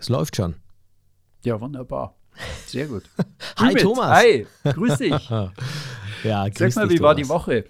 Es 0.00 0.08
läuft 0.08 0.36
schon. 0.36 0.54
Ja, 1.44 1.60
wunderbar. 1.60 2.14
Sehr 2.66 2.86
gut. 2.86 3.04
Hi 3.58 3.70
Ümit, 3.70 3.82
Thomas. 3.82 4.10
Hi, 4.18 4.46
grüß 4.64 4.98
dich. 4.98 5.30
Ja, 6.24 6.42
Sag 6.46 6.54
grüß 6.56 6.74
mal, 6.74 6.88
dich, 6.88 6.98
wie 6.98 7.02
war 7.02 7.14
die 7.14 7.22
Thomas. 7.22 7.42
Woche? 7.46 7.64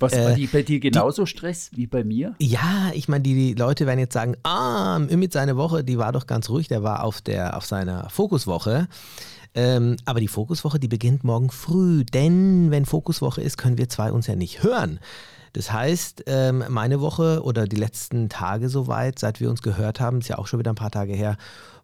Was 0.00 0.12
Äh, 0.12 0.24
war 0.24 0.32
die 0.32 0.48
bei 0.48 0.62
dir 0.62 0.80
genauso 0.80 1.24
Stress 1.24 1.70
wie 1.74 1.86
bei 1.86 2.02
mir? 2.02 2.34
Ja, 2.40 2.90
ich 2.94 3.06
meine, 3.06 3.22
die, 3.22 3.34
die 3.34 3.54
Leute 3.54 3.86
werden 3.86 4.00
jetzt 4.00 4.14
sagen, 4.14 4.34
ah, 4.42 4.98
mit 4.98 5.32
seine 5.32 5.56
Woche, 5.56 5.84
die 5.84 5.96
war 5.96 6.10
doch 6.10 6.26
ganz 6.26 6.48
ruhig, 6.50 6.66
der 6.66 6.82
war 6.82 7.04
auf, 7.04 7.20
der, 7.20 7.56
auf 7.56 7.64
seiner 7.66 8.10
Fokuswoche. 8.10 8.88
Ähm, 9.54 9.96
aber 10.04 10.18
die 10.18 10.26
Fokuswoche, 10.26 10.80
die 10.80 10.88
beginnt 10.88 11.22
morgen 11.22 11.50
früh, 11.50 12.04
denn 12.04 12.72
wenn 12.72 12.86
Fokuswoche 12.86 13.40
ist, 13.40 13.56
können 13.56 13.78
wir 13.78 13.88
zwei 13.88 14.10
uns 14.10 14.26
ja 14.26 14.34
nicht 14.34 14.64
hören. 14.64 14.98
Das 15.52 15.72
heißt, 15.72 16.24
ähm, 16.26 16.64
meine 16.68 17.00
Woche 17.00 17.42
oder 17.42 17.66
die 17.66 17.76
letzten 17.76 18.28
Tage 18.28 18.68
soweit, 18.68 19.18
seit 19.18 19.40
wir 19.40 19.50
uns 19.50 19.62
gehört 19.62 20.00
haben, 20.00 20.18
ist 20.18 20.28
ja 20.28 20.38
auch 20.38 20.46
schon 20.46 20.58
wieder 20.58 20.72
ein 20.72 20.76
paar 20.76 20.90
Tage 20.90 21.12
her, 21.12 21.36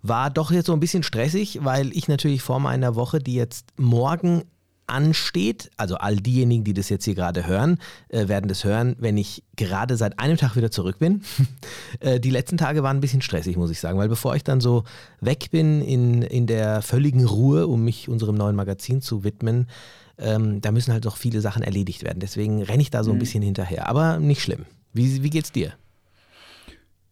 war 0.02 0.30
doch 0.30 0.50
jetzt 0.50 0.66
so 0.66 0.72
ein 0.72 0.80
bisschen 0.80 1.02
stressig, 1.02 1.60
weil 1.62 1.90
ich 1.96 2.08
natürlich 2.08 2.42
vor 2.42 2.60
meiner 2.60 2.94
Woche, 2.94 3.18
die 3.18 3.34
jetzt 3.34 3.66
morgen 3.76 4.44
ansteht, 4.86 5.70
also 5.76 5.96
all 5.96 6.16
diejenigen, 6.16 6.64
die 6.64 6.74
das 6.74 6.88
jetzt 6.88 7.04
hier 7.04 7.14
gerade 7.14 7.46
hören, 7.46 7.78
äh, 8.08 8.28
werden 8.28 8.48
das 8.48 8.64
hören, 8.64 8.94
wenn 8.98 9.16
ich 9.16 9.42
gerade 9.56 9.96
seit 9.96 10.18
einem 10.18 10.36
Tag 10.36 10.56
wieder 10.56 10.70
zurück 10.70 10.98
bin. 10.98 11.22
äh, 12.00 12.20
die 12.20 12.30
letzten 12.30 12.56
Tage 12.56 12.82
waren 12.82 12.98
ein 12.98 13.00
bisschen 13.00 13.22
stressig, 13.22 13.56
muss 13.56 13.70
ich 13.70 13.80
sagen, 13.80 13.98
weil 13.98 14.08
bevor 14.08 14.36
ich 14.36 14.44
dann 14.44 14.60
so 14.60 14.84
weg 15.20 15.50
bin 15.50 15.82
in, 15.82 16.22
in 16.22 16.46
der 16.46 16.82
völligen 16.82 17.24
Ruhe, 17.24 17.66
um 17.66 17.82
mich 17.82 18.08
unserem 18.08 18.36
neuen 18.36 18.56
Magazin 18.56 19.02
zu 19.02 19.24
widmen, 19.24 19.66
ähm, 20.18 20.60
da 20.60 20.72
müssen 20.72 20.92
halt 20.92 21.04
noch 21.04 21.16
viele 21.16 21.40
Sachen 21.40 21.62
erledigt 21.62 22.02
werden. 22.04 22.20
Deswegen 22.20 22.62
renne 22.62 22.82
ich 22.82 22.90
da 22.90 23.04
so 23.04 23.12
ein 23.12 23.18
bisschen 23.18 23.42
hinterher, 23.42 23.88
aber 23.88 24.18
nicht 24.18 24.42
schlimm. 24.42 24.64
Wie, 24.92 25.22
wie 25.22 25.30
geht's 25.30 25.52
dir? 25.52 25.72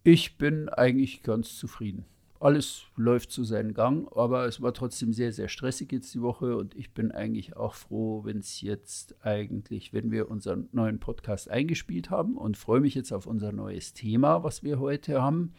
Ich 0.03 0.37
bin 0.39 0.69
eigentlich 0.69 1.23
ganz 1.23 1.57
zufrieden. 1.57 2.05
Alles 2.41 2.83
läuft 2.97 3.31
zu 3.33 3.43
seinem 3.43 3.73
Gang, 3.73 4.07
aber 4.15 4.45
es 4.47 4.61
war 4.61 4.75
trotzdem 4.75 5.15
sehr, 5.15 5.33
sehr 5.33 5.49
stressig 5.49 5.91
jetzt 5.93 6.13
die 6.15 6.21
Woche 6.21 6.57
und 6.59 6.75
ich 6.75 6.93
bin 6.93 7.11
eigentlich 7.11 7.57
auch 7.57 7.75
froh, 7.75 8.23
wenn 8.25 8.39
es 8.39 8.61
jetzt 8.61 9.15
eigentlich, 9.25 9.95
wenn 9.95 10.11
wir 10.11 10.31
unseren 10.31 10.69
neuen 10.73 10.99
Podcast 10.99 11.51
eingespielt 11.51 12.11
haben 12.11 12.37
und 12.37 12.59
freue 12.59 12.81
mich 12.81 12.95
jetzt 12.95 13.13
auf 13.13 13.27
unser 13.27 13.51
neues 13.53 13.95
Thema, 13.95 14.45
was 14.45 14.63
wir 14.63 14.79
heute 14.79 15.23
haben. 15.23 15.55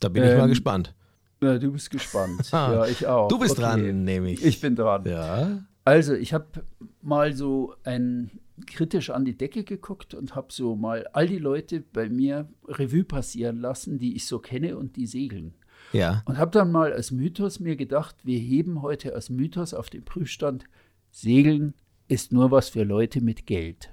Da 0.00 0.10
bin 0.10 0.24
ich 0.24 0.34
mal 0.34 0.42
Ähm, 0.42 0.48
gespannt. 0.50 0.94
Ja, 1.42 1.56
du 1.58 1.72
bist 1.72 1.88
gespannt. 1.90 2.50
ja, 2.52 2.84
ich 2.84 3.06
auch. 3.06 3.28
Du 3.28 3.38
bist 3.38 3.52
Okay. 3.52 3.62
dran, 3.62 4.04
nehme 4.04 4.32
ich. 4.32 4.44
Ich 4.44 4.60
bin 4.60 4.76
dran. 4.76 5.06
ja. 5.06 5.64
Also, 5.88 6.12
ich 6.12 6.34
habe 6.34 6.66
mal 7.00 7.32
so 7.32 7.74
ein 7.82 8.30
kritisch 8.66 9.08
an 9.08 9.24
die 9.24 9.38
Decke 9.38 9.64
geguckt 9.64 10.12
und 10.12 10.34
habe 10.34 10.48
so 10.50 10.76
mal 10.76 11.06
all 11.14 11.26
die 11.26 11.38
Leute 11.38 11.80
bei 11.80 12.10
mir 12.10 12.46
Revue 12.66 13.04
passieren 13.04 13.58
lassen, 13.58 13.98
die 13.98 14.14
ich 14.14 14.26
so 14.26 14.38
kenne 14.38 14.76
und 14.76 14.96
die 14.96 15.06
segeln. 15.06 15.54
Ja. 15.94 16.22
Und 16.26 16.36
habe 16.36 16.50
dann 16.50 16.72
mal 16.72 16.92
als 16.92 17.10
Mythos 17.10 17.58
mir 17.58 17.74
gedacht, 17.74 18.16
wir 18.24 18.38
heben 18.38 18.82
heute 18.82 19.14
als 19.14 19.30
Mythos 19.30 19.72
auf 19.72 19.88
den 19.88 20.04
Prüfstand, 20.04 20.64
Segeln 21.10 21.72
ist 22.06 22.32
nur 22.32 22.50
was 22.50 22.68
für 22.68 22.84
Leute 22.84 23.22
mit 23.22 23.46
Geld. 23.46 23.88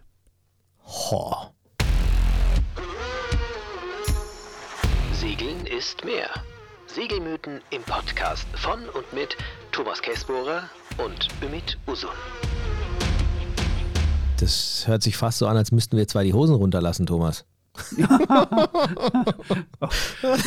Ho. 0.84 1.54
Segeln 5.14 5.66
ist 5.66 6.04
mehr. 6.04 6.30
Segelmythen 6.88 7.62
im 7.72 7.84
Podcast 7.84 8.48
von 8.54 8.80
und 8.90 9.14
mit 9.14 9.38
Thomas 9.76 10.02
Kessbohrer 10.02 10.70
und 11.04 11.28
Ümit 11.44 11.78
Usun. 11.86 12.10
Das 14.40 14.88
hört 14.88 15.04
sich 15.04 15.18
fast 15.18 15.40
so 15.40 15.48
an, 15.48 15.58
als 15.58 15.74
müssten 15.74 15.98
wir 15.98 16.08
zwei 16.08 16.24
die 16.24 16.34
Hosen 16.34 16.56
runterlassen, 16.56 17.06
Thomas. 17.06 17.44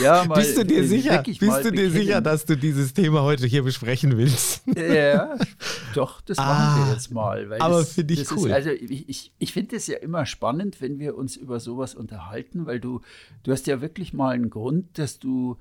Ja, 0.02 0.24
mal, 0.24 0.36
Bist 0.36 0.56
du 0.56 0.64
dir 0.64 0.82
sicher? 0.82 1.22
Bist 1.22 1.42
du 1.42 1.70
dir 1.70 1.90
sicher, 1.90 2.22
dass 2.22 2.46
du 2.46 2.56
dieses 2.56 2.94
Thema 2.94 3.20
heute 3.20 3.46
hier 3.46 3.62
besprechen 3.62 4.16
willst? 4.16 4.62
Ja, 4.74 5.36
doch, 5.94 6.22
das 6.22 6.38
machen 6.38 6.48
Ah, 6.50 6.86
wir 6.86 6.94
jetzt 6.94 7.10
mal. 7.12 7.50
Weil 7.50 7.60
aber 7.60 7.84
finde 7.84 8.14
ich 8.14 8.20
das 8.20 8.32
cool. 8.32 8.48
Ist, 8.48 8.54
also 8.54 8.70
ich, 8.70 9.10
ich, 9.10 9.32
ich 9.38 9.52
finde 9.52 9.76
es 9.76 9.86
ja 9.88 9.98
immer 9.98 10.24
spannend, 10.24 10.80
wenn 10.80 10.98
wir 10.98 11.18
uns 11.18 11.36
über 11.36 11.60
sowas 11.60 11.94
unterhalten, 11.94 12.64
weil 12.64 12.80
du, 12.80 13.02
du 13.42 13.52
hast 13.52 13.66
ja 13.66 13.82
wirklich 13.82 14.14
mal 14.14 14.30
einen 14.34 14.48
Grund, 14.48 14.98
dass 14.98 15.18
du 15.18 15.58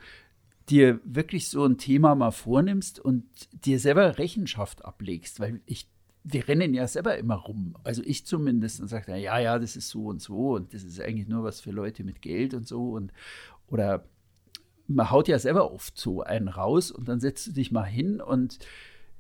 dir 0.70 1.00
wirklich 1.04 1.50
so 1.50 1.64
ein 1.66 1.78
Thema 1.78 2.16
mal 2.16 2.32
vornimmst 2.32 3.00
und 3.00 3.26
dir 3.66 3.80
selber 3.80 4.18
Rechenschaft 4.18 4.86
ablegst, 4.86 5.40
weil 5.40 5.62
ich 5.66 5.88
wir 6.30 6.46
rennen 6.48 6.74
ja 6.74 6.86
selber 6.88 7.18
immer 7.18 7.36
rum. 7.36 7.78
Also 7.86 8.02
ich 8.04 8.26
zumindest 8.26 8.82
und 8.82 8.90
sage, 8.90 9.16
ja, 9.16 9.40
ja, 9.40 9.60
das 9.60 9.78
ist 9.78 9.88
so 9.90 10.08
und 10.08 10.22
so 10.22 10.56
und 10.56 10.74
das 10.74 10.84
ist 10.84 11.00
eigentlich 11.00 11.30
nur 11.30 11.44
was 11.44 11.62
für 11.62 11.72
Leute 11.72 12.04
mit 12.04 12.22
Geld 12.22 12.54
und 12.54 12.68
so 12.68 12.92
und 12.92 13.14
oder 13.68 14.04
man 14.88 15.10
haut 15.10 15.28
ja 15.28 15.40
selber 15.40 15.72
oft 15.72 15.98
so 15.98 16.22
einen 16.24 16.48
raus 16.48 16.92
und 16.92 17.08
dann 17.08 17.20
setzt 17.20 17.48
du 17.48 17.52
dich 17.52 17.72
mal 17.72 17.86
hin 17.86 18.20
und 18.20 18.60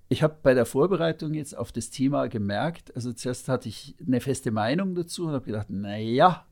ich 0.10 0.24
habe 0.24 0.38
bei 0.42 0.54
der 0.54 0.66
Vorbereitung 0.66 1.34
jetzt 1.34 1.58
auf 1.58 1.72
das 1.72 1.90
Thema 1.90 2.28
gemerkt, 2.28 2.96
also 2.96 3.12
zuerst 3.12 3.50
hatte 3.50 3.68
ich 3.68 3.96
eine 4.06 4.22
feste 4.22 4.52
Meinung 4.52 4.96
dazu 4.96 5.28
und 5.28 5.34
habe 5.34 5.46
gedacht, 5.46 5.70
naja, 5.70 6.46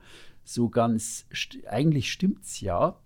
so 0.44 0.70
ganz, 0.70 1.26
st 1.34 1.66
eigentlich 1.68 2.12
stimmt's 2.12 2.60
ja. 2.60 2.98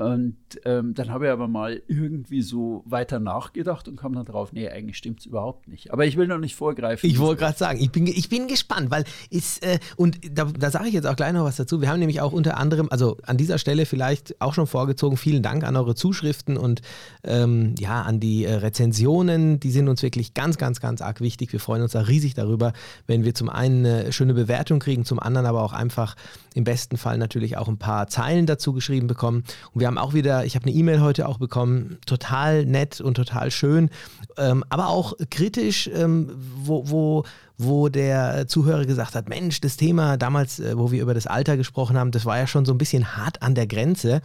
Und 0.00 0.36
ähm, 0.64 0.94
dann 0.94 1.10
habe 1.10 1.26
ich 1.26 1.30
aber 1.30 1.46
mal 1.46 1.82
irgendwie 1.86 2.40
so 2.40 2.82
weiter 2.86 3.20
nachgedacht 3.20 3.86
und 3.86 3.96
kam 3.96 4.14
dann 4.14 4.24
drauf, 4.24 4.50
nee, 4.50 4.66
eigentlich 4.66 4.96
stimmt 4.96 5.20
es 5.20 5.26
überhaupt 5.26 5.68
nicht. 5.68 5.92
Aber 5.92 6.06
ich 6.06 6.16
will 6.16 6.26
noch 6.26 6.38
nicht 6.38 6.56
vorgreifen. 6.56 7.08
Ich 7.10 7.18
wollte 7.18 7.40
gerade 7.42 7.58
sagen, 7.58 7.78
ich 7.82 7.92
bin, 7.92 8.06
ich 8.06 8.30
bin 8.30 8.48
gespannt, 8.48 8.90
weil 8.90 9.04
ist, 9.28 9.62
äh, 9.62 9.78
und 9.96 10.18
da, 10.32 10.46
da 10.46 10.70
sage 10.70 10.88
ich 10.88 10.94
jetzt 10.94 11.06
auch 11.06 11.16
gleich 11.16 11.34
noch 11.34 11.44
was 11.44 11.56
dazu. 11.56 11.82
Wir 11.82 11.90
haben 11.90 11.98
nämlich 11.98 12.22
auch 12.22 12.32
unter 12.32 12.56
anderem, 12.56 12.88
also 12.90 13.18
an 13.24 13.36
dieser 13.36 13.58
Stelle 13.58 13.84
vielleicht 13.84 14.40
auch 14.40 14.54
schon 14.54 14.66
vorgezogen, 14.66 15.18
vielen 15.18 15.42
Dank 15.42 15.64
an 15.64 15.76
eure 15.76 15.94
Zuschriften 15.94 16.56
und 16.56 16.80
ähm, 17.22 17.74
ja, 17.78 18.00
an 18.00 18.20
die 18.20 18.46
äh, 18.46 18.54
Rezensionen. 18.54 19.60
Die 19.60 19.70
sind 19.70 19.86
uns 19.86 20.02
wirklich 20.02 20.32
ganz, 20.32 20.56
ganz, 20.56 20.80
ganz 20.80 21.02
arg 21.02 21.20
wichtig. 21.20 21.52
Wir 21.52 21.60
freuen 21.60 21.82
uns 21.82 21.92
da 21.92 22.00
riesig 22.00 22.32
darüber, 22.32 22.72
wenn 23.06 23.22
wir 23.24 23.34
zum 23.34 23.50
einen 23.50 23.84
eine 23.84 24.12
schöne 24.14 24.32
Bewertung 24.32 24.78
kriegen, 24.78 25.04
zum 25.04 25.18
anderen 25.18 25.46
aber 25.46 25.62
auch 25.62 25.74
einfach 25.74 26.16
im 26.54 26.64
besten 26.64 26.96
Fall 26.96 27.18
natürlich 27.18 27.56
auch 27.56 27.68
ein 27.68 27.78
paar 27.78 28.08
Zeilen 28.08 28.46
dazu 28.46 28.72
geschrieben 28.72 29.06
bekommen. 29.06 29.44
Und 29.72 29.80
wir 29.80 29.86
haben 29.86 29.98
auch 29.98 30.14
wieder, 30.14 30.44
ich 30.44 30.54
habe 30.54 30.66
eine 30.66 30.74
E-Mail 30.74 31.00
heute 31.00 31.28
auch 31.28 31.38
bekommen, 31.38 31.98
total 32.06 32.66
nett 32.66 33.00
und 33.00 33.14
total 33.14 33.50
schön, 33.50 33.90
ähm, 34.36 34.64
aber 34.68 34.88
auch 34.88 35.14
kritisch, 35.30 35.88
ähm, 35.92 36.30
wo, 36.36 36.88
wo, 36.90 37.24
wo 37.58 37.88
der 37.88 38.46
Zuhörer 38.48 38.84
gesagt 38.86 39.14
hat, 39.14 39.28
Mensch, 39.28 39.60
das 39.60 39.76
Thema 39.76 40.16
damals, 40.16 40.58
äh, 40.58 40.76
wo 40.76 40.90
wir 40.90 41.02
über 41.02 41.14
das 41.14 41.26
Alter 41.26 41.56
gesprochen 41.56 41.96
haben, 41.98 42.10
das 42.10 42.24
war 42.24 42.38
ja 42.38 42.46
schon 42.46 42.64
so 42.64 42.72
ein 42.72 42.78
bisschen 42.78 43.16
hart 43.16 43.42
an 43.42 43.54
der 43.54 43.66
Grenze. 43.66 44.22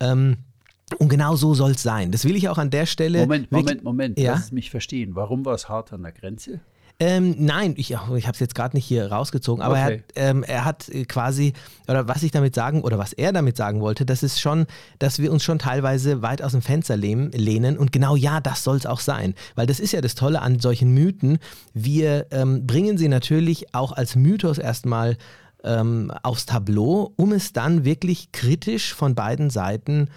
Ähm, 0.00 0.36
und 0.98 1.08
genau 1.08 1.36
so 1.36 1.54
soll 1.54 1.72
es 1.72 1.82
sein. 1.82 2.12
Das 2.12 2.24
will 2.24 2.36
ich 2.36 2.48
auch 2.48 2.56
an 2.56 2.70
der 2.70 2.86
Stelle. 2.86 3.20
Moment, 3.20 3.52
Moment, 3.52 3.84
Moment. 3.84 4.18
Ja? 4.18 4.32
Lass 4.32 4.46
es 4.46 4.52
mich 4.52 4.70
verstehen. 4.70 5.14
Warum 5.14 5.44
war 5.44 5.54
es 5.54 5.68
hart 5.68 5.92
an 5.92 6.02
der 6.02 6.12
Grenze? 6.12 6.60
Ähm, 7.00 7.36
nein, 7.38 7.74
ich, 7.76 7.92
ich 7.92 7.96
habe 7.96 8.16
es 8.16 8.40
jetzt 8.40 8.56
gerade 8.56 8.76
nicht 8.76 8.84
hier 8.84 9.12
rausgezogen, 9.12 9.62
aber 9.62 9.74
Okay. 9.74 10.02
er, 10.14 10.26
hat, 10.28 10.36
ähm, 10.36 10.42
er 10.42 10.64
hat 10.64 10.88
äh, 10.88 11.04
quasi, 11.04 11.52
oder 11.86 12.08
was 12.08 12.24
ich 12.24 12.32
damit 12.32 12.56
sagen, 12.56 12.82
oder 12.82 12.98
was 12.98 13.12
er 13.12 13.32
damit 13.32 13.56
sagen 13.56 13.80
wollte, 13.80 14.04
das 14.04 14.24
ist 14.24 14.40
schon, 14.40 14.66
dass 14.98 15.20
wir 15.20 15.30
uns 15.30 15.44
schon 15.44 15.60
teilweise 15.60 16.22
weit 16.22 16.42
aus 16.42 16.52
dem 16.52 16.62
Fenster 16.62 16.96
lehnen, 16.96 17.78
und 17.78 17.92
genau 17.92 18.16
ja, 18.16 18.40
das 18.40 18.64
soll 18.64 18.76
es 18.76 18.86
auch 18.86 18.98
sein. 18.98 19.34
Weil 19.54 19.68
das 19.68 19.78
ist 19.78 19.92
ja 19.92 20.00
das 20.00 20.16
Tolle 20.16 20.42
an 20.42 20.58
solchen 20.58 20.92
Mythen, 20.92 21.38
wir 21.72 22.26
ähm, 22.32 22.66
bringen 22.66 22.98
sie 22.98 23.08
natürlich 23.08 23.72
auch 23.76 23.92
als 23.92 24.16
Mythos 24.16 24.58
erstmal 24.58 25.16
ähm, 25.62 26.10
aufs 26.24 26.46
Tableau, 26.46 27.12
um 27.14 27.32
es 27.32 27.52
dann 27.52 27.84
wirklich 27.84 28.32
kritisch 28.32 28.92
von 28.92 29.14
beiden 29.14 29.50
Seiten 29.50 30.08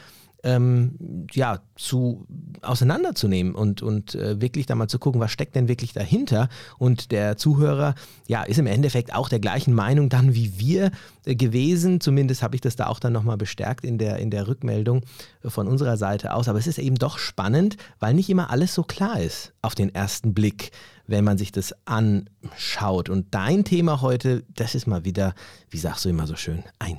ähm, 0.43 1.27
ja, 1.31 1.59
zu 1.75 2.25
auseinanderzunehmen 2.61 3.55
und, 3.55 3.81
und 3.81 4.15
äh, 4.15 4.41
wirklich 4.41 4.65
da 4.65 4.75
mal 4.75 4.87
zu 4.87 4.99
gucken, 4.99 5.21
was 5.21 5.31
steckt 5.31 5.55
denn 5.55 5.67
wirklich 5.67 5.93
dahinter. 5.93 6.49
Und 6.77 7.11
der 7.11 7.37
Zuhörer, 7.37 7.95
ja, 8.27 8.43
ist 8.43 8.57
im 8.57 8.67
Endeffekt 8.67 9.13
auch 9.13 9.29
der 9.29 9.39
gleichen 9.39 9.73
Meinung 9.73 10.09
dann 10.09 10.33
wie 10.33 10.59
wir 10.59 10.91
äh, 11.25 11.35
gewesen. 11.35 12.01
Zumindest 12.01 12.43
habe 12.43 12.55
ich 12.55 12.61
das 12.61 12.75
da 12.75 12.87
auch 12.87 12.99
dann 12.99 13.13
nochmal 13.13 13.37
bestärkt 13.37 13.85
in 13.85 13.97
der, 13.97 14.17
in 14.17 14.31
der 14.31 14.47
Rückmeldung 14.47 15.03
äh, 15.43 15.49
von 15.49 15.67
unserer 15.67 15.97
Seite 15.97 16.33
aus. 16.33 16.47
Aber 16.47 16.59
es 16.59 16.67
ist 16.67 16.79
eben 16.79 16.97
doch 16.97 17.17
spannend, 17.17 17.77
weil 17.99 18.13
nicht 18.13 18.29
immer 18.29 18.49
alles 18.49 18.73
so 18.73 18.83
klar 18.83 19.19
ist 19.19 19.53
auf 19.61 19.75
den 19.75 19.93
ersten 19.93 20.33
Blick, 20.33 20.71
wenn 21.07 21.23
man 21.23 21.37
sich 21.37 21.51
das 21.51 21.75
anschaut. 21.85 23.09
Und 23.09 23.33
dein 23.33 23.63
Thema 23.63 24.01
heute, 24.01 24.43
das 24.55 24.75
ist 24.75 24.87
mal 24.87 25.05
wieder, 25.05 25.33
wie 25.69 25.77
sagst 25.77 26.05
du 26.05 26.09
immer 26.09 26.27
so 26.27 26.35
schön, 26.35 26.63
ein 26.79 26.97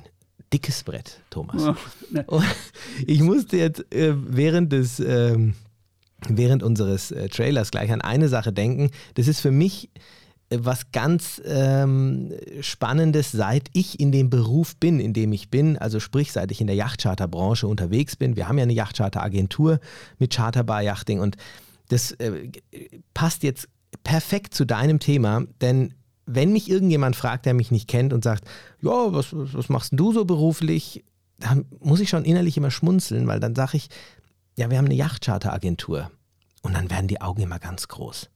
dickes 0.53 0.83
Brett, 0.83 1.19
Thomas. 1.29 1.75
ne. 2.11 2.23
Und 2.27 2.45
ich 3.05 3.21
musste 3.21 3.57
jetzt 3.57 3.91
äh, 3.93 4.13
während 4.15 4.71
des 4.71 4.99
ähm, 4.99 5.55
während 6.29 6.63
unseres 6.63 7.11
äh, 7.11 7.27
Trailers 7.29 7.71
gleich 7.71 7.91
an 7.91 8.01
eine 8.01 8.29
Sache 8.29 8.53
denken. 8.53 8.91
Das 9.15 9.27
ist 9.27 9.41
für 9.41 9.51
mich 9.51 9.89
äh, 10.49 10.59
was 10.61 10.91
ganz 10.91 11.41
ähm, 11.45 12.33
Spannendes, 12.61 13.31
seit 13.31 13.69
ich 13.73 13.99
in 13.99 14.11
dem 14.11 14.29
Beruf 14.29 14.75
bin, 14.77 14.99
in 14.99 15.13
dem 15.13 15.33
ich 15.33 15.49
bin, 15.49 15.77
also 15.77 15.99
sprich, 15.99 16.31
seit 16.31 16.51
ich 16.51 16.61
in 16.61 16.67
der 16.67 16.75
Yachtcharterbranche 16.75 17.67
unterwegs 17.67 18.15
bin. 18.15 18.35
Wir 18.35 18.47
haben 18.47 18.57
ja 18.57 18.63
eine 18.63 18.73
Yachtcharteragentur 18.73 19.79
mit 20.19 20.33
Charterbar 20.33 20.81
Yachting 20.81 21.19
und 21.19 21.37
das 21.89 22.11
äh, 22.13 22.49
passt 23.13 23.43
jetzt 23.43 23.67
perfekt 24.03 24.53
zu 24.53 24.65
deinem 24.65 24.99
Thema, 24.99 25.43
denn 25.61 25.93
wenn 26.25 26.53
mich 26.53 26.69
irgendjemand 26.69 27.15
fragt, 27.15 27.45
der 27.45 27.53
mich 27.53 27.71
nicht 27.71 27.87
kennt 27.87 28.13
und 28.13 28.23
sagt, 28.23 28.45
ja, 28.81 29.13
was, 29.13 29.27
was, 29.31 29.69
machst 29.69 29.91
du 29.93 30.13
so 30.13 30.25
beruflich, 30.25 31.03
dann 31.37 31.65
muss 31.79 31.99
ich 31.99 32.09
schon 32.09 32.25
innerlich 32.25 32.57
immer 32.57 32.71
schmunzeln, 32.71 33.27
weil 33.27 33.39
dann 33.39 33.55
sage 33.55 33.77
ich, 33.77 33.89
ja, 34.55 34.69
wir 34.69 34.77
haben 34.77 34.85
eine 34.85 34.95
Yachtcharteragentur. 34.95 36.11
Und 36.61 36.73
dann 36.73 36.89
werden 36.89 37.07
die 37.07 37.19
Augen 37.19 37.41
immer 37.41 37.59
ganz 37.59 37.87
groß. 37.87 38.29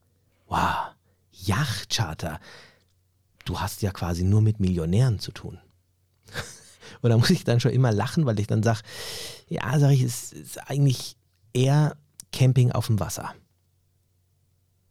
Wow, 0.48 0.94
Yachtcharter. 1.32 2.40
Du 3.44 3.60
hast 3.60 3.80
ja 3.80 3.90
quasi 3.90 4.24
nur 4.24 4.42
mit 4.42 4.60
Millionären 4.60 5.18
zu 5.18 5.32
tun. 5.32 5.58
Und 7.00 7.10
da 7.10 7.16
muss 7.16 7.30
ich 7.30 7.44
dann 7.44 7.60
schon 7.60 7.72
immer 7.72 7.92
lachen, 7.92 8.26
weil 8.26 8.38
ich 8.38 8.46
dann 8.46 8.62
sage, 8.62 8.80
ja, 9.48 9.78
sage 9.78 9.94
ich, 9.94 10.02
es 10.02 10.32
ist 10.32 10.58
eigentlich 10.68 11.16
eher 11.54 11.96
Camping 12.32 12.72
auf 12.72 12.88
dem 12.88 13.00
Wasser. 13.00 13.34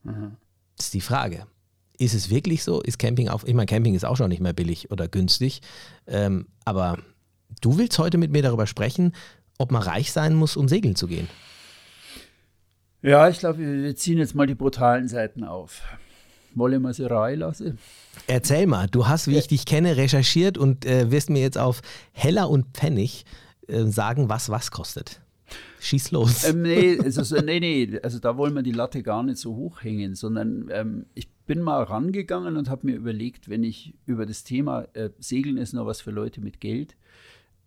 Mhm. 0.03 0.37
Das 0.75 0.87
ist 0.87 0.93
die 0.93 1.01
Frage. 1.01 1.45
Ist 1.99 2.13
es 2.13 2.29
wirklich 2.29 2.63
so? 2.63 2.81
Ist 2.81 2.99
Camping 2.99 3.27
auf, 3.29 3.47
ich 3.47 3.53
meine, 3.53 3.65
Camping 3.65 3.95
ist 3.95 4.05
auch 4.05 4.17
schon 4.17 4.29
nicht 4.29 4.41
mehr 4.41 4.53
billig 4.53 4.91
oder 4.91 5.07
günstig, 5.07 5.61
ähm, 6.05 6.47
aber 6.65 6.99
du 7.61 7.77
willst 7.77 7.97
heute 7.97 8.17
mit 8.17 8.31
mir 8.31 8.43
darüber 8.43 8.67
sprechen, 8.67 9.13
ob 9.57 9.71
man 9.71 9.81
reich 9.81 10.11
sein 10.11 10.35
muss, 10.35 10.55
um 10.57 10.67
segeln 10.67 10.95
zu 10.95 11.07
gehen. 11.07 11.27
Ja, 13.01 13.29
ich 13.29 13.39
glaube, 13.39 13.59
wir 13.59 13.95
ziehen 13.95 14.17
jetzt 14.17 14.35
mal 14.35 14.47
die 14.47 14.55
brutalen 14.55 15.07
Seiten 15.07 15.43
auf. 15.43 15.81
Wollen 16.55 16.81
wir 16.81 16.93
sie 16.93 17.05
rein 17.05 17.39
lassen? 17.39 17.77
Erzähl 18.25 18.65
mal, 18.65 18.87
du 18.87 19.07
hast, 19.07 19.27
wie 19.27 19.37
ich 19.37 19.47
dich 19.47 19.65
kenne, 19.65 19.95
recherchiert 19.97 20.57
und 20.57 20.85
äh, 20.85 21.11
wirst 21.11 21.29
mir 21.29 21.41
jetzt 21.41 21.57
auf 21.57 21.81
Heller 22.11 22.49
und 22.49 22.65
Pfennig 22.73 23.25
äh, 23.67 23.85
sagen, 23.85 24.29
was 24.29 24.49
was 24.49 24.71
kostet. 24.71 25.21
Schieß 25.79 26.11
los. 26.11 26.43
Ähm, 26.45 26.63
nee, 26.63 26.99
also, 27.03 27.39
nee, 27.41 27.59
nee, 27.59 27.99
also 28.01 28.19
da 28.19 28.37
wollen 28.37 28.55
wir 28.55 28.63
die 28.63 28.71
Latte 28.71 29.03
gar 29.03 29.23
nicht 29.23 29.37
so 29.37 29.55
hoch 29.55 29.83
hängen, 29.83 30.15
sondern 30.15 30.69
ähm, 30.71 31.05
ich 31.13 31.29
bin 31.47 31.61
mal 31.61 31.81
rangegangen 31.81 32.57
und 32.57 32.69
habe 32.69 32.85
mir 32.85 32.95
überlegt, 32.95 33.49
wenn 33.49 33.63
ich 33.63 33.95
über 34.05 34.25
das 34.25 34.43
Thema 34.43 34.83
äh, 34.93 35.09
Segeln 35.17 35.57
ist 35.57 35.73
noch 35.73 35.85
was 35.85 36.01
für 36.01 36.11
Leute 36.11 36.41
mit 36.41 36.59
Geld 36.59 36.95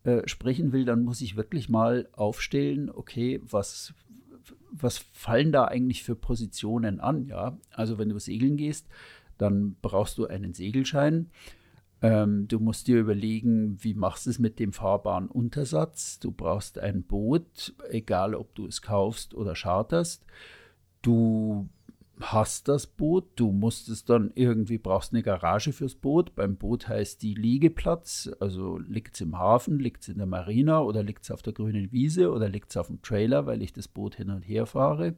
äh, 0.04 0.26
sprechen 0.28 0.72
will, 0.72 0.84
dann 0.84 1.02
muss 1.02 1.20
ich 1.20 1.36
wirklich 1.36 1.68
mal 1.68 2.08
aufstellen, 2.12 2.90
okay, 2.90 3.40
was, 3.42 3.92
was 4.70 4.98
fallen 4.98 5.50
da 5.50 5.64
eigentlich 5.64 6.04
für 6.04 6.14
Positionen 6.14 7.00
an? 7.00 7.26
Ja, 7.26 7.58
also 7.72 7.98
wenn 7.98 8.10
du 8.10 8.18
segeln 8.18 8.56
gehst, 8.56 8.86
dann 9.38 9.76
brauchst 9.82 10.18
du 10.18 10.26
einen 10.26 10.54
Segelschein. 10.54 11.30
Ähm, 12.02 12.48
du 12.48 12.60
musst 12.60 12.86
dir 12.86 12.98
überlegen, 12.98 13.76
wie 13.82 13.94
machst 13.94 14.26
du 14.26 14.30
es 14.30 14.38
mit 14.38 14.58
dem 14.58 14.72
fahrbaren 14.72 15.26
Untersatz. 15.26 16.18
Du 16.18 16.30
brauchst 16.30 16.78
ein 16.78 17.02
Boot, 17.02 17.74
egal 17.90 18.34
ob 18.34 18.54
du 18.54 18.66
es 18.66 18.80
kaufst 18.80 19.34
oder 19.34 19.54
charterst. 19.54 20.24
Du 21.02 21.68
hast 22.20 22.68
das 22.68 22.86
Boot, 22.86 23.28
du 23.36 23.50
musst 23.50 23.88
es 23.88 24.04
dann 24.04 24.30
irgendwie, 24.34 24.78
brauchst 24.78 25.12
eine 25.12 25.22
Garage 25.22 25.72
fürs 25.72 25.94
Boot. 25.94 26.34
Beim 26.34 26.56
Boot 26.56 26.88
heißt 26.88 27.22
die 27.22 27.34
Liegeplatz, 27.34 28.30
also 28.40 28.78
liegt 28.78 29.14
es 29.14 29.20
im 29.20 29.38
Hafen, 29.38 29.78
liegt 29.78 30.02
es 30.02 30.08
in 30.08 30.18
der 30.18 30.26
Marina 30.26 30.80
oder 30.80 31.02
liegt 31.02 31.24
es 31.24 31.30
auf 31.30 31.42
der 31.42 31.52
grünen 31.52 31.92
Wiese 31.92 32.30
oder 32.30 32.48
liegt 32.48 32.70
es 32.70 32.76
auf 32.76 32.88
dem 32.88 33.02
Trailer, 33.02 33.46
weil 33.46 33.62
ich 33.62 33.72
das 33.72 33.88
Boot 33.88 34.16
hin 34.16 34.30
und 34.30 34.42
her 34.42 34.66
fahre. 34.66 35.14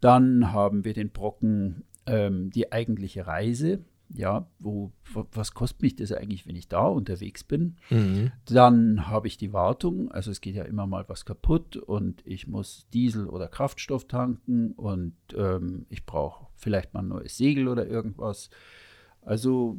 Dann 0.00 0.52
haben 0.52 0.84
wir 0.84 0.94
den 0.94 1.10
Brocken, 1.10 1.84
ähm, 2.06 2.50
die 2.50 2.72
eigentliche 2.72 3.26
Reise 3.26 3.80
ja, 4.14 4.46
wo, 4.58 4.92
was 5.32 5.52
kostet 5.52 5.82
mich 5.82 5.96
das 5.96 6.12
eigentlich, 6.12 6.46
wenn 6.46 6.56
ich 6.56 6.68
da 6.68 6.86
unterwegs 6.86 7.44
bin? 7.44 7.76
Mhm. 7.90 8.32
Dann 8.46 9.08
habe 9.08 9.28
ich 9.28 9.36
die 9.36 9.52
Wartung, 9.52 10.10
also 10.10 10.30
es 10.30 10.40
geht 10.40 10.54
ja 10.54 10.64
immer 10.64 10.86
mal 10.86 11.04
was 11.08 11.24
kaputt 11.24 11.76
und 11.76 12.22
ich 12.26 12.46
muss 12.46 12.86
Diesel 12.92 13.26
oder 13.26 13.48
Kraftstoff 13.48 14.06
tanken 14.08 14.72
und 14.72 15.14
ähm, 15.36 15.86
ich 15.90 16.06
brauche 16.06 16.46
vielleicht 16.56 16.94
mal 16.94 17.00
ein 17.00 17.08
neues 17.08 17.36
Segel 17.36 17.68
oder 17.68 17.86
irgendwas. 17.86 18.50
Also 19.20 19.78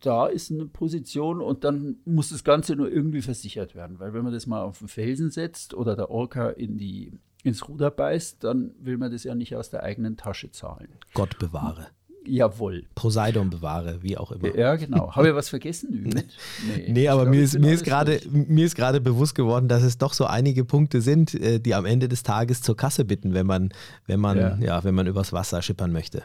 da 0.00 0.26
ist 0.26 0.50
eine 0.50 0.66
Position 0.66 1.40
und 1.40 1.64
dann 1.64 1.96
muss 2.04 2.30
das 2.30 2.44
Ganze 2.44 2.76
nur 2.76 2.90
irgendwie 2.90 3.22
versichert 3.22 3.74
werden, 3.74 3.98
weil 3.98 4.14
wenn 4.14 4.24
man 4.24 4.32
das 4.32 4.46
mal 4.46 4.62
auf 4.62 4.78
den 4.78 4.88
Felsen 4.88 5.30
setzt 5.30 5.74
oder 5.74 5.94
der 5.94 6.10
Orca 6.10 6.50
in 6.50 6.78
die, 6.78 7.12
ins 7.42 7.68
Ruder 7.68 7.90
beißt, 7.90 8.42
dann 8.44 8.72
will 8.78 8.96
man 8.96 9.12
das 9.12 9.24
ja 9.24 9.34
nicht 9.34 9.54
aus 9.56 9.68
der 9.68 9.82
eigenen 9.82 10.16
Tasche 10.16 10.50
zahlen. 10.50 10.88
Gott 11.12 11.38
bewahre. 11.38 11.88
Jawohl. 12.24 12.84
Poseidon 12.94 13.50
bewahre, 13.50 14.02
wie 14.02 14.16
auch 14.16 14.32
immer. 14.32 14.54
Ja, 14.56 14.76
genau. 14.76 15.14
Habe 15.14 15.28
ich 15.28 15.34
was 15.34 15.48
vergessen? 15.50 16.10
nee, 16.12 16.88
nee 16.88 17.08
aber 17.08 17.24
mir 17.24 17.42
ist, 17.42 17.58
mir, 17.58 17.72
ist 17.72 17.84
grade, 17.84 18.20
mir 18.30 18.66
ist 18.66 18.76
gerade 18.76 19.00
bewusst 19.00 19.34
geworden, 19.34 19.68
dass 19.68 19.82
es 19.82 19.98
doch 19.98 20.12
so 20.12 20.26
einige 20.26 20.64
Punkte 20.64 21.00
sind, 21.00 21.34
äh, 21.34 21.58
die 21.58 21.74
am 21.74 21.84
Ende 21.84 22.08
des 22.08 22.22
Tages 22.22 22.62
zur 22.62 22.76
Kasse 22.76 23.04
bitten, 23.04 23.34
wenn 23.34 23.46
man, 23.46 23.70
wenn 24.06 24.20
man, 24.20 24.38
ja. 24.38 24.56
ja, 24.58 24.84
wenn 24.84 24.94
man 24.94 25.06
übers 25.06 25.32
Wasser 25.32 25.62
schippern 25.62 25.92
möchte. 25.92 26.22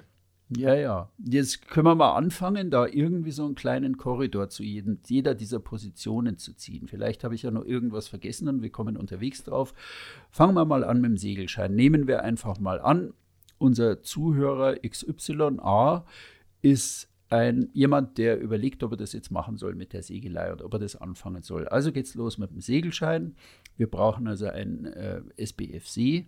Ja, 0.50 0.74
ja. 0.76 1.10
Jetzt 1.18 1.68
können 1.68 1.88
wir 1.88 1.96
mal 1.96 2.16
anfangen, 2.16 2.72
da 2.72 2.86
irgendwie 2.88 3.32
so 3.32 3.46
einen 3.46 3.56
kleinen 3.56 3.98
Korridor 3.98 4.50
zu 4.50 4.64
jedem, 4.64 5.00
jeder 5.06 5.36
dieser 5.36 5.60
Positionen 5.60 6.38
zu 6.38 6.54
ziehen. 6.54 6.88
Vielleicht 6.88 7.26
habe 7.26 7.36
ich 7.36 7.44
ja 7.44 7.52
noch 7.52 7.66
irgendwas 7.66 8.08
vergessen 8.08 8.48
und 8.48 8.62
wir 8.62 8.70
kommen 8.70 8.96
unterwegs 8.96 9.44
drauf. 9.44 9.74
Fangen 10.32 10.54
wir 10.54 10.64
mal 10.64 10.86
an 10.86 11.02
mit 11.02 11.12
dem 11.12 11.18
Segelschein. 11.18 11.76
Nehmen 11.76 12.08
wir 12.08 12.24
einfach 12.24 12.60
mal 12.60 12.80
an, 12.80 13.14
unser 13.58 14.02
Zuhörer 14.02 14.76
XYA 14.78 16.06
ist 16.62 17.10
ein, 17.30 17.70
jemand, 17.74 18.18
der 18.18 18.40
überlegt, 18.40 18.84
ob 18.84 18.92
er 18.92 18.98
das 18.98 19.14
jetzt 19.14 19.32
machen 19.32 19.58
soll 19.58 19.76
mit 19.76 19.94
der 19.94 20.04
Segelei 20.04 20.52
und 20.52 20.62
ob 20.62 20.74
er 20.74 20.80
das 20.80 20.96
anfangen 20.96 21.44
soll. 21.44 21.68
Also 21.68 21.92
geht 21.92 22.06
es 22.06 22.16
los 22.16 22.38
mit 22.38 22.52
dem 22.52 22.62
Segelschein. 22.62 23.36
Wir 23.76 23.88
brauchen 23.90 24.28
also 24.28 24.48
ein 24.48 24.86
äh, 24.86 25.22
SBFC. 25.36 26.26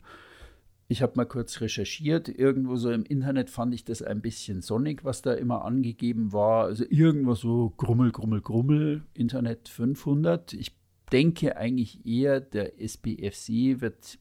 Ich 0.92 1.02
habe 1.02 1.14
mal 1.16 1.26
kurz 1.26 1.62
recherchiert. 1.62 2.28
Irgendwo 2.28 2.76
so 2.76 2.92
im 2.92 3.04
Internet 3.04 3.50
fand 3.50 3.74
ich 3.74 3.86
das 3.86 4.02
ein 4.02 4.22
bisschen 4.22 4.62
sonnig, 4.62 5.06
was 5.06 5.22
da 5.22 5.34
immer 5.34 5.64
angegeben 5.64 6.34
war. 6.34 6.66
Also 6.66 6.84
irgendwo 6.90 7.36
so 7.36 7.74
Grummel, 7.78 8.12
Grummel, 8.12 8.42
Grummel, 8.42 9.04
Internet 9.14 9.70
500. 9.70 10.54
Ich 10.54 10.76
denke 11.12 11.56
eigentlich 11.58 12.06
eher, 12.06 12.42
der 12.42 12.82
SBFC 12.82 13.82
wird 13.82 14.20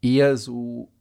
eher 0.00 0.36
so 0.36 0.92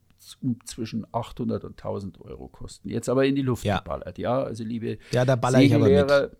zwischen 0.65 1.05
800 1.11 1.63
und 1.63 1.71
1000 1.71 2.21
Euro 2.21 2.47
kosten. 2.47 2.89
Jetzt 2.89 3.09
aber 3.09 3.25
in 3.25 3.35
die 3.35 3.41
Luft 3.41 3.63
ja. 3.63 3.79
geballert, 3.79 4.17
ja. 4.17 4.43
Also 4.43 4.63
liebe 4.63 4.97
ja, 5.11 5.25
da 5.25 5.35
baller 5.35 5.61
ich 5.61 5.73
aber 5.73 5.87
mit. 5.87 6.31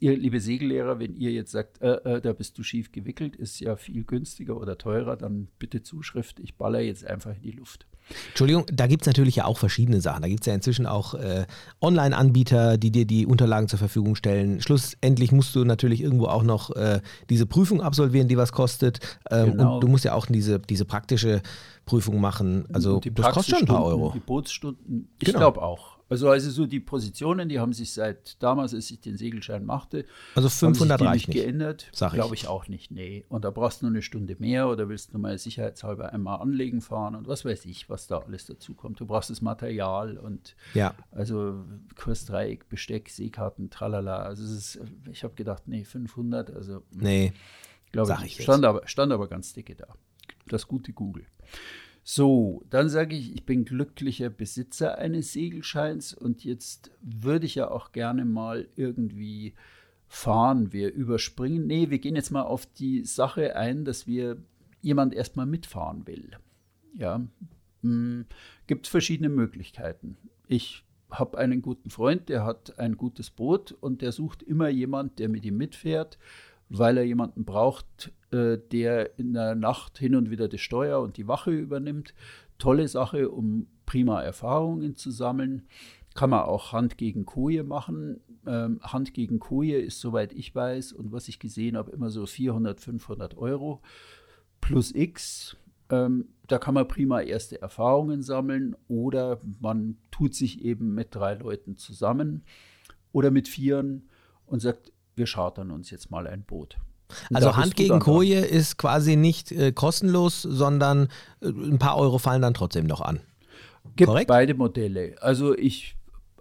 Ihr, 0.00 0.16
liebe 0.16 0.40
Segellehrer, 0.40 0.98
wenn 0.98 1.14
ihr 1.14 1.30
jetzt 1.30 1.52
sagt, 1.52 1.80
äh, 1.82 1.94
äh, 2.16 2.20
da 2.20 2.32
bist 2.32 2.58
du 2.58 2.64
schief 2.64 2.90
gewickelt, 2.90 3.36
ist 3.36 3.60
ja 3.60 3.76
viel 3.76 4.02
günstiger 4.02 4.56
oder 4.56 4.76
teurer, 4.76 5.16
dann 5.16 5.46
bitte 5.60 5.84
Zuschrift, 5.84 6.40
ich 6.40 6.56
baller 6.56 6.80
jetzt 6.80 7.06
einfach 7.06 7.36
in 7.36 7.42
die 7.42 7.52
Luft. 7.52 7.86
Entschuldigung, 8.28 8.64
da 8.72 8.86
gibt 8.86 9.02
es 9.02 9.06
natürlich 9.06 9.36
ja 9.36 9.44
auch 9.44 9.58
verschiedene 9.58 10.00
Sachen. 10.00 10.22
Da 10.22 10.28
gibt 10.28 10.40
es 10.40 10.46
ja 10.46 10.54
inzwischen 10.54 10.86
auch 10.86 11.14
äh, 11.14 11.46
Online-Anbieter, 11.80 12.78
die 12.78 12.90
dir 12.90 13.04
die 13.06 13.26
Unterlagen 13.26 13.68
zur 13.68 13.78
Verfügung 13.78 14.14
stellen. 14.14 14.60
Schlussendlich 14.60 15.32
musst 15.32 15.54
du 15.54 15.64
natürlich 15.64 16.02
irgendwo 16.02 16.26
auch 16.26 16.42
noch 16.42 16.70
äh, 16.70 17.00
diese 17.30 17.46
Prüfung 17.46 17.82
absolvieren, 17.82 18.28
die 18.28 18.36
was 18.36 18.52
kostet. 18.52 19.00
Ähm, 19.30 19.52
genau. 19.52 19.74
Und 19.74 19.80
du 19.82 19.88
musst 19.88 20.04
ja 20.04 20.14
auch 20.14 20.26
diese, 20.26 20.58
diese 20.58 20.84
praktische 20.84 21.42
Prüfung 21.84 22.20
machen. 22.20 22.66
Also 22.72 23.00
das 23.00 23.32
kostet 23.32 23.56
schon 23.56 23.64
ein 23.64 23.66
paar 23.66 23.84
Euro. 23.84 24.12
Die 24.14 24.20
Bootsstunden, 24.20 25.08
ich 25.18 25.26
genau. 25.26 25.38
glaube 25.38 25.62
auch. 25.62 25.91
Also, 26.12 26.28
also 26.28 26.50
so 26.50 26.66
die 26.66 26.78
Positionen, 26.78 27.48
die 27.48 27.58
haben 27.58 27.72
sich 27.72 27.92
seit 27.94 28.42
damals, 28.42 28.74
als 28.74 28.90
ich 28.90 29.00
den 29.00 29.16
Segelschein 29.16 29.64
machte, 29.64 30.04
also 30.34 30.50
500 30.50 31.00
reicht 31.00 31.28
nicht 31.28 31.38
geändert. 31.38 31.90
Glaube 32.12 32.34
ich 32.34 32.48
auch 32.48 32.68
nicht, 32.68 32.90
nee. 32.90 33.24
Und 33.30 33.46
da 33.46 33.50
brauchst 33.50 33.80
du 33.80 33.86
nur 33.86 33.94
eine 33.94 34.02
Stunde 34.02 34.36
mehr 34.38 34.68
oder 34.68 34.90
willst 34.90 35.14
du 35.14 35.18
mal 35.18 35.38
sicherheitshalber 35.38 36.12
einmal 36.12 36.42
anlegen 36.42 36.82
fahren 36.82 37.14
und 37.14 37.26
was 37.28 37.46
weiß 37.46 37.64
ich, 37.64 37.88
was 37.88 38.08
da 38.08 38.18
alles 38.18 38.44
dazu 38.44 38.74
kommt. 38.74 39.00
Du 39.00 39.06
brauchst 39.06 39.30
das 39.30 39.40
Material 39.40 40.18
und 40.18 40.54
ja. 40.74 40.94
also 41.12 41.64
Kursdreieck, 41.96 42.68
Besteck, 42.68 43.08
Seekarten, 43.08 43.70
tralala. 43.70 44.18
Also 44.18 44.44
ist, 44.44 44.80
ich 45.10 45.24
habe 45.24 45.34
gedacht, 45.34 45.62
nee, 45.66 45.84
500, 45.84 46.50
also 46.54 46.82
nee, 46.90 47.32
glaube 47.90 48.14
ich, 48.18 48.38
ich 48.38 48.42
stand 48.42 48.66
aber, 48.66 48.86
stand 48.86 49.12
aber 49.12 49.28
ganz 49.28 49.54
dicke 49.54 49.74
da. 49.74 49.86
Das 50.46 50.68
gute 50.68 50.92
Google. 50.92 51.24
So, 52.04 52.64
dann 52.68 52.88
sage 52.88 53.14
ich, 53.14 53.32
ich 53.34 53.46
bin 53.46 53.64
glücklicher 53.64 54.28
Besitzer 54.28 54.98
eines 54.98 55.32
Segelscheins 55.32 56.12
und 56.12 56.44
jetzt 56.44 56.90
würde 57.00 57.46
ich 57.46 57.54
ja 57.54 57.70
auch 57.70 57.92
gerne 57.92 58.24
mal 58.24 58.68
irgendwie 58.74 59.54
fahren. 60.08 60.72
Wir 60.72 60.92
überspringen, 60.92 61.66
nee, 61.66 61.90
wir 61.90 62.00
gehen 62.00 62.16
jetzt 62.16 62.32
mal 62.32 62.42
auf 62.42 62.66
die 62.66 63.04
Sache 63.04 63.54
ein, 63.54 63.84
dass 63.84 64.06
wir 64.06 64.36
jemand 64.80 65.14
erstmal 65.14 65.46
mitfahren 65.46 66.06
will. 66.06 66.30
Ja, 66.94 67.24
hm, 67.82 68.26
gibt 68.66 68.88
verschiedene 68.88 69.28
Möglichkeiten. 69.28 70.16
Ich 70.48 70.84
habe 71.08 71.38
einen 71.38 71.62
guten 71.62 71.90
Freund, 71.90 72.28
der 72.28 72.44
hat 72.44 72.78
ein 72.80 72.96
gutes 72.96 73.30
Boot 73.30 73.72
und 73.72 74.02
der 74.02 74.12
sucht 74.12 74.42
immer 74.42 74.68
jemand, 74.68 75.18
der 75.20 75.28
mit 75.28 75.44
ihm 75.44 75.56
mitfährt 75.56 76.18
weil 76.78 76.96
er 76.96 77.04
jemanden 77.04 77.44
braucht, 77.44 78.12
äh, 78.30 78.56
der 78.56 79.18
in 79.18 79.34
der 79.34 79.54
Nacht 79.54 79.98
hin 79.98 80.16
und 80.16 80.30
wieder 80.30 80.48
das 80.48 80.60
Steuer 80.60 81.00
und 81.00 81.18
die 81.18 81.28
Wache 81.28 81.50
übernimmt. 81.50 82.14
Tolle 82.58 82.88
Sache, 82.88 83.30
um 83.30 83.66
prima 83.84 84.22
Erfahrungen 84.22 84.96
zu 84.96 85.10
sammeln. 85.10 85.66
Kann 86.14 86.30
man 86.30 86.40
auch 86.40 86.72
Hand 86.72 86.96
gegen 86.96 87.26
Koje 87.26 87.62
machen. 87.62 88.20
Ähm, 88.46 88.80
Hand 88.82 89.12
gegen 89.12 89.38
Koje 89.38 89.78
ist, 89.78 90.00
soweit 90.00 90.32
ich 90.32 90.54
weiß 90.54 90.92
und 90.92 91.12
was 91.12 91.28
ich 91.28 91.38
gesehen 91.38 91.76
habe, 91.76 91.90
immer 91.92 92.10
so 92.10 92.24
400, 92.24 92.80
500 92.80 93.36
Euro 93.36 93.82
plus 94.60 94.94
X. 94.94 95.56
Ähm, 95.90 96.28
da 96.46 96.58
kann 96.58 96.74
man 96.74 96.88
prima 96.88 97.20
erste 97.20 97.60
Erfahrungen 97.60 98.22
sammeln 98.22 98.76
oder 98.88 99.40
man 99.60 99.98
tut 100.10 100.34
sich 100.34 100.64
eben 100.64 100.94
mit 100.94 101.14
drei 101.14 101.34
Leuten 101.34 101.76
zusammen 101.76 102.44
oder 103.12 103.30
mit 103.30 103.48
vieren 103.48 104.08
und 104.46 104.60
sagt, 104.60 104.92
wir 105.14 105.26
chartern 105.26 105.70
uns 105.70 105.90
jetzt 105.90 106.10
mal 106.10 106.26
ein 106.26 106.42
Boot. 106.42 106.78
Also 107.32 107.56
Hand 107.56 107.76
gegen 107.76 107.98
Koje 107.98 108.40
ist 108.40 108.78
quasi 108.78 109.16
nicht 109.16 109.52
äh, 109.52 109.72
kostenlos, 109.72 110.42
sondern 110.42 111.08
äh, 111.40 111.48
ein 111.48 111.78
paar 111.78 111.98
Euro 111.98 112.18
fallen 112.18 112.42
dann 112.42 112.54
trotzdem 112.54 112.86
noch 112.86 113.00
an. 113.00 113.20
Gibt 113.96 114.08
Korrekt? 114.08 114.28
beide 114.28 114.54
Modelle. 114.54 115.16
Also 115.20 115.56
ich 115.56 115.96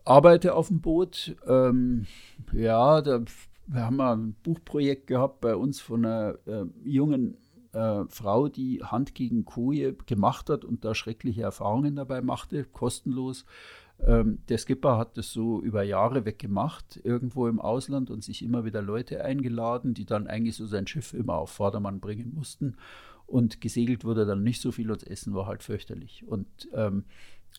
arbeite 0.05 0.55
auf 0.55 0.67
dem 0.67 0.81
Boot. 0.81 1.35
Ähm, 1.45 2.05
ja, 2.53 3.01
da, 3.01 3.21
wir 3.67 3.81
haben 3.81 4.01
ein 4.01 4.35
Buchprojekt 4.43 5.07
gehabt 5.07 5.41
bei 5.41 5.55
uns 5.55 5.81
von 5.81 6.05
einer 6.05 6.35
äh, 6.45 6.65
jungen 6.83 7.37
äh, 7.73 8.03
Frau, 8.09 8.47
die 8.47 8.83
Hand 8.83 9.15
gegen 9.15 9.45
Koje 9.45 9.93
gemacht 10.05 10.49
hat 10.49 10.65
und 10.65 10.85
da 10.85 10.93
schreckliche 10.95 11.43
Erfahrungen 11.43 11.95
dabei 11.95 12.21
machte, 12.21 12.63
kostenlos. 12.65 13.45
Ähm, 14.05 14.39
der 14.50 14.58
Skipper 14.58 14.98
hat 14.98 15.17
das 15.17 15.31
so 15.31 15.62
über 15.62 15.84
Jahre 15.84 16.25
weg 16.25 16.39
gemacht, 16.39 17.00
irgendwo 17.03 17.48
im 17.48 17.60
Ausland 17.60 18.10
und 18.10 18.24
sich 18.24 18.43
immer 18.43 18.65
wieder 18.65 18.81
Leute 18.81 19.24
eingeladen, 19.24 19.93
die 19.93 20.05
dann 20.05 20.27
eigentlich 20.27 20.55
so 20.55 20.65
sein 20.65 20.88
Schiff 20.88 21.13
immer 21.13 21.36
auf 21.36 21.51
Vordermann 21.51 22.00
bringen 22.00 22.34
mussten. 22.34 22.75
Und 23.27 23.62
gesegelt 23.62 24.03
wurde 24.03 24.25
dann 24.25 24.43
nicht 24.43 24.62
so 24.62 24.72
viel 24.72 24.91
und 24.91 25.01
das 25.01 25.08
Essen 25.08 25.34
war 25.34 25.46
halt 25.46 25.63
fürchterlich. 25.63 26.25
Und 26.27 26.48
ähm, 26.74 27.05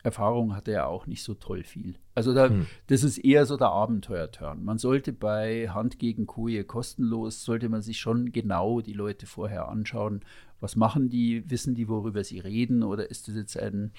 Erfahrung 0.02 0.56
hatte 0.56 0.72
er 0.72 0.88
auch 0.88 1.06
nicht 1.06 1.22
so 1.22 1.34
toll 1.34 1.62
viel. 1.62 1.94
Also 2.14 2.34
da, 2.34 2.48
hm. 2.48 2.66
das 2.88 3.04
ist 3.04 3.18
eher 3.18 3.46
so 3.46 3.56
der 3.56 3.68
Abenteuerturn. 3.68 4.64
Man 4.64 4.78
sollte 4.78 5.12
bei 5.12 5.68
Hand 5.68 5.98
gegen 5.98 6.26
Koje 6.26 6.64
kostenlos, 6.64 7.44
sollte 7.44 7.68
man 7.68 7.82
sich 7.82 8.00
schon 8.00 8.32
genau 8.32 8.80
die 8.80 8.94
Leute 8.94 9.26
vorher 9.26 9.68
anschauen. 9.68 10.24
Was 10.60 10.76
machen 10.76 11.08
die? 11.08 11.48
Wissen 11.50 11.74
die, 11.74 11.88
worüber 11.88 12.24
sie 12.24 12.40
reden? 12.40 12.82
Oder 12.82 13.10
ist 13.10 13.28
das 13.28 13.36
jetzt 13.36 13.56
ein, 13.58 13.92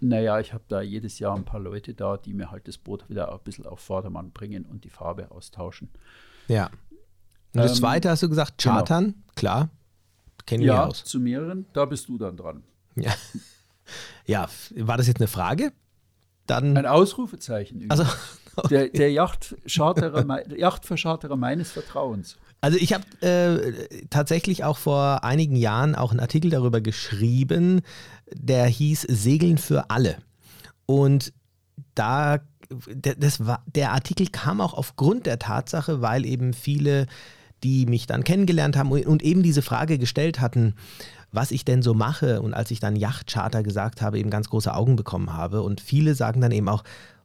naja, 0.00 0.40
ich 0.40 0.52
habe 0.52 0.64
da 0.68 0.80
jedes 0.80 1.18
Jahr 1.18 1.36
ein 1.36 1.44
paar 1.44 1.60
Leute 1.60 1.94
da, 1.94 2.16
die 2.16 2.34
mir 2.34 2.50
halt 2.50 2.66
das 2.66 2.78
Boot 2.78 3.08
wieder 3.08 3.32
ein 3.32 3.40
bisschen 3.44 3.66
auf 3.66 3.80
Vordermann 3.80 4.30
bringen 4.30 4.64
und 4.64 4.84
die 4.84 4.90
Farbe 4.90 5.30
austauschen. 5.30 5.90
Ja. 6.48 6.66
Und 7.54 7.62
das 7.62 7.72
ähm, 7.72 7.78
zweite 7.78 8.10
hast 8.10 8.22
du 8.22 8.28
gesagt, 8.28 8.62
genau. 8.62 8.76
Chartern, 8.76 9.04
genau. 9.04 9.32
klar. 9.34 9.68
Kennen 10.46 10.62
wir 10.62 10.74
ja, 10.74 10.86
aus. 10.86 11.04
zu 11.04 11.20
mehreren, 11.20 11.66
da 11.72 11.84
bist 11.86 12.08
du 12.08 12.18
dann 12.18 12.36
dran. 12.36 12.64
Ja. 12.96 13.14
Ja, 14.26 14.48
war 14.76 14.96
das 14.96 15.06
jetzt 15.06 15.20
eine 15.20 15.28
Frage? 15.28 15.72
Dann 16.46 16.76
Ein 16.76 16.86
Ausrufezeichen. 16.86 17.86
Also, 17.88 18.04
okay. 18.56 18.68
Der, 18.70 18.88
der 18.88 19.10
Yachtverscharterer 19.10 21.34
meines 21.34 21.72
Vertrauens. 21.72 22.36
Also 22.60 22.78
ich 22.78 22.94
habe 22.94 23.04
äh, 23.20 24.06
tatsächlich 24.10 24.62
auch 24.62 24.78
vor 24.78 25.24
einigen 25.24 25.56
Jahren 25.56 25.96
auch 25.96 26.12
einen 26.12 26.20
Artikel 26.20 26.52
darüber 26.52 26.80
geschrieben, 26.80 27.80
der 28.32 28.66
hieß 28.66 29.02
Segeln 29.02 29.58
für 29.58 29.90
alle. 29.90 30.18
Und 30.86 31.32
da 31.96 32.38
das 32.68 33.44
war, 33.44 33.62
der 33.66 33.92
Artikel 33.92 34.28
kam 34.28 34.60
auch 34.60 34.74
aufgrund 34.74 35.26
der 35.26 35.38
Tatsache, 35.38 36.00
weil 36.00 36.24
eben 36.24 36.54
viele, 36.54 37.06
die 37.62 37.86
mich 37.86 38.06
dann 38.06 38.24
kennengelernt 38.24 38.76
haben 38.76 38.90
und 38.90 39.22
eben 39.22 39.42
diese 39.42 39.62
Frage 39.62 39.98
gestellt 39.98 40.40
hatten, 40.40 40.74
was 41.34 41.50
ich 41.50 41.64
denn 41.64 41.82
so 41.82 41.94
mache. 41.94 42.40
Und 42.40 42.54
als 42.54 42.70
ich 42.70 42.80
dann 42.80 42.96
Yachtcharter 42.96 43.62
gesagt 43.62 44.02
habe, 44.02 44.18
eben 44.18 44.30
ganz 44.30 44.48
große 44.48 44.72
Augen 44.74 44.96
bekommen 44.96 45.32
habe. 45.32 45.62
Und 45.62 45.80
viele 45.80 46.14
sagen 46.14 46.40
dann 46.40 46.52
eben 46.52 46.68
auch, 46.68 46.84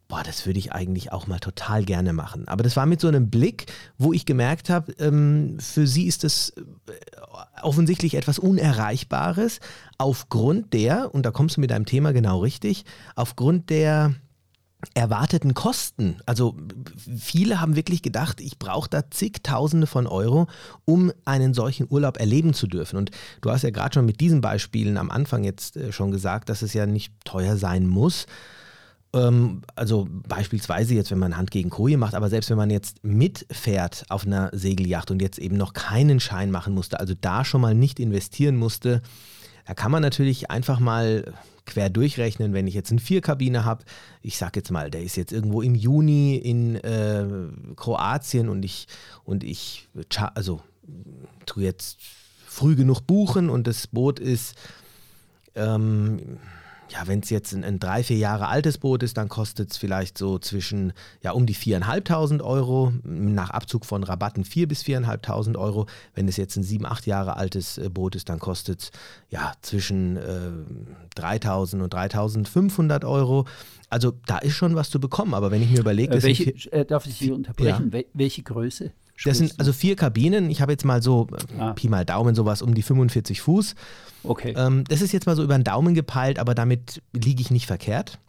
boah, 0.09 0.23
das 0.23 0.45
würde 0.45 0.59
ich 0.59 0.73
eigentlich 0.73 1.11
auch 1.11 1.27
mal 1.27 1.39
total 1.39 1.85
gerne 1.85 2.13
machen. 2.13 2.47
Aber 2.47 2.63
das 2.63 2.75
war 2.75 2.87
mit 2.87 2.99
so 2.99 3.07
einem 3.07 3.29
Blick, 3.29 3.67
wo 3.97 4.11
ich 4.11 4.25
gemerkt 4.25 4.69
habe, 4.69 4.91
ähm, 4.93 5.57
für 5.59 5.85
sie 5.85 6.07
ist 6.07 6.23
das 6.23 6.49
äh, 6.49 6.61
offensichtlich 7.61 8.15
etwas 8.15 8.39
Unerreichbares 8.39 9.59
aufgrund 9.99 10.73
der, 10.73 11.13
und 11.13 11.25
da 11.25 11.31
kommst 11.31 11.57
du 11.57 11.61
mit 11.61 11.69
deinem 11.69 11.85
Thema 11.85 12.11
genau 12.11 12.39
richtig, 12.39 12.85
aufgrund 13.15 13.69
der 13.69 14.15
erwarteten 14.93 15.53
Kosten. 15.53 16.17
Also 16.25 16.55
viele 17.17 17.59
haben 17.59 17.75
wirklich 17.75 18.01
gedacht, 18.01 18.39
ich 18.39 18.59
brauche 18.59 18.89
da 18.89 19.09
zigtausende 19.11 19.87
von 19.87 20.07
Euro, 20.07 20.47
um 20.85 21.11
einen 21.25 21.53
solchen 21.53 21.87
Urlaub 21.89 22.17
erleben 22.17 22.53
zu 22.53 22.65
dürfen. 22.65 22.97
Und 22.97 23.11
du 23.41 23.51
hast 23.51 23.63
ja 23.63 23.71
gerade 23.71 23.93
schon 23.93 24.05
mit 24.05 24.21
diesen 24.21 24.41
Beispielen 24.41 24.97
am 24.97 25.11
Anfang 25.11 25.43
jetzt 25.43 25.75
äh, 25.75 25.91
schon 25.91 26.11
gesagt, 26.11 26.49
dass 26.49 26.61
es 26.61 26.73
ja 26.73 26.85
nicht 26.85 27.13
teuer 27.25 27.57
sein 27.57 27.87
muss. 27.87 28.25
Ähm, 29.13 29.63
also 29.75 30.07
beispielsweise 30.09 30.93
jetzt, 30.93 31.11
wenn 31.11 31.19
man 31.19 31.35
Hand 31.35 31.51
gegen 31.51 31.69
Koje 31.69 31.97
macht, 31.97 32.15
aber 32.15 32.29
selbst 32.29 32.49
wenn 32.49 32.57
man 32.57 32.69
jetzt 32.69 33.03
mitfährt 33.03 34.05
auf 34.07 34.25
einer 34.25 34.49
Segelyacht 34.53 35.11
und 35.11 35.21
jetzt 35.21 35.39
eben 35.39 35.57
noch 35.57 35.73
keinen 35.73 36.21
Schein 36.21 36.51
machen 36.51 36.73
musste, 36.73 36.99
also 37.01 37.13
da 37.19 37.43
schon 37.43 37.61
mal 37.61 37.75
nicht 37.75 37.99
investieren 37.99 38.55
musste, 38.55 39.01
da 39.69 39.75
kann 39.75 39.91
man 39.91 40.01
natürlich 40.01 40.49
einfach 40.49 40.79
mal 40.79 41.31
quer 41.67 41.91
durchrechnen, 41.91 42.53
wenn 42.53 42.65
ich 42.65 42.73
jetzt 42.73 42.89
eine 42.89 42.99
Vierkabine 42.99 43.65
habe, 43.65 43.85
ich 44.23 44.35
sage 44.35 44.53
jetzt 44.61 44.71
mal, 44.71 44.89
der 44.89 45.03
ist 45.03 45.15
jetzt 45.15 45.31
irgendwo 45.31 45.61
im 45.61 45.75
Juni 45.75 46.37
in 46.37 46.75
äh, 46.77 47.23
Kroatien 47.75 48.49
und 48.49 48.65
ich 48.65 48.87
und 49.25 49.43
ich 49.43 49.87
also 50.33 50.61
tue 51.45 51.65
jetzt 51.65 51.99
früh 52.47 52.75
genug 52.75 53.01
buchen 53.01 53.51
und 53.51 53.67
das 53.67 53.85
Boot 53.85 54.19
ist 54.19 54.55
ähm, 55.53 56.39
ja, 56.91 57.07
wenn 57.07 57.19
es 57.19 57.29
jetzt 57.29 57.53
ein, 57.53 57.63
ein, 57.63 57.79
drei, 57.79 58.03
vier 58.03 58.17
Jahre 58.17 58.47
altes 58.47 58.77
Boot 58.77 59.03
ist, 59.03 59.17
dann 59.17 59.29
kostet 59.29 59.71
es 59.71 59.77
vielleicht 59.77 60.17
so 60.17 60.39
zwischen, 60.39 60.93
ja, 61.21 61.31
um 61.31 61.45
die 61.45 61.55
4.500 61.55 62.41
Euro, 62.41 62.93
nach 63.03 63.51
Abzug 63.51 63.85
von 63.85 64.03
Rabatten 64.03 64.43
4.000 64.43 64.67
bis 64.67 64.83
4.500 64.83 65.57
Euro. 65.57 65.85
Wenn 66.15 66.27
es 66.27 66.37
jetzt 66.37 66.55
ein 66.55 66.63
sieben, 66.63 66.85
acht 66.85 67.05
Jahre 67.05 67.37
altes 67.37 67.77
äh, 67.77 67.89
Boot 67.89 68.15
ist, 68.15 68.29
dann 68.29 68.39
kostet 68.39 68.81
es, 68.81 68.91
ja, 69.29 69.53
zwischen 69.61 70.17
äh, 70.17 71.19
3.000 71.19 71.81
und 71.81 71.93
3.500 71.93 73.05
Euro. 73.05 73.45
Also 73.89 74.13
da 74.25 74.39
ist 74.39 74.53
schon 74.53 74.75
was 74.75 74.89
zu 74.89 74.99
bekommen, 74.99 75.33
aber 75.33 75.51
wenn 75.51 75.61
ich 75.61 75.69
mir 75.69 75.79
überlege, 75.79 76.15
äh, 76.15 76.23
welche, 76.23 76.51
äh, 76.71 76.85
darf 76.85 77.05
ich 77.05 77.15
Sie 77.15 77.31
unterbrechen? 77.31 77.91
Ja. 77.93 78.01
Welche 78.13 78.43
Größe? 78.43 78.91
Das 79.25 79.37
sind 79.37 79.59
also 79.59 79.73
vier 79.73 79.95
Kabinen. 79.95 80.49
Ich 80.49 80.61
habe 80.61 80.71
jetzt 80.71 80.85
mal 80.85 81.01
so, 81.01 81.27
ah. 81.57 81.73
Pi 81.73 81.89
mal 81.89 82.05
Daumen, 82.05 82.35
sowas 82.35 82.61
um 82.61 82.73
die 82.73 82.83
45 82.83 83.41
Fuß. 83.41 83.75
Okay. 84.23 84.53
Ähm, 84.57 84.83
das 84.87 85.01
ist 85.01 85.11
jetzt 85.11 85.25
mal 85.25 85.35
so 85.35 85.43
über 85.43 85.57
den 85.57 85.63
Daumen 85.63 85.93
gepeilt, 85.93 86.39
aber 86.39 86.55
damit 86.55 87.01
liege 87.13 87.41
ich 87.41 87.51
nicht 87.51 87.65
verkehrt. 87.65 88.19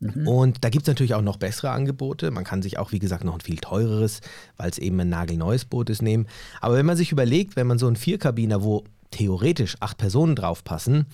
Mhm. 0.00 0.28
Und 0.28 0.64
da 0.64 0.70
gibt 0.70 0.82
es 0.84 0.88
natürlich 0.88 1.14
auch 1.14 1.22
noch 1.22 1.38
bessere 1.38 1.70
Angebote. 1.70 2.30
Man 2.30 2.44
kann 2.44 2.62
sich 2.62 2.78
auch, 2.78 2.92
wie 2.92 2.98
gesagt, 2.98 3.24
noch 3.24 3.34
ein 3.34 3.40
viel 3.40 3.58
teureres, 3.58 4.20
weil 4.56 4.70
es 4.70 4.78
eben 4.78 5.00
ein 5.00 5.08
nagelneues 5.08 5.64
Boot 5.64 5.90
ist, 5.90 6.02
nehmen. 6.02 6.26
Aber 6.60 6.76
wenn 6.76 6.86
man 6.86 6.96
sich 6.96 7.12
überlegt, 7.12 7.56
wenn 7.56 7.66
man 7.66 7.78
so 7.78 7.86
einen 7.86 7.96
Vierkabiner, 7.96 8.62
wo 8.62 8.84
theoretisch 9.10 9.76
acht 9.80 9.98
Personen 9.98 10.36
draufpassen, 10.36 11.06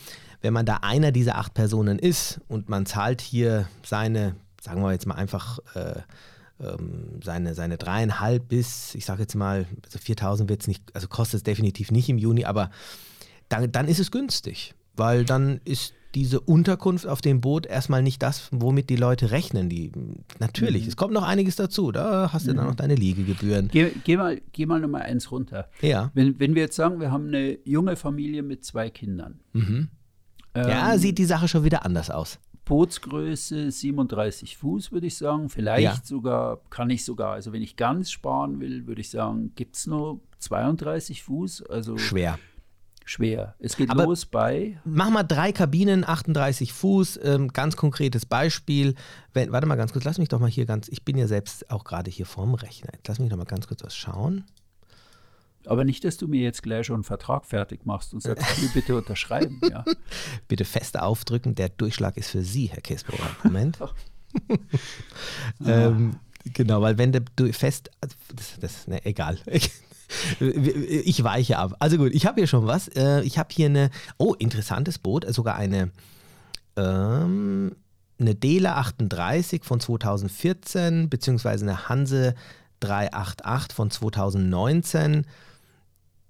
wenn 0.42 0.52
man 0.52 0.66
da 0.66 0.78
einer 0.82 1.12
dieser 1.12 1.38
acht 1.38 1.54
Personen 1.54 1.98
ist 1.98 2.40
und 2.48 2.68
man 2.68 2.84
zahlt 2.84 3.22
hier 3.22 3.68
seine, 3.86 4.36
sagen 4.60 4.82
wir 4.82 4.92
jetzt 4.92 5.06
mal 5.06 5.14
einfach, 5.14 5.58
äh, 5.74 6.00
ähm, 6.60 7.20
seine, 7.22 7.54
seine 7.54 7.76
dreieinhalb 7.76 8.48
bis, 8.48 8.94
ich 8.94 9.04
sage 9.04 9.22
jetzt 9.22 9.34
mal, 9.34 9.66
also 9.84 9.98
4000 9.98 10.48
wird 10.48 10.62
es 10.62 10.68
nicht, 10.68 10.82
also 10.94 11.08
kostet 11.08 11.38
es 11.38 11.42
definitiv 11.42 11.90
nicht 11.90 12.08
im 12.08 12.18
Juni, 12.18 12.44
aber 12.44 12.70
dann, 13.48 13.70
dann 13.72 13.88
ist 13.88 13.98
es 13.98 14.10
günstig, 14.10 14.74
weil 14.96 15.24
dann 15.24 15.60
ist 15.64 15.94
diese 16.14 16.40
Unterkunft 16.40 17.06
auf 17.06 17.20
dem 17.20 17.40
Boot 17.40 17.66
erstmal 17.66 18.02
nicht 18.02 18.22
das, 18.22 18.48
womit 18.52 18.88
die 18.88 18.96
Leute 18.96 19.32
rechnen. 19.32 19.68
Die, 19.68 19.90
natürlich, 20.38 20.82
mhm. 20.82 20.88
es 20.88 20.96
kommt 20.96 21.12
noch 21.12 21.24
einiges 21.24 21.56
dazu. 21.56 21.90
Da 21.90 22.32
hast 22.32 22.46
du 22.46 22.52
mhm. 22.52 22.56
dann 22.56 22.66
noch 22.66 22.74
deine 22.76 22.94
Liegegebühren. 22.94 23.68
Geh, 23.68 23.90
geh, 24.04 24.16
mal, 24.16 24.40
geh 24.52 24.66
mal 24.66 24.80
nochmal 24.80 25.02
eins 25.02 25.30
runter. 25.32 25.68
Ja. 25.80 26.12
Wenn, 26.14 26.38
wenn 26.38 26.54
wir 26.54 26.62
jetzt 26.62 26.76
sagen, 26.76 27.00
wir 27.00 27.10
haben 27.10 27.28
eine 27.28 27.58
junge 27.64 27.96
Familie 27.96 28.42
mit 28.42 28.64
zwei 28.64 28.90
Kindern. 28.90 29.40
Mhm. 29.52 29.88
Ähm, 30.54 30.68
ja, 30.68 30.96
sieht 30.98 31.18
die 31.18 31.24
Sache 31.24 31.48
schon 31.48 31.64
wieder 31.64 31.84
anders 31.84 32.10
aus. 32.10 32.38
Bootsgröße 32.64 33.70
37 33.70 34.56
Fuß, 34.56 34.92
würde 34.92 35.06
ich 35.06 35.16
sagen. 35.16 35.48
Vielleicht 35.48 35.84
ja. 35.84 36.00
sogar, 36.02 36.60
kann 36.70 36.90
ich 36.90 37.04
sogar, 37.04 37.32
also 37.32 37.52
wenn 37.52 37.62
ich 37.62 37.76
ganz 37.76 38.10
sparen 38.10 38.60
will, 38.60 38.86
würde 38.86 39.00
ich 39.00 39.10
sagen, 39.10 39.52
gibt 39.54 39.76
es 39.76 39.86
nur 39.86 40.20
32 40.38 41.22
Fuß. 41.22 41.66
Also 41.66 41.98
schwer. 41.98 42.38
Schwer. 43.06 43.54
Es 43.58 43.76
geht 43.76 43.90
Aber 43.90 44.04
los 44.04 44.24
bei. 44.24 44.80
Mach 44.84 45.10
mal 45.10 45.24
drei 45.24 45.52
Kabinen, 45.52 46.08
38 46.08 46.72
Fuß. 46.72 47.20
Ähm, 47.22 47.48
ganz 47.48 47.76
konkretes 47.76 48.24
Beispiel. 48.24 48.94
Wenn, 49.34 49.52
warte 49.52 49.66
mal 49.66 49.76
ganz 49.76 49.92
kurz, 49.92 50.04
lass 50.04 50.16
mich 50.16 50.30
doch 50.30 50.40
mal 50.40 50.48
hier 50.48 50.64
ganz. 50.64 50.88
Ich 50.88 51.04
bin 51.04 51.18
ja 51.18 51.26
selbst 51.26 51.70
auch 51.70 51.84
gerade 51.84 52.10
hier 52.10 52.24
vorm 52.24 52.54
Rechner. 52.54 52.92
lass 53.06 53.18
mich 53.18 53.28
doch 53.28 53.36
mal 53.36 53.44
ganz 53.44 53.66
kurz 53.66 53.84
was 53.84 53.94
schauen. 53.94 54.44
Aber 55.66 55.84
nicht, 55.84 56.04
dass 56.04 56.16
du 56.16 56.28
mir 56.28 56.42
jetzt 56.42 56.62
gleich 56.62 56.86
schon 56.86 56.94
einen 56.94 57.04
Vertrag 57.04 57.46
fertig 57.46 57.86
machst 57.86 58.12
und 58.14 58.22
sagst, 58.22 58.44
du 58.62 58.72
bitte 58.72 58.96
unterschreiben. 58.96 59.60
Ja. 59.70 59.84
bitte 60.48 60.64
fest 60.64 60.98
aufdrücken, 60.98 61.54
der 61.54 61.68
Durchschlag 61.68 62.16
ist 62.16 62.30
für 62.30 62.42
Sie, 62.42 62.66
Herr 62.66 62.80
Käsbauer. 62.80 63.36
Moment. 63.42 63.78
ähm, 65.66 66.16
genau, 66.44 66.82
weil 66.82 66.98
wenn 66.98 67.12
du 67.12 67.52
fest, 67.52 67.90
das, 68.00 68.58
das 68.60 68.86
ne, 68.86 69.04
egal. 69.04 69.38
ich 70.38 71.24
weiche 71.24 71.58
ab. 71.58 71.76
Also 71.78 71.96
gut, 71.96 72.12
ich 72.12 72.26
habe 72.26 72.40
hier 72.40 72.46
schon 72.46 72.66
was. 72.66 72.88
Äh, 72.88 73.22
ich 73.22 73.38
habe 73.38 73.48
hier 73.52 73.66
eine, 73.66 73.90
oh, 74.18 74.34
interessantes 74.34 74.98
Boot, 74.98 75.24
sogar 75.32 75.56
eine, 75.56 75.90
ähm, 76.76 77.74
eine 78.18 78.34
Dela 78.34 78.76
38 78.76 79.64
von 79.64 79.80
2014, 79.80 81.08
beziehungsweise 81.08 81.64
eine 81.64 81.88
Hanse 81.88 82.34
388 82.80 83.74
von 83.74 83.90
2019. 83.90 85.26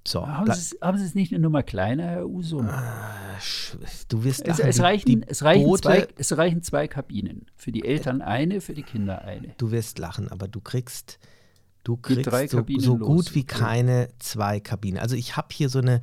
So, 0.06 0.26
haben, 0.26 0.52
Sie, 0.52 0.76
haben 0.82 0.98
Sie 0.98 1.04
es 1.04 1.14
nicht 1.14 1.32
eine 1.32 1.40
Nummer 1.40 1.62
kleiner, 1.62 2.04
Herr 2.04 2.28
Uso? 2.28 2.60
Ah, 2.60 3.38
du 4.08 4.22
wirst 4.22 4.46
es, 4.46 4.58
es, 4.58 4.80
reichen, 4.80 5.24
es, 5.26 5.42
reichen 5.42 5.76
zwei, 5.76 6.08
es 6.16 6.36
reichen 6.36 6.62
zwei 6.62 6.88
Kabinen. 6.88 7.46
Für 7.56 7.72
die 7.72 7.84
Eltern 7.84 8.20
eine, 8.20 8.60
für 8.60 8.74
die 8.74 8.82
Kinder 8.82 9.22
eine. 9.22 9.54
Du 9.56 9.70
wirst 9.70 9.98
lachen, 9.98 10.30
aber 10.30 10.46
du 10.46 10.60
kriegst 10.60 11.18
Du 11.84 11.98
kriegst 11.98 12.50
so, 12.50 12.64
so 12.78 12.96
gut 12.96 13.34
wie 13.34 13.44
keine 13.44 14.08
zwei 14.18 14.58
Kabinen. 14.58 14.98
Also 14.98 15.16
ich 15.16 15.36
habe 15.36 15.48
hier 15.52 15.68
so 15.68 15.80
eine, 15.80 16.00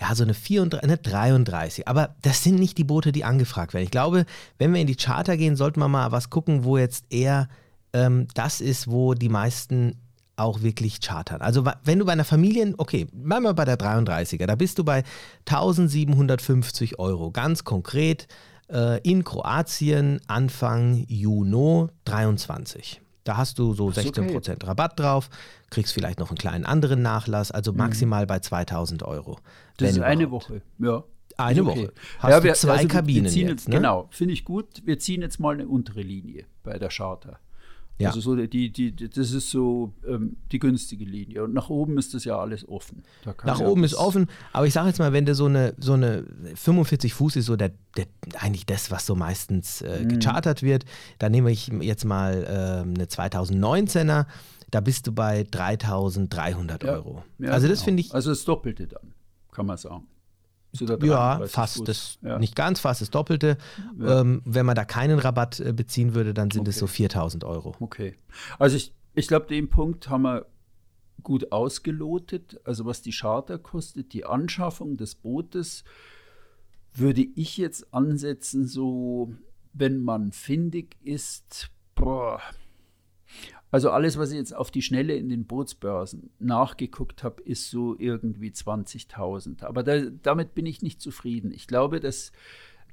ja, 0.00 0.14
so 0.14 0.24
eine 0.24 0.32
34, 0.32 0.82
eine 0.82 0.96
33. 0.96 1.86
Aber 1.86 2.16
das 2.22 2.42
sind 2.42 2.54
nicht 2.54 2.78
die 2.78 2.84
Boote, 2.84 3.12
die 3.12 3.24
angefragt 3.24 3.74
werden. 3.74 3.84
Ich 3.84 3.90
glaube, 3.90 4.24
wenn 4.56 4.72
wir 4.72 4.80
in 4.80 4.86
die 4.86 4.96
Charter 4.96 5.36
gehen, 5.36 5.54
sollten 5.54 5.80
wir 5.80 5.88
mal 5.88 6.12
was 6.12 6.30
gucken, 6.30 6.64
wo 6.64 6.78
jetzt 6.78 7.04
eher 7.10 7.48
ähm, 7.92 8.26
das 8.34 8.62
ist, 8.62 8.90
wo 8.90 9.12
die 9.12 9.28
meisten 9.28 10.00
auch 10.38 10.62
wirklich 10.62 11.00
chartern. 11.00 11.40
Also 11.40 11.64
wenn 11.84 11.98
du 11.98 12.04
bei 12.04 12.12
einer 12.12 12.24
Familie, 12.24 12.74
okay, 12.78 13.06
bleiben 13.12 13.44
wir 13.44 13.54
bei 13.54 13.64
der 13.64 13.78
33er, 13.78 14.46
da 14.46 14.54
bist 14.54 14.78
du 14.78 14.84
bei 14.84 15.04
1750 15.46 16.98
Euro, 16.98 17.30
ganz 17.30 17.64
konkret 17.64 18.28
äh, 18.70 19.00
in 19.02 19.24
Kroatien 19.24 20.20
Anfang 20.26 21.04
Juni 21.08 21.88
23. 22.04 23.00
Da 23.24 23.36
hast 23.36 23.58
du 23.58 23.74
so 23.74 23.88
16% 23.88 24.34
okay. 24.36 24.56
Rabatt 24.64 24.98
drauf, 24.98 25.28
kriegst 25.70 25.92
vielleicht 25.92 26.18
noch 26.18 26.30
einen 26.30 26.38
kleinen 26.38 26.64
anderen 26.64 27.02
Nachlass, 27.02 27.50
also 27.50 27.72
mhm. 27.72 27.78
maximal 27.78 28.22
mhm. 28.22 28.28
bei 28.28 28.38
2000 28.38 29.02
Euro. 29.02 29.38
Das 29.76 29.90
ist 29.90 30.00
eine 30.00 30.30
Woche, 30.30 30.62
ja. 30.78 31.04
Eine 31.36 31.62
okay. 31.62 31.70
Woche. 31.70 31.92
Hast 32.18 32.30
ja, 32.30 32.42
wir, 32.42 32.52
du 32.52 32.58
zwei 32.58 32.72
also 32.72 32.88
Kabinen 32.88 33.24
jetzt, 33.26 33.36
jetzt 33.36 33.68
ne? 33.68 33.76
Genau, 33.76 34.08
finde 34.10 34.34
ich 34.34 34.44
gut. 34.44 34.82
Wir 34.84 34.98
ziehen 34.98 35.22
jetzt 35.22 35.38
mal 35.38 35.54
eine 35.54 35.68
untere 35.68 36.02
Linie 36.02 36.46
bei 36.64 36.78
der 36.78 36.88
Charter. 36.88 37.38
Ja. 37.98 38.10
Also 38.10 38.20
so 38.20 38.36
die, 38.36 38.70
die, 38.70 38.94
das 38.94 39.32
ist 39.32 39.50
so 39.50 39.92
ähm, 40.06 40.36
die 40.52 40.60
günstige 40.60 41.04
Linie. 41.04 41.44
Und 41.44 41.52
nach 41.52 41.68
oben 41.68 41.98
ist 41.98 42.14
das 42.14 42.24
ja 42.24 42.38
alles 42.38 42.68
offen. 42.68 43.02
nach 43.44 43.60
oben 43.60 43.82
ist 43.82 43.94
offen, 43.94 44.28
aber 44.52 44.66
ich 44.66 44.72
sage 44.72 44.88
jetzt 44.88 44.98
mal, 44.98 45.12
wenn 45.12 45.26
du 45.26 45.34
so 45.34 45.46
eine, 45.46 45.74
so 45.78 45.94
eine 45.94 46.24
45 46.54 47.12
Fuß 47.12 47.36
ist 47.36 47.46
so 47.46 47.56
der, 47.56 47.72
der 47.96 48.06
eigentlich 48.38 48.66
das, 48.66 48.90
was 48.92 49.04
so 49.04 49.16
meistens 49.16 49.82
äh, 49.82 50.04
mhm. 50.04 50.08
gechartert 50.08 50.62
wird, 50.62 50.84
dann 51.18 51.32
nehme 51.32 51.50
ich 51.50 51.68
jetzt 51.80 52.04
mal 52.04 52.44
äh, 52.44 52.88
eine 52.88 53.06
2019er, 53.06 54.26
da 54.70 54.80
bist 54.80 55.06
du 55.06 55.12
bei 55.12 55.44
3300 55.50 56.84
ja. 56.84 56.92
Euro. 56.92 57.24
Ja, 57.38 57.50
also 57.50 57.66
das 57.66 57.78
genau. 57.78 57.84
finde 57.86 58.00
ich. 58.02 58.14
Also 58.14 58.30
das 58.30 58.44
Doppelte 58.44 58.86
dann, 58.86 59.12
kann 59.50 59.66
man 59.66 59.76
sagen 59.76 60.06
ja, 60.72 61.46
fast 61.46 61.88
das, 61.88 62.18
ja. 62.22 62.38
nicht 62.38 62.54
ganz, 62.54 62.80
fast 62.80 63.00
das 63.00 63.10
Doppelte. 63.10 63.56
Ja. 63.98 64.20
Ähm, 64.20 64.42
wenn 64.44 64.66
man 64.66 64.76
da 64.76 64.84
keinen 64.84 65.18
Rabatt 65.18 65.60
äh, 65.60 65.72
beziehen 65.72 66.14
würde, 66.14 66.34
dann 66.34 66.50
sind 66.50 66.62
okay. 66.62 66.70
es 66.70 66.78
so 66.78 66.86
4000 66.86 67.44
Euro. 67.44 67.74
Okay. 67.80 68.16
Also 68.58 68.76
ich, 68.76 68.92
ich 69.14 69.28
glaube, 69.28 69.46
den 69.46 69.70
Punkt 69.70 70.08
haben 70.08 70.22
wir 70.22 70.46
gut 71.22 71.52
ausgelotet. 71.52 72.60
Also 72.64 72.84
was 72.84 73.02
die 73.02 73.12
Charter 73.12 73.58
kostet, 73.58 74.12
die 74.12 74.24
Anschaffung 74.24 74.96
des 74.96 75.14
Bootes, 75.14 75.84
würde 76.94 77.26
ich 77.34 77.56
jetzt 77.56 77.92
ansetzen, 77.92 78.66
so 78.66 79.32
wenn 79.72 80.02
man 80.02 80.32
findig 80.32 80.96
ist, 81.02 81.70
boah, 81.94 82.40
also 83.70 83.90
alles, 83.90 84.16
was 84.16 84.30
ich 84.30 84.38
jetzt 84.38 84.54
auf 84.54 84.70
die 84.70 84.82
Schnelle 84.82 85.14
in 85.14 85.28
den 85.28 85.44
Bootsbörsen 85.44 86.30
nachgeguckt 86.38 87.22
habe, 87.22 87.42
ist 87.42 87.70
so 87.70 87.96
irgendwie 87.98 88.50
20.000. 88.50 89.62
Aber 89.64 89.82
da, 89.82 90.00
damit 90.22 90.54
bin 90.54 90.66
ich 90.66 90.82
nicht 90.82 91.02
zufrieden. 91.02 91.52
Ich 91.52 91.66
glaube, 91.66 92.00
dass 92.00 92.32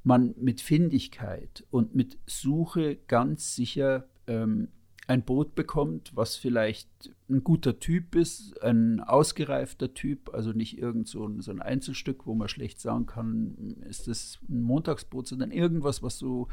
man 0.04 0.36
mit 0.38 0.62
Findigkeit 0.62 1.64
und 1.72 1.96
mit 1.96 2.18
Suche 2.28 2.98
ganz 3.08 3.56
sicher 3.56 4.08
ähm, 4.28 4.68
ein 5.08 5.24
Boot 5.24 5.56
bekommt, 5.56 6.12
was 6.16 6.36
vielleicht 6.36 6.90
ein 7.30 7.44
guter 7.44 7.80
Typ 7.80 8.16
ist, 8.16 8.62
ein 8.64 9.00
ausgereifter 9.00 9.94
Typ, 9.94 10.34
also 10.34 10.52
nicht 10.52 10.78
irgend 10.78 11.08
so 11.08 11.28
ein, 11.28 11.42
so 11.42 11.52
ein 11.52 11.62
Einzelstück, 11.62 12.26
wo 12.26 12.34
man 12.34 12.50
schlecht 12.50 12.82
sagen 12.82 13.06
kann, 13.06 13.78
ist 13.88 14.08
das 14.08 14.40
ein 14.50 14.62
Montagsboot, 14.62 15.28
sondern 15.28 15.52
irgendwas, 15.52 16.02
was 16.02 16.18
so 16.18 16.48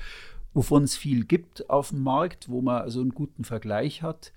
wovon 0.55 0.85
es 0.85 0.97
viel 0.97 1.25
gibt 1.25 1.71
auf 1.71 1.91
dem 1.91 2.03
Markt, 2.03 2.49
wo 2.49 2.61
man 2.61 2.83
also 2.83 3.01
einen 3.01 3.15
guten 3.15 3.45
Vergleich 3.45 4.03
hat 4.03 4.33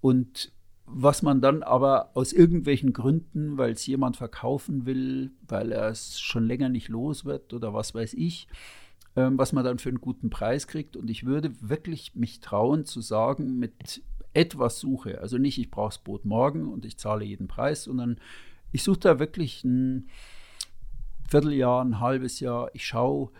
und 0.00 0.52
was 0.86 1.22
man 1.22 1.40
dann 1.40 1.62
aber 1.62 2.10
aus 2.14 2.32
irgendwelchen 2.32 2.92
Gründen, 2.92 3.56
weil 3.56 3.72
es 3.72 3.86
jemand 3.86 4.16
verkaufen 4.16 4.84
will, 4.84 5.30
weil 5.46 5.72
er 5.72 5.88
es 5.88 6.20
schon 6.20 6.46
länger 6.46 6.68
nicht 6.68 6.88
los 6.88 7.24
wird 7.24 7.54
oder 7.54 7.72
was 7.72 7.94
weiß 7.94 8.14
ich, 8.14 8.48
ähm, 9.16 9.38
was 9.38 9.52
man 9.52 9.64
dann 9.64 9.78
für 9.78 9.88
einen 9.88 10.00
guten 10.00 10.28
Preis 10.28 10.66
kriegt. 10.66 10.96
Und 10.96 11.08
ich 11.08 11.24
würde 11.24 11.52
wirklich 11.60 12.14
mich 12.14 12.40
trauen 12.40 12.84
zu 12.84 13.00
sagen, 13.00 13.58
mit 13.58 14.02
etwas 14.34 14.80
Suche, 14.80 15.20
also 15.20 15.38
nicht, 15.38 15.58
ich 15.58 15.70
brauche 15.70 15.90
das 15.90 15.98
Boot 15.98 16.24
morgen 16.24 16.68
und 16.72 16.84
ich 16.84 16.98
zahle 16.98 17.24
jeden 17.24 17.48
Preis, 17.48 17.84
sondern 17.84 18.18
ich 18.72 18.82
suche 18.82 19.00
da 19.00 19.18
wirklich 19.18 19.62
ein 19.64 20.08
Vierteljahr, 21.28 21.84
ein 21.84 22.00
halbes 22.00 22.40
Jahr, 22.40 22.70
ich 22.74 22.86
schaue, 22.86 23.30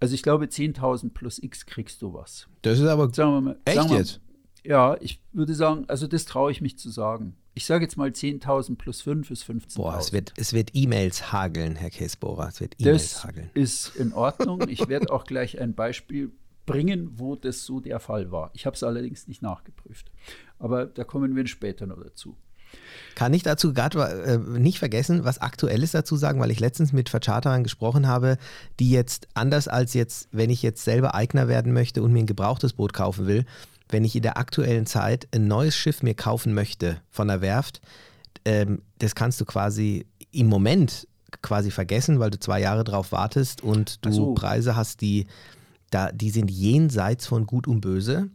also 0.00 0.14
ich 0.14 0.22
glaube, 0.22 0.46
10.000 0.46 1.10
plus 1.10 1.42
X 1.42 1.66
kriegst 1.66 2.02
du 2.02 2.14
was. 2.14 2.48
Das 2.62 2.78
ist 2.78 2.86
aber 2.86 3.12
sagen 3.12 3.32
wir 3.32 3.40
mal, 3.40 3.60
echt 3.64 3.90
wir, 3.90 3.98
jetzt? 3.98 4.20
Ja, 4.64 4.96
ich 5.00 5.22
würde 5.32 5.54
sagen, 5.54 5.84
also 5.88 6.06
das 6.06 6.24
traue 6.24 6.50
ich 6.50 6.60
mich 6.60 6.78
zu 6.78 6.90
sagen. 6.90 7.36
Ich 7.54 7.66
sage 7.66 7.84
jetzt 7.84 7.96
mal 7.96 8.10
10.000 8.10 8.76
plus 8.76 9.02
5 9.02 9.30
ist 9.30 9.44
15.000. 9.44 9.76
Boah, 9.76 9.98
es 9.98 10.12
wird, 10.12 10.32
es 10.36 10.52
wird 10.52 10.70
E-Mails 10.74 11.32
hageln, 11.32 11.74
Herr 11.74 11.90
Käsbohrer. 11.90 12.48
Es 12.48 12.60
wird 12.60 12.76
E-Mails 12.78 13.24
hageln. 13.24 13.50
Das 13.54 13.62
ist 13.62 13.96
in 13.96 14.12
Ordnung. 14.12 14.68
Ich 14.68 14.86
werde 14.88 15.12
auch 15.12 15.24
gleich 15.24 15.60
ein 15.60 15.74
Beispiel 15.74 16.30
bringen, 16.66 17.18
wo 17.18 17.34
das 17.34 17.64
so 17.64 17.80
der 17.80 17.98
Fall 17.98 18.30
war. 18.30 18.50
Ich 18.52 18.66
habe 18.66 18.74
es 18.74 18.82
allerdings 18.82 19.26
nicht 19.26 19.42
nachgeprüft. 19.42 20.12
Aber 20.58 20.86
da 20.86 21.02
kommen 21.02 21.34
wir 21.34 21.46
später 21.46 21.86
noch 21.86 22.00
dazu. 22.00 22.36
Kann 23.14 23.34
ich 23.34 23.42
dazu 23.42 23.72
gerade 23.72 24.00
äh, 24.24 24.38
nicht 24.38 24.78
vergessen, 24.78 25.24
was 25.24 25.40
Aktuelles 25.40 25.90
dazu 25.90 26.16
sagen, 26.16 26.40
weil 26.40 26.52
ich 26.52 26.60
letztens 26.60 26.92
mit 26.92 27.08
Vercharterern 27.08 27.64
gesprochen 27.64 28.06
habe, 28.06 28.38
die 28.78 28.90
jetzt 28.90 29.26
anders 29.34 29.66
als 29.66 29.94
jetzt, 29.94 30.28
wenn 30.30 30.50
ich 30.50 30.62
jetzt 30.62 30.84
selber 30.84 31.14
Eigner 31.14 31.48
werden 31.48 31.72
möchte 31.72 32.02
und 32.02 32.12
mir 32.12 32.20
ein 32.20 32.26
gebrauchtes 32.26 32.74
Boot 32.74 32.92
kaufen 32.92 33.26
will, 33.26 33.44
wenn 33.88 34.04
ich 34.04 34.14
in 34.14 34.22
der 34.22 34.38
aktuellen 34.38 34.86
Zeit 34.86 35.26
ein 35.34 35.48
neues 35.48 35.74
Schiff 35.74 36.02
mir 36.02 36.14
kaufen 36.14 36.54
möchte 36.54 37.00
von 37.10 37.28
der 37.28 37.40
Werft, 37.40 37.80
ähm, 38.44 38.82
das 38.98 39.14
kannst 39.14 39.40
du 39.40 39.44
quasi 39.44 40.06
im 40.30 40.46
Moment 40.46 41.08
quasi 41.42 41.70
vergessen, 41.70 42.20
weil 42.20 42.30
du 42.30 42.38
zwei 42.38 42.60
Jahre 42.60 42.84
drauf 42.84 43.12
wartest 43.12 43.62
und 43.62 44.04
du 44.04 44.12
so. 44.12 44.34
Preise 44.34 44.76
hast, 44.76 45.00
die, 45.00 45.26
da, 45.90 46.12
die 46.12 46.30
sind 46.30 46.50
jenseits 46.50 47.26
von 47.26 47.46
Gut 47.46 47.66
und 47.66 47.80
Böse. 47.80 48.30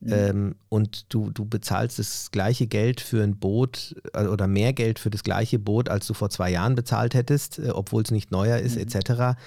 Mhm. 0.00 0.12
Ähm, 0.12 0.54
und 0.68 1.12
du, 1.12 1.30
du 1.30 1.46
bezahlst 1.46 1.98
das 1.98 2.30
gleiche 2.30 2.66
Geld 2.66 3.00
für 3.00 3.22
ein 3.22 3.38
Boot 3.38 3.96
äh, 4.12 4.26
oder 4.26 4.46
mehr 4.46 4.72
Geld 4.72 4.98
für 4.98 5.10
das 5.10 5.22
gleiche 5.22 5.58
Boot, 5.58 5.88
als 5.88 6.06
du 6.06 6.14
vor 6.14 6.30
zwei 6.30 6.50
Jahren 6.50 6.74
bezahlt 6.74 7.14
hättest, 7.14 7.58
äh, 7.58 7.70
obwohl 7.70 8.02
es 8.02 8.10
nicht 8.10 8.30
neuer 8.30 8.58
ist, 8.58 8.76
mhm. 8.76 8.82
etc. 8.82 9.38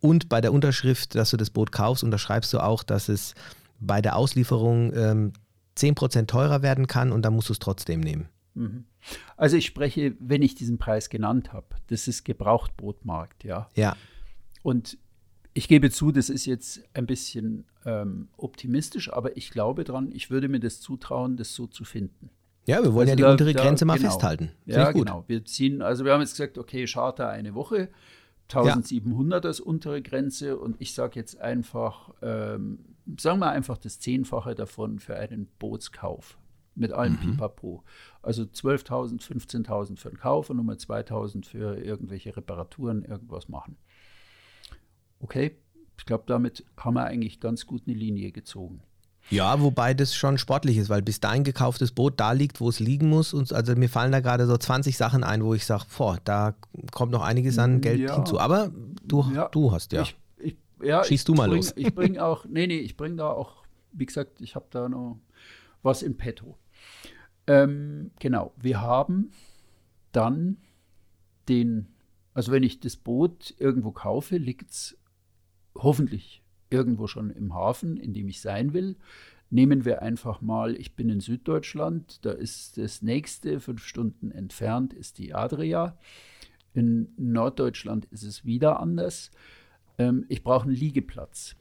Und 0.00 0.28
bei 0.28 0.40
der 0.40 0.52
Unterschrift, 0.52 1.14
dass 1.14 1.30
du 1.30 1.36
das 1.36 1.50
Boot 1.50 1.72
kaufst, 1.72 2.04
unterschreibst 2.04 2.52
du 2.52 2.58
auch, 2.58 2.82
dass 2.82 3.08
es 3.08 3.34
bei 3.80 4.02
der 4.02 4.16
Auslieferung 4.16 4.92
ähm, 4.94 5.32
10% 5.76 6.26
teurer 6.26 6.62
werden 6.62 6.86
kann 6.86 7.10
und 7.10 7.22
dann 7.22 7.34
musst 7.34 7.48
du 7.48 7.52
es 7.52 7.58
trotzdem 7.58 8.00
nehmen. 8.00 8.28
Mhm. 8.54 8.84
Also 9.36 9.56
ich 9.56 9.66
spreche, 9.66 10.14
wenn 10.18 10.42
ich 10.42 10.54
diesen 10.54 10.78
Preis 10.78 11.10
genannt 11.10 11.52
habe, 11.52 11.66
das 11.88 12.08
ist 12.08 12.24
Gebrauchtbootmarkt, 12.24 13.44
ja. 13.44 13.68
Ja. 13.74 13.96
Und 14.62 14.96
ich 15.54 15.68
gebe 15.68 15.90
zu, 15.90 16.10
das 16.10 16.28
ist 16.28 16.46
jetzt 16.46 16.82
ein 16.94 17.06
bisschen 17.06 17.64
ähm, 17.86 18.28
optimistisch, 18.36 19.12
aber 19.12 19.36
ich 19.36 19.50
glaube 19.50 19.84
dran, 19.84 20.10
ich 20.12 20.30
würde 20.30 20.48
mir 20.48 20.60
das 20.60 20.80
zutrauen, 20.80 21.36
das 21.36 21.54
so 21.54 21.66
zu 21.66 21.84
finden. 21.84 22.30
Ja, 22.66 22.82
wir 22.82 22.92
wollen 22.94 23.08
also 23.08 23.10
ja 23.10 23.16
die 23.16 23.22
da, 23.22 23.30
untere 23.30 23.54
Grenze 23.54 23.84
da, 23.84 23.86
mal 23.86 23.98
genau. 23.98 24.10
festhalten. 24.10 24.50
Find 24.64 24.76
ja, 24.76 24.90
genau. 24.90 25.24
Wir 25.28 25.44
ziehen, 25.44 25.80
also 25.80 26.04
wir 26.04 26.12
haben 26.12 26.20
jetzt 26.20 26.32
gesagt, 26.32 26.58
okay, 26.58 26.86
Charter 26.86 27.28
eine 27.28 27.54
Woche, 27.54 27.88
1700 28.48 29.44
ja. 29.44 29.48
als 29.48 29.60
untere 29.60 30.02
Grenze 30.02 30.58
und 30.58 30.76
ich 30.80 30.92
sage 30.92 31.18
jetzt 31.20 31.40
einfach, 31.40 32.10
ähm, 32.20 32.80
sagen 33.18 33.38
wir 33.38 33.50
einfach 33.50 33.78
das 33.78 34.00
Zehnfache 34.00 34.54
davon 34.54 34.98
für 34.98 35.16
einen 35.16 35.46
Bootskauf 35.58 36.36
mit 36.74 36.92
allem 36.92 37.12
mhm. 37.12 37.32
Pipapo. 37.32 37.84
Also 38.22 38.42
12.000, 38.42 39.22
15.000 39.22 39.98
für 39.98 40.08
den 40.08 40.18
Kauf 40.18 40.50
und 40.50 40.56
nochmal 40.56 40.76
2.000 40.76 41.44
für 41.46 41.78
irgendwelche 41.78 42.36
Reparaturen, 42.36 43.04
irgendwas 43.04 43.48
machen. 43.48 43.76
Okay, 45.24 45.56
ich 45.96 46.04
glaube, 46.04 46.24
damit 46.26 46.64
haben 46.76 46.94
wir 46.94 47.04
eigentlich 47.04 47.40
ganz 47.40 47.66
gut 47.66 47.84
eine 47.86 47.96
Linie 47.96 48.30
gezogen. 48.30 48.82
Ja, 49.30 49.58
wobei 49.62 49.94
das 49.94 50.14
schon 50.14 50.36
sportlich 50.36 50.76
ist, 50.76 50.90
weil 50.90 51.00
bis 51.00 51.18
dahin 51.18 51.44
gekauftes 51.44 51.92
Boot 51.92 52.20
da 52.20 52.32
liegt, 52.32 52.60
wo 52.60 52.68
es 52.68 52.78
liegen 52.78 53.08
muss. 53.08 53.32
Und 53.32 53.54
also 53.54 53.74
mir 53.74 53.88
fallen 53.88 54.12
da 54.12 54.20
gerade 54.20 54.46
so 54.46 54.56
20 54.56 54.98
Sachen 54.98 55.24
ein, 55.24 55.42
wo 55.42 55.54
ich 55.54 55.64
sage, 55.64 55.84
boah, 55.96 56.18
da 56.24 56.54
kommt 56.92 57.10
noch 57.10 57.22
einiges 57.22 57.58
an 57.58 57.80
Geld 57.80 58.00
ja. 58.00 58.16
hinzu. 58.16 58.38
Aber 58.38 58.70
du, 59.02 59.24
ja. 59.34 59.48
du 59.48 59.72
hast 59.72 59.92
ja. 59.92 60.02
Ich, 60.02 60.16
ich, 60.36 60.56
ja 60.82 61.02
Schießt 61.02 61.26
du 61.26 61.32
mal 61.32 61.48
bring, 61.48 61.56
los. 61.56 61.72
Ich 61.74 61.94
bringe 61.94 62.22
auch, 62.22 62.44
nee, 62.44 62.66
nee, 62.66 62.80
ich 62.80 62.98
bringe 62.98 63.16
da 63.16 63.30
auch, 63.30 63.64
wie 63.92 64.04
gesagt, 64.04 64.42
ich 64.42 64.56
habe 64.56 64.66
da 64.68 64.90
noch 64.90 65.18
was 65.82 66.02
in 66.02 66.18
petto. 66.18 66.58
Ähm, 67.46 68.10
genau, 68.20 68.52
wir 68.56 68.82
haben 68.82 69.30
dann 70.12 70.58
den, 71.48 71.88
also 72.34 72.52
wenn 72.52 72.62
ich 72.62 72.80
das 72.80 72.96
Boot 72.96 73.54
irgendwo 73.56 73.90
kaufe, 73.90 74.36
liegt 74.36 74.70
es 74.70 74.98
hoffentlich 75.76 76.42
irgendwo 76.70 77.06
schon 77.06 77.30
im 77.30 77.54
Hafen, 77.54 77.96
in 77.96 78.12
dem 78.12 78.28
ich 78.28 78.40
sein 78.40 78.72
will. 78.72 78.96
Nehmen 79.50 79.84
wir 79.84 80.02
einfach 80.02 80.40
mal, 80.40 80.74
ich 80.74 80.96
bin 80.96 81.08
in 81.08 81.20
Süddeutschland, 81.20 82.24
da 82.24 82.32
ist 82.32 82.78
das 82.78 83.02
nächste, 83.02 83.60
fünf 83.60 83.84
Stunden 83.84 84.30
entfernt, 84.30 84.92
ist 84.92 85.18
die 85.18 85.34
Adria. 85.34 85.96
In 86.72 87.12
Norddeutschland 87.16 88.06
ist 88.06 88.24
es 88.24 88.44
wieder 88.44 88.80
anders. 88.80 89.30
Ähm, 89.98 90.24
ich 90.28 90.42
brauche 90.42 90.64
einen 90.64 90.74
Liegeplatz. 90.74 91.54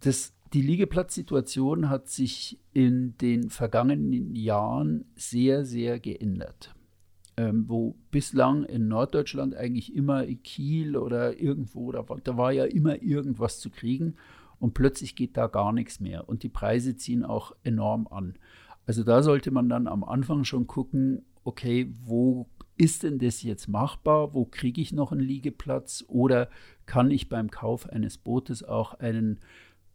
Das 0.00 0.34
die 0.52 0.60
Liegeplatzsituation 0.60 1.88
hat 1.88 2.10
sich 2.10 2.58
in 2.74 3.16
den 3.18 3.48
vergangenen 3.48 4.34
Jahren 4.34 5.06
sehr, 5.14 5.64
sehr 5.64 5.98
geändert. 5.98 6.74
Ähm, 7.42 7.68
wo 7.68 7.96
bislang 8.12 8.62
in 8.62 8.86
Norddeutschland 8.86 9.56
eigentlich 9.56 9.96
immer 9.96 10.24
in 10.24 10.44
Kiel 10.44 10.96
oder 10.96 11.40
irgendwo, 11.40 11.90
da 11.90 12.08
war, 12.08 12.20
da 12.20 12.36
war 12.36 12.52
ja 12.52 12.66
immer 12.66 13.02
irgendwas 13.02 13.58
zu 13.58 13.68
kriegen 13.68 14.14
und 14.60 14.74
plötzlich 14.74 15.16
geht 15.16 15.36
da 15.36 15.48
gar 15.48 15.72
nichts 15.72 15.98
mehr 15.98 16.28
und 16.28 16.44
die 16.44 16.48
Preise 16.48 16.96
ziehen 16.96 17.24
auch 17.24 17.52
enorm 17.64 18.06
an. 18.06 18.36
Also 18.86 19.02
da 19.02 19.24
sollte 19.24 19.50
man 19.50 19.68
dann 19.68 19.88
am 19.88 20.04
Anfang 20.04 20.44
schon 20.44 20.68
gucken, 20.68 21.24
okay, 21.42 21.92
wo 22.04 22.48
ist 22.76 23.02
denn 23.02 23.18
das 23.18 23.42
jetzt 23.42 23.66
machbar? 23.66 24.34
Wo 24.34 24.44
kriege 24.44 24.80
ich 24.80 24.92
noch 24.92 25.10
einen 25.10 25.20
Liegeplatz? 25.20 26.04
Oder 26.06 26.48
kann 26.86 27.10
ich 27.10 27.28
beim 27.28 27.50
Kauf 27.50 27.88
eines 27.88 28.18
Bootes 28.18 28.62
auch 28.62 28.94
einen 28.94 29.40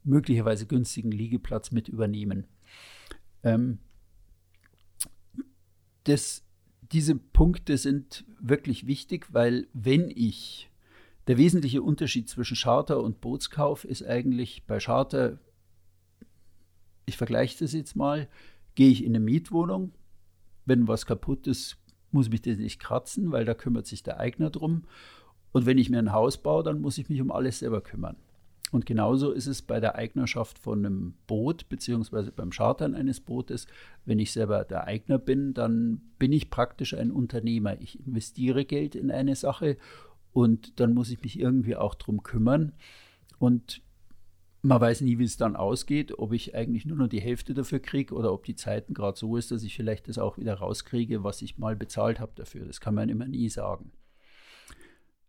möglicherweise 0.03 0.65
günstigen 0.65 1.11
Liegeplatz 1.11 1.71
mit 1.71 1.87
übernehmen? 1.87 2.45
Ähm, 3.43 3.79
das 6.03 6.46
diese 6.91 7.15
Punkte 7.15 7.77
sind 7.77 8.25
wirklich 8.39 8.87
wichtig, 8.87 9.27
weil 9.33 9.67
wenn 9.73 10.09
ich, 10.09 10.69
der 11.27 11.37
wesentliche 11.37 11.81
Unterschied 11.81 12.29
zwischen 12.29 12.57
Charter 12.57 13.01
und 13.01 13.21
Bootskauf 13.21 13.83
ist 13.83 14.05
eigentlich 14.05 14.65
bei 14.65 14.79
Charter, 14.79 15.39
ich 17.05 17.17
vergleiche 17.17 17.59
das 17.59 17.73
jetzt 17.73 17.95
mal, 17.95 18.27
gehe 18.75 18.89
ich 18.89 19.03
in 19.03 19.15
eine 19.15 19.19
Mietwohnung, 19.19 19.91
wenn 20.65 20.87
was 20.87 21.05
kaputt 21.05 21.47
ist, 21.47 21.77
muss 22.11 22.29
mich 22.29 22.41
das 22.41 22.57
nicht 22.57 22.79
kratzen, 22.79 23.31
weil 23.31 23.45
da 23.45 23.53
kümmert 23.53 23.87
sich 23.87 24.03
der 24.03 24.19
Eigner 24.19 24.49
drum. 24.49 24.83
Und 25.51 25.65
wenn 25.65 25.77
ich 25.77 25.89
mir 25.89 25.99
ein 25.99 26.13
Haus 26.13 26.37
baue, 26.37 26.63
dann 26.63 26.81
muss 26.81 26.97
ich 26.97 27.09
mich 27.09 27.21
um 27.21 27.31
alles 27.31 27.59
selber 27.59 27.81
kümmern. 27.81 28.17
Und 28.71 28.85
genauso 28.85 29.31
ist 29.31 29.47
es 29.47 29.61
bei 29.61 29.79
der 29.79 29.95
Eignerschaft 29.95 30.59
von 30.59 30.85
einem 30.85 31.13
Boot, 31.25 31.69
beziehungsweise 31.69 32.31
beim 32.31 32.49
Chartern 32.49 32.95
eines 32.95 33.21
Bootes. 33.21 33.65
Wenn 34.05 34.19
ich 34.19 34.33
selber 34.33 34.65
der 34.65 34.85
Eigner 34.85 35.17
bin, 35.17 35.53
dann 35.53 36.01
bin 36.19 36.33
ich 36.33 36.49
praktisch 36.49 36.93
ein 36.93 37.11
Unternehmer. 37.11 37.79
Ich 37.79 38.05
investiere 38.05 38.65
Geld 38.65 38.95
in 38.95 39.09
eine 39.09 39.35
Sache 39.35 39.77
und 40.33 40.79
dann 40.79 40.93
muss 40.93 41.09
ich 41.09 41.21
mich 41.21 41.39
irgendwie 41.39 41.77
auch 41.77 41.95
drum 41.95 42.23
kümmern. 42.23 42.73
Und 43.39 43.81
man 44.61 44.81
weiß 44.81 45.01
nie, 45.01 45.17
wie 45.17 45.23
es 45.23 45.37
dann 45.37 45.55
ausgeht, 45.55 46.19
ob 46.19 46.33
ich 46.33 46.53
eigentlich 46.53 46.85
nur 46.85 46.97
noch 46.97 47.07
die 47.07 47.21
Hälfte 47.21 47.53
dafür 47.53 47.79
kriege 47.79 48.13
oder 48.13 48.33
ob 48.33 48.43
die 48.43 48.55
Zeiten 48.55 48.93
gerade 48.93 49.17
so 49.17 49.37
ist, 49.37 49.49
dass 49.51 49.63
ich 49.63 49.75
vielleicht 49.75 50.09
das 50.09 50.17
auch 50.17 50.37
wieder 50.37 50.55
rauskriege, 50.55 51.23
was 51.23 51.41
ich 51.41 51.57
mal 51.57 51.77
bezahlt 51.77 52.19
habe 52.19 52.33
dafür. 52.35 52.65
Das 52.65 52.81
kann 52.81 52.95
man 52.95 53.07
immer 53.07 53.27
nie 53.27 53.47
sagen. 53.47 53.91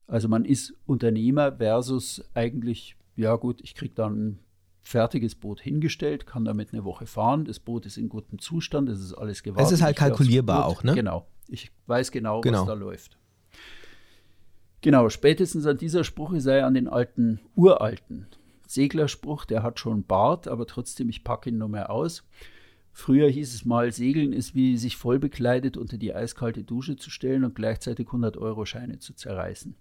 Also 0.09 0.27
man 0.27 0.44
ist 0.44 0.74
Unternehmer 0.87 1.59
versus 1.59 2.24
eigentlich 2.35 2.96
ja 3.18 3.37
gut, 3.37 3.61
ich 3.62 3.74
kriege 3.74 3.94
dann 3.94 4.14
ein 4.14 4.38
fertiges 4.83 5.35
Boot 5.35 5.61
hingestellt, 5.61 6.26
kann 6.26 6.44
damit 6.44 6.72
eine 6.72 6.85
Woche 6.85 7.07
fahren. 7.07 7.44
Das 7.44 7.59
Boot 7.59 7.85
ist 7.85 7.98
in 7.98 8.09
gutem 8.09 8.38
Zustand, 8.38 8.88
es 8.88 9.00
ist 9.00 9.12
alles 9.12 9.42
gewartet. 9.42 9.66
Es 9.66 9.72
ist 9.72 9.83
halt 9.83 9.96
kalkulierbar 9.96 10.64
auch, 10.64 10.83
ne? 10.83 10.94
Genau. 10.94 11.26
Ich 11.48 11.70
weiß 11.87 12.11
genau, 12.11 12.40
genau, 12.40 12.61
was 12.61 12.66
da 12.66 12.74
läuft. 12.74 13.18
Genau, 14.81 15.09
spätestens 15.09 15.66
an 15.66 15.76
dieser 15.76 16.04
Spruch 16.04 16.33
sei 16.38 16.62
an 16.62 16.74
den 16.74 16.88
alten, 16.88 17.40
uralten 17.57 18.28
Seglerspruch, 18.66 19.44
der 19.44 19.62
hat 19.62 19.81
schon 19.81 20.04
Bart, 20.04 20.46
aber 20.46 20.66
trotzdem, 20.66 21.09
ich 21.09 21.24
packe 21.24 21.50
ihn 21.50 21.59
nur 21.59 21.68
mehr 21.68 21.90
aus. 21.90 22.22
Früher 22.92 23.28
hieß 23.28 23.54
es 23.54 23.64
mal, 23.64 23.92
Segeln 23.92 24.33
ist 24.33 24.54
wie 24.54 24.76
sich 24.76 24.96
voll 24.96 25.18
bekleidet 25.18 25.76
unter 25.76 25.98
die 25.98 26.14
eiskalte 26.14 26.64
Dusche 26.64 26.96
zu 26.96 27.11
stellen 27.11 27.44
und 27.44 27.54
gleichzeitig 27.54 28.09
100-Euro-Scheine 28.09 28.98
zu 28.98 29.14
zerreißen. 29.14 29.76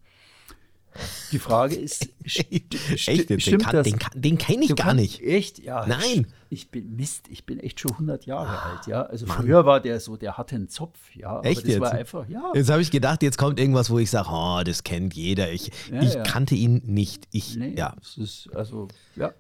Die 1.32 1.40
Frage 1.40 1.76
ist, 1.80 2.10
echt, 2.24 3.30
den, 3.30 3.40
stimmt 3.40 3.64
kann, 3.64 3.76
das? 3.76 3.88
Den, 3.88 3.98
den 4.14 4.38
kenne 4.38 4.64
ich 4.64 4.70
du 4.70 4.76
gar 4.76 4.94
nicht. 4.94 5.22
Echt? 5.22 5.60
Ja. 5.60 5.86
Nein. 5.86 6.28
Ich 6.50 6.72
bin 6.72 6.96
Mist, 6.96 7.28
ich 7.30 7.46
bin 7.46 7.60
echt 7.60 7.80
schon 7.80 7.92
100 7.92 8.26
Jahre 8.26 8.48
ah, 8.48 8.72
alt, 8.72 8.88
ja. 8.88 9.04
Also 9.04 9.26
Mann. 9.26 9.38
früher 9.38 9.66
war 9.66 9.82
der 9.82 10.00
so, 10.00 10.16
der 10.16 10.38
hatte 10.38 10.56
einen 10.56 10.70
Zopf, 10.70 10.98
ja. 11.14 11.42
Echt 11.42 11.64
das 11.64 11.70
jetzt? 11.70 11.82
war 11.82 11.92
einfach, 11.92 12.30
ja. 12.30 12.52
Jetzt 12.54 12.70
habe 12.70 12.82
ich 12.82 12.92
gedacht, 12.92 13.22
jetzt 13.22 13.38
kommt 13.38 13.60
irgendwas, 13.60 13.90
wo 13.90 14.00
ich 14.00 14.10
sage, 14.10 14.30
oh, 14.32 14.62
das 14.64 14.84
kennt 14.84 15.14
jeder. 15.14 15.52
Ich, 15.52 15.72
ja, 15.92 16.02
ich 16.02 16.14
ja. 16.14 16.24
kannte 16.24 16.56
ihn 16.56 16.82
nicht. 16.86 17.28
Ich, 17.32 17.58
nee, 17.58 17.74
ja. 17.76 17.94
Das 18.00 18.18
ist, 18.18 18.50
also, 18.54 18.88
ja. 19.16 19.34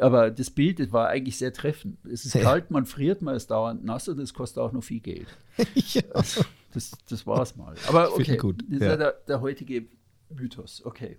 Aber 0.00 0.30
das 0.30 0.50
Bild 0.50 0.80
das 0.80 0.92
war 0.92 1.08
eigentlich 1.08 1.36
sehr 1.36 1.52
treffend. 1.52 1.98
Es 2.06 2.24
ist 2.24 2.32
kalt, 2.32 2.70
man 2.70 2.86
friert, 2.86 3.20
man 3.20 3.34
ist 3.34 3.50
dauernd 3.50 3.84
nass 3.84 4.08
und 4.08 4.18
es 4.18 4.32
kostet 4.32 4.62
auch 4.62 4.72
noch 4.72 4.82
viel 4.82 5.00
Geld. 5.00 5.26
ja. 5.74 6.02
Also, 6.14 6.42
das, 6.72 6.92
das 7.08 7.26
war 7.26 7.42
es 7.42 7.56
mal. 7.56 7.74
Aber 7.88 8.14
okay, 8.14 8.36
gut. 8.36 8.62
das 8.68 8.80
ist 8.80 8.82
ja 8.82 8.96
der, 8.96 9.12
der 9.28 9.40
heutige 9.40 9.86
Mythos, 10.30 10.84
okay. 10.84 11.18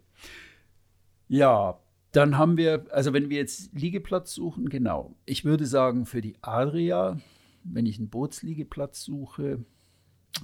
Ja, 1.28 1.80
dann 2.12 2.38
haben 2.38 2.58
wir, 2.58 2.86
also 2.92 3.14
wenn 3.14 3.30
wir 3.30 3.38
jetzt 3.38 3.74
Liegeplatz 3.74 4.34
suchen, 4.34 4.70
genau. 4.70 5.16
Ich 5.26 5.46
würde 5.46 5.66
sagen, 5.66 6.06
für 6.06 6.22
die 6.22 6.36
Adria, 6.42 7.20
wenn 7.64 7.86
ich 7.86 8.00
einen 8.00 8.10
Bootsliegeplatz 8.10 9.04
suche, 9.04 9.64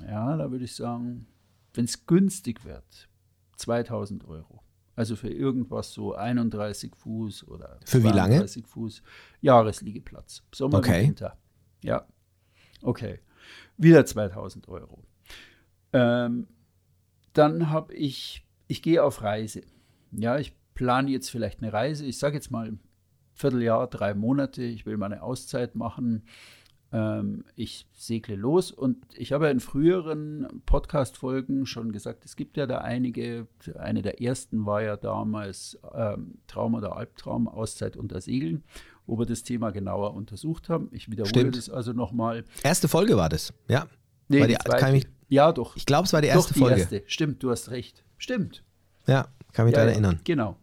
ja, 0.05 0.37
da 0.37 0.51
würde 0.51 0.65
ich 0.65 0.75
sagen, 0.75 1.27
wenn 1.73 1.85
es 1.85 2.05
günstig 2.05 2.63
wird, 2.65 3.09
2000 3.57 4.25
Euro. 4.25 4.63
Also 4.95 5.15
für 5.15 5.29
irgendwas 5.29 5.93
so 5.93 6.15
31 6.15 6.95
Fuß 6.95 7.47
oder 7.47 7.79
für 7.85 8.03
wie 8.03 8.09
lange? 8.09 8.47
Fuß 8.47 9.03
Jahresliegeplatz. 9.41 10.43
Sommer 10.51 10.79
okay. 10.79 11.03
Winter. 11.03 11.37
Ja. 11.83 12.07
Okay. 12.81 13.19
Wieder 13.77 14.05
2000 14.05 14.67
Euro. 14.69 15.03
Ähm, 15.93 16.47
dann 17.33 17.69
habe 17.69 17.93
ich 17.93 18.46
ich 18.67 18.81
gehe 18.81 19.03
auf 19.03 19.21
Reise. 19.21 19.61
Ja, 20.11 20.37
ich 20.37 20.53
plane 20.73 21.11
jetzt 21.11 21.29
vielleicht 21.29 21.61
eine 21.61 21.73
Reise. 21.73 22.05
Ich 22.05 22.17
sage 22.17 22.35
jetzt 22.35 22.51
mal 22.51 22.77
Vierteljahr, 23.33 23.87
drei 23.87 24.13
Monate. 24.13 24.63
Ich 24.63 24.85
will 24.85 24.97
meine 24.97 25.21
Auszeit 25.23 25.75
machen. 25.75 26.23
Ähm, 26.91 27.43
ich 27.55 27.87
segle 27.93 28.35
los 28.35 28.71
und 28.71 28.97
ich 29.13 29.33
habe 29.33 29.49
in 29.49 29.59
früheren 29.59 30.47
Podcast-Folgen 30.65 31.65
schon 31.65 31.91
gesagt, 31.91 32.23
es 32.23 32.37
gibt 32.37 32.55
ja 32.55 32.65
da 32.65 32.77
einige. 32.77 33.47
Eine 33.77 34.01
der 34.01 34.21
ersten 34.21 34.65
war 34.65 34.81
ja 34.81 34.95
damals 34.95 35.77
ähm, 35.93 36.35
Traum 36.47 36.75
oder 36.75 36.95
Albtraum, 36.95 37.49
Auszeit 37.49 37.97
unter 37.97 38.21
Segeln, 38.21 38.63
wo 39.05 39.19
wir 39.19 39.25
das 39.25 39.43
Thema 39.43 39.71
genauer 39.71 40.13
untersucht 40.13 40.69
haben. 40.69 40.87
Ich 40.91 41.11
wiederhole 41.11 41.29
Stimmt. 41.29 41.57
das 41.57 41.69
also 41.69 41.91
nochmal. 41.91 42.45
Erste 42.63 42.87
Folge 42.87 43.17
war 43.17 43.27
das, 43.27 43.53
ja. 43.67 43.87
Nee, 44.29 44.47
die, 44.47 44.55
die 44.55 44.91
mich, 44.91 45.07
ja, 45.29 45.51
doch. 45.51 45.75
Ich 45.75 45.85
glaube, 45.85 46.05
es 46.05 46.13
war 46.13 46.21
die 46.21 46.29
erste 46.29 46.49
doch, 46.49 46.53
die 46.53 46.59
Folge. 46.59 46.79
Erste. 46.79 47.03
Stimmt, 47.07 47.43
du 47.43 47.51
hast 47.51 47.69
recht. 47.69 48.03
Stimmt. 48.17 48.63
Ja, 49.05 49.27
kann 49.53 49.65
mich 49.65 49.73
ja, 49.73 49.79
daran 49.79 49.93
erinnern. 49.93 50.19
Genau. 50.23 50.57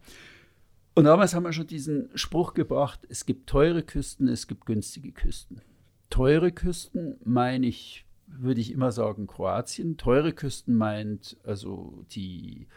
Und 0.93 1.03
damals 1.05 1.33
haben 1.35 1.43
wir 1.43 1.51
schon 1.51 1.67
diesen 1.67 2.09
Spruch 2.15 2.53
gebracht, 2.53 3.01
es 3.09 3.25
gibt 3.25 3.47
teure 3.47 3.83
Küsten, 3.83 4.27
es 4.29 4.47
gibt 4.47 4.65
günstige 4.65 5.11
Küsten. 5.11 5.61
Teure 6.09 6.51
Küsten 6.51 7.17
meine 7.25 7.67
ich, 7.67 8.05
würde 8.27 8.61
ich 8.61 8.71
immer 8.71 8.91
sagen, 8.91 9.27
Kroatien. 9.27 9.97
Teure 9.97 10.31
Küsten 10.31 10.75
meint, 10.75 11.35
also 11.43 12.05
die 12.11 12.67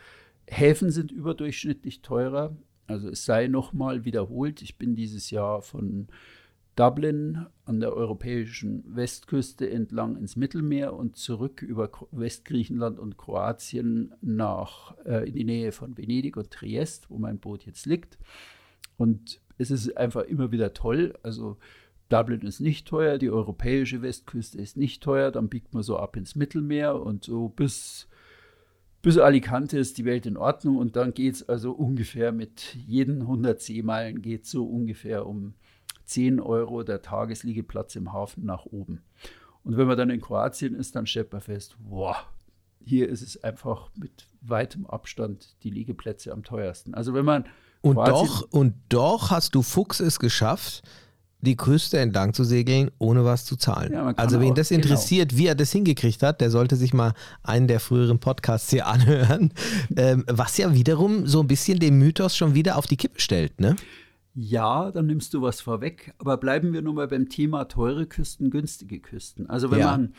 Häfen 0.48 0.90
sind 0.90 1.12
überdurchschnittlich 1.12 2.02
teurer. 2.02 2.56
Also 2.88 3.08
es 3.08 3.24
sei 3.24 3.46
nochmal 3.46 4.04
wiederholt, 4.04 4.62
ich 4.62 4.78
bin 4.78 4.96
dieses 4.96 5.30
Jahr 5.30 5.62
von 5.62 6.08
Dublin 6.78 7.46
an 7.64 7.80
der 7.80 7.92
europäischen 7.92 8.84
Westküste 8.86 9.68
entlang 9.68 10.16
ins 10.16 10.36
Mittelmeer 10.36 10.94
und 10.94 11.16
zurück 11.16 11.60
über 11.60 11.90
Westgriechenland 12.12 13.00
und 13.00 13.18
Kroatien 13.18 14.14
nach 14.20 14.96
äh, 15.04 15.28
in 15.28 15.34
die 15.34 15.42
Nähe 15.42 15.72
von 15.72 15.98
Venedig 15.98 16.36
und 16.36 16.52
Triest, 16.52 17.10
wo 17.10 17.18
mein 17.18 17.40
Boot 17.40 17.66
jetzt 17.66 17.84
liegt. 17.86 18.16
Und 18.96 19.40
es 19.58 19.72
ist 19.72 19.96
einfach 19.96 20.22
immer 20.22 20.52
wieder 20.52 20.72
toll. 20.72 21.18
Also 21.24 21.56
Dublin 22.10 22.42
ist 22.42 22.60
nicht 22.60 22.86
teuer, 22.86 23.18
die 23.18 23.30
europäische 23.30 24.00
Westküste 24.00 24.58
ist 24.58 24.76
nicht 24.76 25.02
teuer, 25.02 25.32
dann 25.32 25.48
biegt 25.48 25.74
man 25.74 25.82
so 25.82 25.96
ab 25.96 26.16
ins 26.16 26.36
Mittelmeer 26.36 27.02
und 27.02 27.24
so 27.24 27.48
bis, 27.48 28.06
bis 29.02 29.18
Alicante 29.18 29.78
ist 29.78 29.98
die 29.98 30.04
Welt 30.04 30.26
in 30.26 30.36
Ordnung 30.36 30.76
und 30.76 30.94
dann 30.94 31.12
geht 31.12 31.34
es 31.34 31.48
also 31.48 31.72
ungefähr 31.72 32.30
mit 32.30 32.76
jeden 32.76 33.22
100 33.22 33.60
Seemeilen 33.60 34.22
geht 34.22 34.46
so 34.46 34.64
ungefähr 34.64 35.26
um 35.26 35.54
10 36.08 36.40
Euro 36.40 36.82
der 36.82 37.02
Tagesliegeplatz 37.02 37.96
im 37.96 38.12
Hafen 38.12 38.44
nach 38.44 38.64
oben. 38.66 39.02
Und 39.62 39.76
wenn 39.76 39.86
man 39.86 39.98
dann 39.98 40.10
in 40.10 40.20
Kroatien 40.20 40.74
ist, 40.74 40.96
dann 40.96 41.06
stellt 41.06 41.32
man 41.32 41.42
fest, 41.42 41.76
boah, 41.78 42.16
hier 42.84 43.08
ist 43.08 43.22
es 43.22 43.42
einfach 43.44 43.90
mit 43.94 44.26
weitem 44.40 44.86
Abstand 44.86 45.56
die 45.62 45.70
Liegeplätze 45.70 46.32
am 46.32 46.42
teuersten. 46.42 46.94
Also 46.94 47.12
wenn 47.12 47.24
man 47.24 47.44
und 47.80 47.96
doch 47.96 48.48
und 48.50 48.74
doch 48.88 49.30
hast 49.30 49.54
du 49.54 49.62
Fuchs 49.62 50.00
es 50.00 50.18
geschafft, 50.18 50.82
die 51.40 51.56
Küste 51.56 51.98
entlang 51.98 52.32
zu 52.32 52.42
segeln, 52.42 52.90
ohne 52.98 53.24
was 53.24 53.44
zu 53.44 53.56
zahlen. 53.56 53.92
Ja, 53.92 54.12
also 54.16 54.40
wen 54.40 54.52
auch, 54.52 54.56
das 54.56 54.70
interessiert, 54.70 55.30
genau. 55.30 55.40
wie 55.40 55.46
er 55.46 55.54
das 55.54 55.70
hingekriegt 55.70 56.22
hat, 56.22 56.40
der 56.40 56.50
sollte 56.50 56.74
sich 56.74 56.92
mal 56.92 57.12
einen 57.42 57.68
der 57.68 57.78
früheren 57.78 58.18
Podcasts 58.18 58.70
hier 58.70 58.86
anhören, 58.88 59.52
ähm, 59.96 60.24
was 60.26 60.56
ja 60.56 60.74
wiederum 60.74 61.26
so 61.26 61.40
ein 61.40 61.46
bisschen 61.46 61.78
den 61.78 61.98
Mythos 61.98 62.36
schon 62.36 62.54
wieder 62.54 62.76
auf 62.76 62.86
die 62.86 62.96
Kippe 62.96 63.20
stellt, 63.20 63.60
ne? 63.60 63.76
Ja, 64.40 64.92
dann 64.92 65.06
nimmst 65.06 65.34
du 65.34 65.42
was 65.42 65.60
vorweg. 65.60 66.14
Aber 66.18 66.36
bleiben 66.36 66.72
wir 66.72 66.80
nun 66.80 66.94
mal 66.94 67.08
beim 67.08 67.28
Thema 67.28 67.64
teure 67.64 68.06
Küsten, 68.06 68.50
günstige 68.50 69.00
Küsten. 69.00 69.50
Also 69.50 69.72
wenn 69.72 69.80
ja. 69.80 69.90
man, 69.90 70.14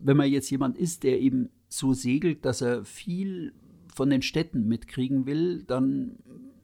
wenn 0.00 0.16
man 0.16 0.30
jetzt 0.30 0.48
jemand 0.48 0.78
ist, 0.78 1.02
der 1.02 1.20
eben 1.20 1.50
so 1.68 1.92
segelt, 1.92 2.46
dass 2.46 2.62
er 2.62 2.86
viel 2.86 3.52
von 3.94 4.08
den 4.08 4.22
Städten 4.22 4.66
mitkriegen 4.68 5.26
will, 5.26 5.64
dann 5.64 6.16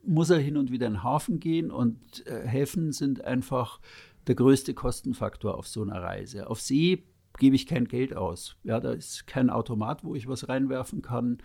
muss 0.03 0.31
er 0.31 0.39
hin 0.39 0.57
und 0.57 0.71
wieder 0.71 0.87
in 0.87 0.95
den 0.95 1.03
Hafen 1.03 1.41
gehen 1.41 1.71
und 1.71 2.27
äh, 2.27 2.49
Häfen 2.49 2.93
sind 2.93 3.23
einfach 3.23 3.81
der 4.27 4.35
größte 4.35 4.73
Kostenfaktor 4.73 5.59
auf 5.59 5.69
so 5.69 5.83
einer 5.83 6.01
Reise. 6.01 6.49
Auf 6.49 6.63
See 6.63 7.03
gebe 7.39 7.55
ich 7.55 7.67
kein 7.67 7.87
Geld 7.87 8.17
aus. 8.17 8.57
Ja, 8.63 8.81
da 8.81 8.93
ist 8.93 9.27
kein 9.27 9.51
Automat, 9.51 10.05
wo 10.05 10.15
ich 10.15 10.27
was 10.27 10.49
reinwerfen 10.49 11.03
kann. 11.03 11.37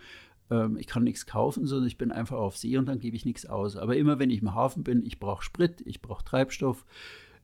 Ähm, 0.49 0.77
ich 0.77 0.88
kann 0.88 1.03
nichts 1.03 1.25
kaufen, 1.25 1.65
sondern 1.65 1.88
ich 1.88 1.97
bin 1.97 2.12
einfach 2.12 2.38
auf 2.38 2.57
See 2.57 2.77
und 2.77 2.85
dann 2.85 2.99
gebe 2.99 3.15
ich 3.15 3.25
nichts 3.25 3.45
aus. 3.45 3.75
Aber 3.75 3.95
immer 3.95 4.19
wenn 4.19 4.29
ich 4.29 4.41
im 4.41 4.53
Hafen 4.53 4.83
bin, 4.83 5.05
ich 5.05 5.19
brauche 5.19 5.43
Sprit, 5.43 5.81
ich 5.85 6.01
brauche 6.01 6.23
Treibstoff, 6.23 6.85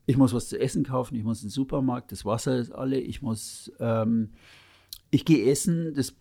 ich 0.06 0.18
muss 0.18 0.34
was 0.34 0.50
zu 0.50 0.60
essen 0.60 0.84
kaufen, 0.84 1.16
ich 1.16 1.24
muss 1.24 1.42
in 1.42 1.48
den 1.48 1.52
Supermarkt, 1.52 2.12
das 2.12 2.26
Wasser 2.26 2.58
ist 2.58 2.72
alle, 2.72 3.00
ich 3.00 3.22
muss, 3.22 3.72
ähm, 3.80 4.32
ich 5.12 5.26
gehe 5.26 5.50
essen, 5.50 5.94
das 5.94 6.16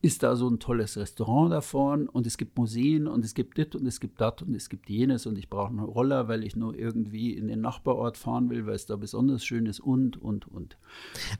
ist 0.00 0.22
da 0.22 0.36
so 0.36 0.48
ein 0.48 0.60
tolles 0.60 0.96
Restaurant 0.96 1.52
davon 1.52 2.08
und 2.08 2.26
es 2.26 2.38
gibt 2.38 2.56
Museen 2.56 3.08
und 3.08 3.24
es 3.24 3.34
gibt 3.34 3.58
dit 3.58 3.74
und 3.74 3.86
es 3.86 3.98
gibt 3.98 4.20
dat 4.20 4.42
und 4.42 4.54
es 4.54 4.68
gibt 4.68 4.88
jenes 4.88 5.26
und 5.26 5.36
ich 5.36 5.50
brauche 5.50 5.70
einen 5.70 5.80
Roller, 5.80 6.28
weil 6.28 6.44
ich 6.44 6.54
nur 6.54 6.78
irgendwie 6.78 7.32
in 7.32 7.48
den 7.48 7.60
Nachbarort 7.60 8.16
fahren 8.16 8.48
will, 8.48 8.66
weil 8.66 8.76
es 8.76 8.86
da 8.86 8.94
besonders 8.94 9.44
schön 9.44 9.66
ist 9.66 9.80
und, 9.80 10.16
und, 10.16 10.46
und. 10.46 10.76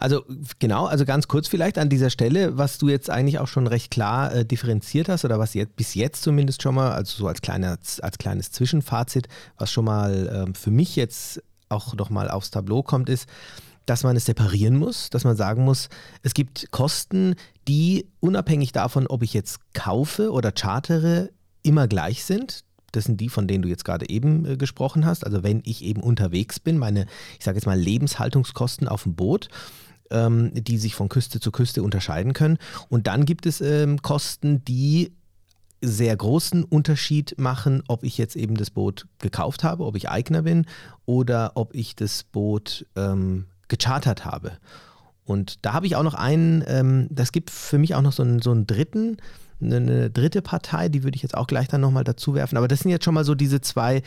Also 0.01 0.25
genau, 0.59 0.87
also 0.87 1.05
ganz 1.05 1.29
kurz 1.29 1.47
vielleicht 1.47 1.79
an 1.79 1.89
dieser 1.89 2.11
Stelle, 2.11 2.59
was 2.59 2.79
du 2.79 2.89
jetzt 2.89 3.11
eigentlich 3.11 3.39
auch 3.39 3.47
schon 3.47 3.69
recht 3.69 3.93
klar 3.93 4.35
äh, 4.35 4.45
differenziert 4.45 5.09
hast 5.09 5.25
oder 5.25 5.39
was 5.39 5.55
jetzt 5.55 5.77
bis 5.77 5.95
jetzt 5.95 6.23
zumindest 6.23 6.63
schon 6.63 6.75
mal, 6.75 6.93
also 6.93 7.17
so 7.17 7.29
als, 7.29 7.41
kleiner, 7.43 7.79
als 8.03 8.19
kleines 8.19 8.51
Zwischenfazit, 8.51 9.29
was 9.57 9.71
schon 9.71 9.85
mal 9.85 10.45
ähm, 10.47 10.55
für 10.55 10.73
mich 10.73 10.97
jetzt 10.97 11.43
auch 11.69 11.95
nochmal 11.95 12.31
aufs 12.31 12.51
Tableau 12.51 12.83
kommt, 12.83 13.09
ist, 13.09 13.29
dass 13.89 14.03
man 14.03 14.17
es 14.17 14.27
separieren 14.27 14.77
muss, 14.77 15.09
dass 15.09 15.25
man 15.25 15.35
sagen 15.37 15.65
muss, 15.65 15.89
es 16.23 16.35
gibt 16.35 16.71
Kosten, 16.71 17.37
die 17.67 18.07
unabhängig 18.21 18.73
davon, 18.73 19.07
ob 19.07 19.23
ich 19.23 19.33
jetzt 19.33 19.61
kaufe 19.73 20.31
oder 20.31 20.53
chartere, 20.53 21.31
immer 21.63 21.89
gleich 21.89 22.25
sind. 22.25 22.65
Das 22.93 23.05
sind 23.05 23.21
die, 23.21 23.31
von 23.31 23.49
denen 23.49 23.63
du 23.63 23.69
jetzt 23.69 23.85
gerade 23.85 24.09
eben 24.09 24.45
äh, 24.45 24.57
gesprochen 24.57 25.07
hast. 25.07 25.25
Also 25.25 25.43
wenn 25.43 25.63
ich 25.65 25.83
eben 25.83 26.03
unterwegs 26.03 26.61
bin, 26.61 26.77
meine, 26.77 27.07
ich 27.39 27.45
sage 27.45 27.57
jetzt 27.57 27.67
mal, 27.67 27.79
Lebenshaltungskosten 27.79 28.89
auf 28.89 29.05
dem 29.05 29.15
Boot, 29.15 29.49
ähm, 30.11 30.53
die 30.55 30.79
sich 30.79 30.95
von 30.95 31.09
Küste 31.09 31.41
zu 31.41 31.51
Küste 31.51 31.83
unterscheiden 31.83 32.35
können. 32.35 32.59
Und 32.91 33.07
dann 33.07 33.25
gibt 33.25 33.47
es 33.47 33.61
ähm, 33.61 34.03
Kosten, 34.03 34.65
die 34.65 35.13
sehr 35.81 36.17
großen 36.17 36.65
Unterschied 36.65 37.39
machen, 37.39 37.83
ob 37.89 38.05
ich 38.05 38.19
jetzt 38.19 38.37
eben 38.37 38.57
das 38.57 38.71
Boot 38.71 39.07
gekauft 39.19 39.65
habe, 39.65 39.85
ob 39.85 39.97
ich 39.97 40.11
Eigner 40.11 40.43
bin 40.43 40.67
oder 41.07 41.53
ob 41.55 41.75
ich 41.75 41.95
das 41.97 42.25
Boot 42.25 42.87
ähm, 42.97 43.47
gechartert 43.69 44.25
habe. 44.25 44.59
Und 45.25 45.65
da 45.65 45.75
habe 45.75 45.87
ich 45.87 45.97
auch 45.97 46.03
noch 46.03 46.15
einen, 46.15 46.65
ähm, 46.67 47.07
das 47.11 47.33
gibt 47.33 47.51
für 47.51 47.79
mich 47.79 47.95
auch 47.95 48.03
noch 48.03 48.13
so 48.13 48.23
einen, 48.23 48.41
so 48.41 48.51
einen 48.51 48.67
dritten, 48.67 49.19
eine 49.61 50.11
dritte 50.11 50.41
Partei, 50.41 50.89
die 50.89 51.03
würde 51.03 51.17
ich 51.17 51.23
jetzt 51.23 51.37
auch 51.37 51.47
gleich 51.47 51.69
dann 51.69 51.81
nochmal 51.81 52.05
dazu 52.05 52.35
werfen. 52.35 52.57
Aber 52.57 52.69
das 52.69 52.81
sind 52.81 52.91
jetzt 52.91 53.05
schon 53.05 53.15
mal 53.15 53.25
so 53.25 53.35
diese 53.35 53.61
zwei, 53.61 54.03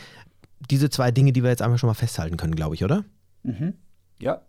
diese 0.70 0.90
zwei 0.90 1.10
Dinge, 1.10 1.32
die 1.32 1.42
wir 1.42 1.50
jetzt 1.50 1.62
einfach 1.62 1.78
schon 1.78 1.88
mal 1.88 1.94
festhalten 1.94 2.36
können, 2.36 2.56
glaube 2.56 2.74
ich, 2.74 2.84
oder? 2.84 3.04
Mhm. 3.42 3.74
Ja. 4.18 4.42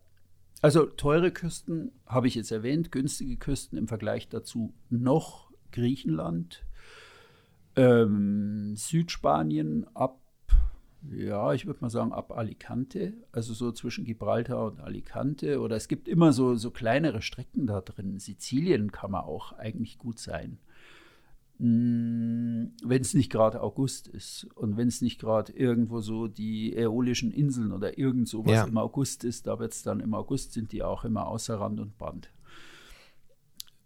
Also 0.62 0.86
teure 0.86 1.32
Küsten 1.32 1.92
habe 2.08 2.28
ich 2.28 2.36
jetzt 2.36 2.52
erwähnt, 2.52 2.92
günstige 2.92 3.36
Küsten 3.36 3.78
im 3.78 3.88
Vergleich 3.90 4.30
dazu 4.30 4.74
noch 4.90 5.52
Griechenland, 5.72 6.64
ähm, 7.76 8.74
Südspanien 8.78 9.86
ab 9.94 10.23
ja, 11.12 11.54
ich 11.54 11.66
würde 11.66 11.82
mal 11.82 11.90
sagen, 11.90 12.14
ab 12.14 12.32
Alicante, 12.32 13.14
also 13.32 13.54
so 13.54 13.72
zwischen 13.72 14.06
Gibraltar 14.06 14.66
und 14.66 14.80
Alicante. 14.80 15.60
Oder 15.60 15.76
es 15.76 15.88
gibt 15.88 16.08
immer 16.08 16.32
so, 16.34 16.56
so 16.56 16.72
kleinere 16.72 17.22
Strecken 17.22 17.68
da 17.68 17.82
drin. 17.82 18.20
Sizilien 18.20 18.92
kann 18.92 19.12
man 19.12 19.24
auch 19.24 19.54
eigentlich 19.54 19.98
gut 19.98 20.20
sein. 20.20 20.60
Hm, 21.60 22.72
wenn 22.84 23.02
es 23.02 23.14
nicht 23.14 23.32
gerade 23.32 23.62
August 23.62 24.08
ist 24.08 24.48
und 24.56 24.78
wenn 24.78 24.88
es 24.88 25.02
nicht 25.02 25.20
gerade 25.20 25.52
irgendwo 25.54 26.00
so 26.00 26.28
die 26.28 26.76
Äolischen 26.76 27.32
Inseln 27.32 27.72
oder 27.72 27.98
irgend 27.98 28.28
sowas 28.28 28.54
ja. 28.54 28.64
im 28.64 28.78
August 28.78 29.24
ist, 29.24 29.46
da 29.48 29.60
wird 29.60 29.74
es 29.74 29.84
dann 29.84 30.00
im 30.00 30.14
August 30.14 30.54
sind 30.54 30.72
die 30.72 30.84
auch 30.84 31.04
immer 31.04 31.28
außer 31.28 31.60
Rand 31.60 31.80
und 31.80 31.98
Band. 31.98 32.32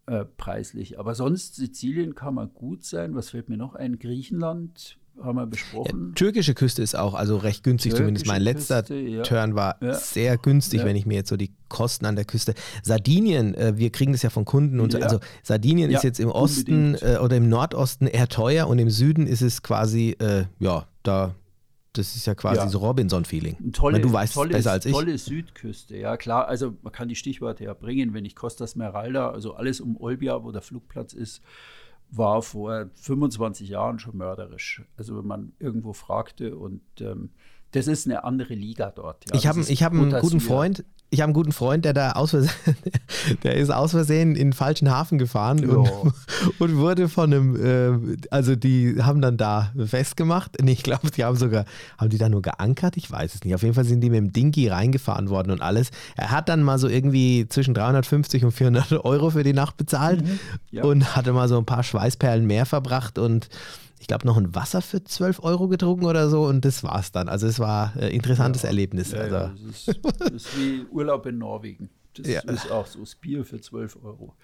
Äh, 0.05 0.23
preislich. 0.23 0.99
Aber 0.99 1.15
sonst 1.15 1.55
Sizilien 1.55 2.15
kann 2.15 2.35
man 2.35 2.53
gut 2.53 2.85
sein. 2.85 3.15
Was 3.15 3.31
fällt 3.31 3.49
mir 3.49 3.57
noch 3.57 3.75
ein? 3.75 3.99
Griechenland 3.99 4.97
haben 5.23 5.35
wir 5.35 5.45
besprochen. 5.45 6.09
Ja, 6.09 6.15
türkische 6.15 6.53
Küste 6.53 6.81
ist 6.81 6.95
auch 6.95 7.13
also 7.13 7.37
recht 7.37 7.63
günstig, 7.63 7.91
türkische 7.91 8.03
zumindest 8.03 8.27
mein 8.27 8.41
letzter 8.41 8.83
Küste, 8.83 8.95
ja. 8.95 9.23
Turn 9.23 9.55
war 9.55 9.77
ja. 9.81 9.93
sehr 9.93 10.37
günstig, 10.37 10.83
wenn 10.83 10.95
ich 10.95 11.05
mir 11.05 11.15
jetzt 11.15 11.29
so 11.29 11.37
die 11.37 11.51
Kosten 11.69 12.05
an 12.05 12.15
der 12.15 12.25
Küste. 12.25 12.53
Sardinien, 12.83 13.55
äh, 13.55 13.73
wir 13.77 13.91
kriegen 13.91 14.11
das 14.11 14.21
ja 14.21 14.29
von 14.29 14.45
Kunden 14.45 14.79
und 14.79 14.91
so, 14.91 14.99
also 14.99 15.19
Sardinien 15.43 15.91
ist 15.91 16.03
jetzt 16.03 16.19
im 16.19 16.29
Osten 16.29 16.95
äh, 16.95 17.17
oder 17.21 17.37
im 17.37 17.49
Nordosten 17.49 18.07
eher 18.07 18.27
teuer 18.27 18.67
und 18.67 18.79
im 18.79 18.89
Süden 18.89 19.27
ist 19.27 19.41
es 19.41 19.63
quasi, 19.63 20.15
äh, 20.19 20.45
ja, 20.59 20.87
da 21.03 21.35
das 21.97 22.15
ist 22.15 22.27
ja 22.27 22.35
quasi 22.35 22.61
ja. 22.61 22.69
so 22.69 22.79
Robinson-Feeling. 22.79 23.71
Tolle, 23.73 23.99
du 23.99 24.11
weißt 24.11 24.33
tolle, 24.33 24.51
besser 24.51 24.71
als 24.71 24.85
ich. 24.85 24.91
Tolle 24.91 25.17
Südküste, 25.17 25.97
ja 25.97 26.15
klar. 26.17 26.47
Also 26.47 26.75
man 26.81 26.93
kann 26.93 27.09
die 27.09 27.15
Stichworte 27.15 27.63
ja 27.63 27.73
bringen, 27.73 28.13
wenn 28.13 28.25
ich 28.25 28.35
Costa 28.35 28.67
Smeralda, 28.67 29.31
also 29.31 29.55
alles 29.55 29.81
um 29.81 29.99
Olbia, 29.99 30.43
wo 30.43 30.51
der 30.51 30.61
Flugplatz 30.61 31.13
ist, 31.13 31.41
war 32.09 32.41
vor 32.41 32.89
25 32.95 33.69
Jahren 33.69 33.99
schon 33.99 34.17
mörderisch. 34.17 34.83
Also 34.97 35.17
wenn 35.17 35.27
man 35.27 35.53
irgendwo 35.59 35.93
fragte 35.93 36.55
und 36.55 36.81
ähm, 36.99 37.31
das 37.71 37.87
ist 37.87 38.07
eine 38.07 38.23
andere 38.23 38.53
Liga 38.53 38.91
dort. 38.91 39.29
Ja. 39.29 39.35
Ich 39.35 39.47
habe 39.47 39.61
hab 39.61 39.91
einen 39.91 40.21
guten 40.21 40.39
Freund, 40.39 40.85
ich 41.09 41.21
habe 41.21 41.27
einen 41.27 41.33
guten 41.33 41.53
Freund, 41.53 41.85
der 41.85 41.93
da 41.93 42.11
aus 42.13 42.31
Versehen, 42.31 42.51
der 43.43 43.55
ist 43.55 43.69
aus 43.69 43.91
Versehen 43.91 44.31
in 44.31 44.47
den 44.47 44.53
falschen 44.53 44.89
Hafen 44.89 45.17
gefahren 45.17 45.63
und, 45.65 45.89
und, 46.59 46.77
wurde 46.77 47.07
von 47.07 47.33
einem, 47.33 48.11
äh, 48.11 48.17
also 48.29 48.55
die 48.55 49.01
haben 49.01 49.21
dann 49.21 49.37
da 49.37 49.71
festgemacht. 49.85 50.61
Nee, 50.61 50.73
ich 50.73 50.83
glaube, 50.83 51.09
die 51.11 51.23
haben 51.23 51.37
sogar, 51.37 51.65
haben 51.97 52.09
die 52.09 52.17
da 52.17 52.27
nur 52.27 52.41
geankert? 52.41 52.97
Ich 52.97 53.09
weiß 53.09 53.35
es 53.35 53.43
nicht. 53.43 53.55
Auf 53.55 53.63
jeden 53.63 53.73
Fall 53.73 53.85
sind 53.85 54.01
die 54.01 54.09
mit 54.09 54.17
dem 54.17 54.33
Dinky 54.33 54.67
reingefahren 54.67 55.29
worden 55.29 55.51
und 55.51 55.61
alles. 55.61 55.91
Er 56.17 56.31
hat 56.31 56.49
dann 56.49 56.61
mal 56.61 56.77
so 56.77 56.89
irgendwie 56.89 57.47
zwischen 57.47 57.73
350 57.73 58.43
und 58.43 58.51
400 58.51 59.05
Euro 59.05 59.29
für 59.29 59.43
die 59.43 59.53
Nacht 59.53 59.77
bezahlt 59.77 60.25
mhm. 60.25 60.39
ja. 60.71 60.83
und 60.83 61.15
hatte 61.15 61.31
mal 61.31 61.47
so 61.47 61.57
ein 61.57 61.65
paar 61.65 61.83
Schweißperlen 61.83 62.45
mehr 62.45 62.65
verbracht 62.65 63.17
und 63.17 63.47
ich 63.99 64.07
glaube, 64.07 64.25
noch 64.27 64.37
ein 64.37 64.53
Wasser 64.53 64.81
für 64.81 65.03
12 65.03 65.43
Euro 65.43 65.67
getrunken 65.67 66.05
oder 66.05 66.29
so 66.29 66.45
und 66.45 66.65
das 66.65 66.83
war 66.83 66.99
es 66.99 67.11
dann. 67.11 67.29
Also 67.29 67.47
es 67.47 67.59
war 67.59 67.93
ein 67.95 68.01
äh, 68.01 68.09
interessantes 68.09 68.61
ja, 68.63 68.69
Erlebnis. 68.69 69.11
Ja, 69.11 69.19
also. 69.19 69.35
Ja, 69.35 69.55
das, 69.67 69.87
ist, 69.87 69.99
das, 70.19 70.29
ist, 70.31 70.57
wie 70.59 70.85
Urlaub 70.91 71.25
in 71.25 71.39
Norwegen. 71.39 71.89
Das 72.13 72.27
ist 72.27 72.71
auch 72.71 72.87
so, 72.87 72.99
das 72.99 73.15
Bier 73.15 73.45
für 73.45 73.61
12 73.61 73.97
Euro. 74.03 74.35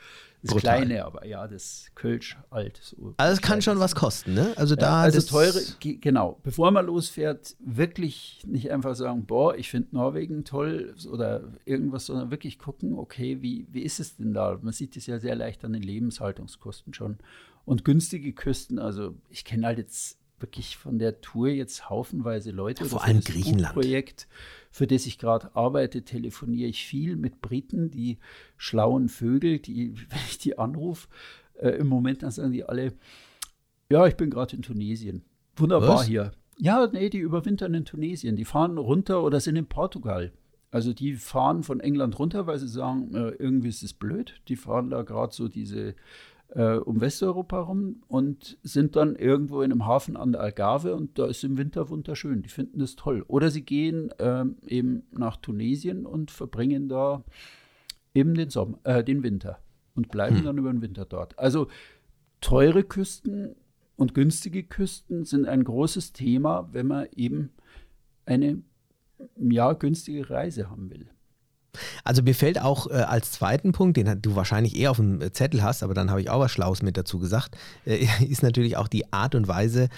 Das 0.43 0.51
Brutal. 0.51 0.79
kleine, 0.79 1.05
aber 1.05 1.25
ja, 1.25 1.47
das 1.47 1.89
Kölsch 1.95 2.37
alt. 2.49 2.77
So 2.83 3.13
also 3.15 3.33
es 3.33 3.41
kann 3.41 3.61
schon 3.61 3.79
was 3.79 3.95
kosten, 3.95 4.33
ne? 4.33 4.51
Also 4.57 4.75
da. 4.75 5.01
also 5.01 5.21
teure, 5.21 5.61
genau. 5.79 6.37
Bevor 6.43 6.69
man 6.71 6.85
losfährt, 6.85 7.55
wirklich 7.59 8.43
nicht 8.45 8.69
einfach 8.69 8.93
sagen, 8.95 9.25
boah, 9.25 9.55
ich 9.55 9.69
finde 9.69 9.95
Norwegen 9.95 10.43
toll 10.43 10.95
oder 11.09 11.43
irgendwas, 11.63 12.07
sondern 12.07 12.29
wirklich 12.29 12.59
gucken, 12.59 12.93
okay, 12.95 13.41
wie, 13.41 13.67
wie 13.71 13.83
ist 13.83 14.01
es 14.01 14.17
denn 14.17 14.33
da? 14.33 14.59
Man 14.61 14.73
sieht 14.73 14.97
es 14.97 15.07
ja 15.07 15.17
sehr 15.17 15.35
leicht 15.35 15.63
an 15.63 15.71
den 15.71 15.81
Lebenshaltungskosten 15.81 16.93
schon. 16.93 17.19
Und 17.63 17.85
günstige 17.85 18.33
Küsten, 18.33 18.79
also 18.79 19.15
ich 19.29 19.45
kenne 19.45 19.65
halt 19.65 19.77
jetzt 19.77 20.17
wirklich 20.43 20.77
von 20.77 20.99
der 20.99 21.21
Tour 21.21 21.47
jetzt 21.47 21.89
haufenweise 21.89 22.51
Leute. 22.51 22.83
Ja, 22.83 22.89
vor 22.89 23.03
allem 23.03 23.21
Griechenland. 23.21 23.73
Projekt, 23.73 24.27
für 24.69 24.85
das 24.85 25.07
ich 25.07 25.17
gerade 25.17 25.55
arbeite, 25.55 26.03
telefoniere 26.03 26.69
ich 26.69 26.85
viel 26.85 27.15
mit 27.15 27.41
Briten, 27.41 27.89
die 27.89 28.19
schlauen 28.57 29.09
Vögel, 29.09 29.57
die, 29.57 29.95
wenn 30.09 30.19
ich 30.27 30.37
die 30.37 30.59
anrufe, 30.59 31.07
äh, 31.55 31.69
im 31.69 31.87
Moment 31.87 32.21
dann 32.21 32.31
sagen 32.31 32.51
die 32.51 32.63
alle, 32.63 32.93
ja, 33.89 34.05
ich 34.05 34.15
bin 34.15 34.29
gerade 34.29 34.55
in 34.55 34.61
Tunesien. 34.61 35.23
Wunderbar 35.55 35.95
Was? 35.95 36.05
hier. 36.05 36.31
Ja, 36.59 36.87
nee, 36.87 37.09
die 37.09 37.19
überwintern 37.19 37.73
in 37.73 37.85
Tunesien. 37.85 38.35
Die 38.35 38.45
fahren 38.45 38.77
runter 38.77 39.23
oder 39.23 39.39
sind 39.39 39.55
in 39.55 39.65
Portugal. 39.65 40.31
Also 40.71 40.93
die 40.93 41.13
fahren 41.13 41.63
von 41.63 41.79
England 41.79 42.17
runter, 42.17 42.47
weil 42.47 42.57
sie 42.57 42.67
sagen, 42.67 43.13
äh, 43.13 43.29
irgendwie 43.29 43.69
ist 43.69 43.83
es 43.83 43.93
blöd. 43.93 44.41
Die 44.47 44.55
fahren 44.55 44.89
da 44.89 45.03
gerade 45.03 45.33
so 45.33 45.47
diese 45.47 45.95
äh, 46.55 46.75
um 46.75 47.01
Westeuropa 47.01 47.61
rum 47.61 48.03
und 48.07 48.57
sind 48.63 48.95
dann 48.95 49.15
irgendwo 49.15 49.61
in 49.61 49.71
einem 49.71 49.85
Hafen 49.85 50.15
an 50.15 50.31
der 50.31 50.41
Algarve 50.41 50.95
und 50.95 51.17
da 51.17 51.25
ist 51.25 51.43
im 51.43 51.57
Winter 51.57 51.89
wunderschön. 51.89 52.43
Die 52.43 52.49
finden 52.49 52.79
das 52.79 52.95
toll. 52.95 53.23
Oder 53.27 53.49
sie 53.49 53.63
gehen 53.63 54.13
ähm, 54.19 54.57
eben 54.65 55.03
nach 55.11 55.37
Tunesien 55.37 56.05
und 56.05 56.31
verbringen 56.31 56.89
da 56.89 57.23
eben 58.13 58.35
den, 58.35 58.49
Sommer, 58.49 58.79
äh, 58.83 59.03
den 59.03 59.23
Winter 59.23 59.59
und 59.95 60.09
bleiben 60.09 60.37
hm. 60.37 60.45
dann 60.45 60.57
über 60.57 60.71
den 60.71 60.81
Winter 60.81 61.05
dort. 61.05 61.37
Also 61.39 61.67
teure 62.39 62.83
Küsten 62.83 63.55
und 63.95 64.13
günstige 64.13 64.63
Küsten 64.63 65.25
sind 65.25 65.47
ein 65.47 65.63
großes 65.63 66.13
Thema, 66.13 66.69
wenn 66.71 66.87
man 66.87 67.07
eben 67.15 67.51
eine 68.25 68.61
ja, 69.37 69.73
günstige 69.73 70.29
Reise 70.29 70.69
haben 70.69 70.89
will. 70.91 71.09
Also 72.03 72.21
mir 72.21 72.35
fällt 72.35 72.59
auch 72.59 72.87
äh, 72.89 72.93
als 72.93 73.31
zweiten 73.31 73.71
Punkt, 73.71 73.97
den 73.97 74.21
du 74.21 74.35
wahrscheinlich 74.35 74.75
eher 74.75 74.91
auf 74.91 74.97
dem 74.97 75.21
Zettel 75.33 75.63
hast, 75.63 75.83
aber 75.83 75.93
dann 75.93 76.09
habe 76.09 76.21
ich 76.21 76.29
auch 76.29 76.39
was 76.39 76.51
Schlaues 76.51 76.81
mit 76.81 76.97
dazu 76.97 77.19
gesagt, 77.19 77.55
äh, 77.85 78.05
ist 78.27 78.43
natürlich 78.43 78.77
auch 78.77 78.87
die 78.87 79.11
Art 79.11 79.35
und 79.35 79.47
Weise, 79.47 79.89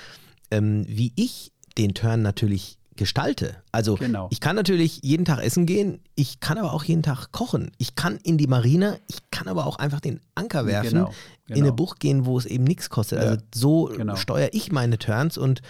ähm, 0.51 0.85
wie 0.87 1.11
ich 1.15 1.51
den 1.77 1.93
Turn 1.93 2.21
natürlich 2.21 2.77
gestalte. 2.95 3.57
Also 3.71 3.95
genau. 3.95 4.27
ich 4.31 4.39
kann 4.39 4.55
natürlich 4.55 4.99
jeden 5.03 5.25
Tag 5.25 5.43
essen 5.43 5.65
gehen, 5.65 5.99
ich 6.15 6.39
kann 6.39 6.57
aber 6.57 6.73
auch 6.73 6.83
jeden 6.83 7.03
Tag 7.03 7.31
kochen. 7.31 7.71
Ich 7.77 7.95
kann 7.95 8.17
in 8.23 8.37
die 8.37 8.47
Marina, 8.47 8.95
ich 9.09 9.17
kann 9.31 9.49
aber 9.49 9.65
auch 9.65 9.77
einfach 9.77 9.99
den 9.99 10.21
Anker 10.33 10.65
werfen, 10.65 10.91
genau. 10.91 11.13
Genau. 11.47 11.57
in 11.59 11.65
eine 11.65 11.73
Bucht 11.73 11.99
gehen, 11.99 12.25
wo 12.25 12.37
es 12.37 12.45
eben 12.45 12.63
nichts 12.63 12.89
kostet. 12.89 13.19
Also 13.19 13.33
ja. 13.33 13.37
Also 13.53 13.89
so 13.89 13.97
genau. 13.97 14.15
steuere 14.15 14.49
ich 14.53 14.71
meine 14.71 14.97
Turns 14.97 15.37
und 15.37 15.61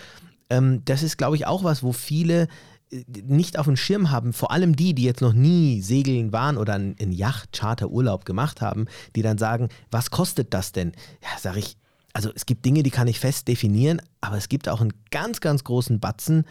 ähm, 0.49 0.83
das 0.85 1.01
ist, 1.01 1.17
glaube 1.17 1.35
ich, 1.35 1.47
auch 1.47 1.63
was, 1.63 1.81
wo 1.81 1.91
viele 1.91 2.47
nicht 2.91 3.57
auf 3.57 3.65
dem 3.65 3.75
Schirm 3.75 4.11
haben, 4.11 4.33
vor 4.33 4.51
allem 4.51 4.75
die, 4.75 4.93
die 4.93 5.03
jetzt 5.03 5.21
noch 5.21 5.33
nie 5.33 5.81
segeln 5.81 6.31
waren 6.31 6.57
oder 6.57 6.73
einen 6.73 7.11
Yacht-Charter-Urlaub 7.11 8.25
gemacht 8.25 8.61
haben, 8.61 8.85
die 9.15 9.21
dann 9.21 9.37
sagen, 9.37 9.69
was 9.91 10.11
kostet 10.11 10.53
das 10.53 10.71
denn? 10.71 10.91
Ja, 11.21 11.37
sage 11.39 11.59
ich, 11.59 11.77
also 12.13 12.31
es 12.33 12.45
gibt 12.45 12.65
Dinge, 12.65 12.83
die 12.83 12.91
kann 12.91 13.07
ich 13.07 13.19
fest 13.19 13.47
definieren, 13.47 14.01
aber 14.21 14.37
es 14.37 14.49
gibt 14.49 14.69
auch 14.69 14.81
einen 14.81 14.93
ganz, 15.11 15.41
ganz 15.41 15.63
großen 15.63 15.99
Batzen, 15.99 16.45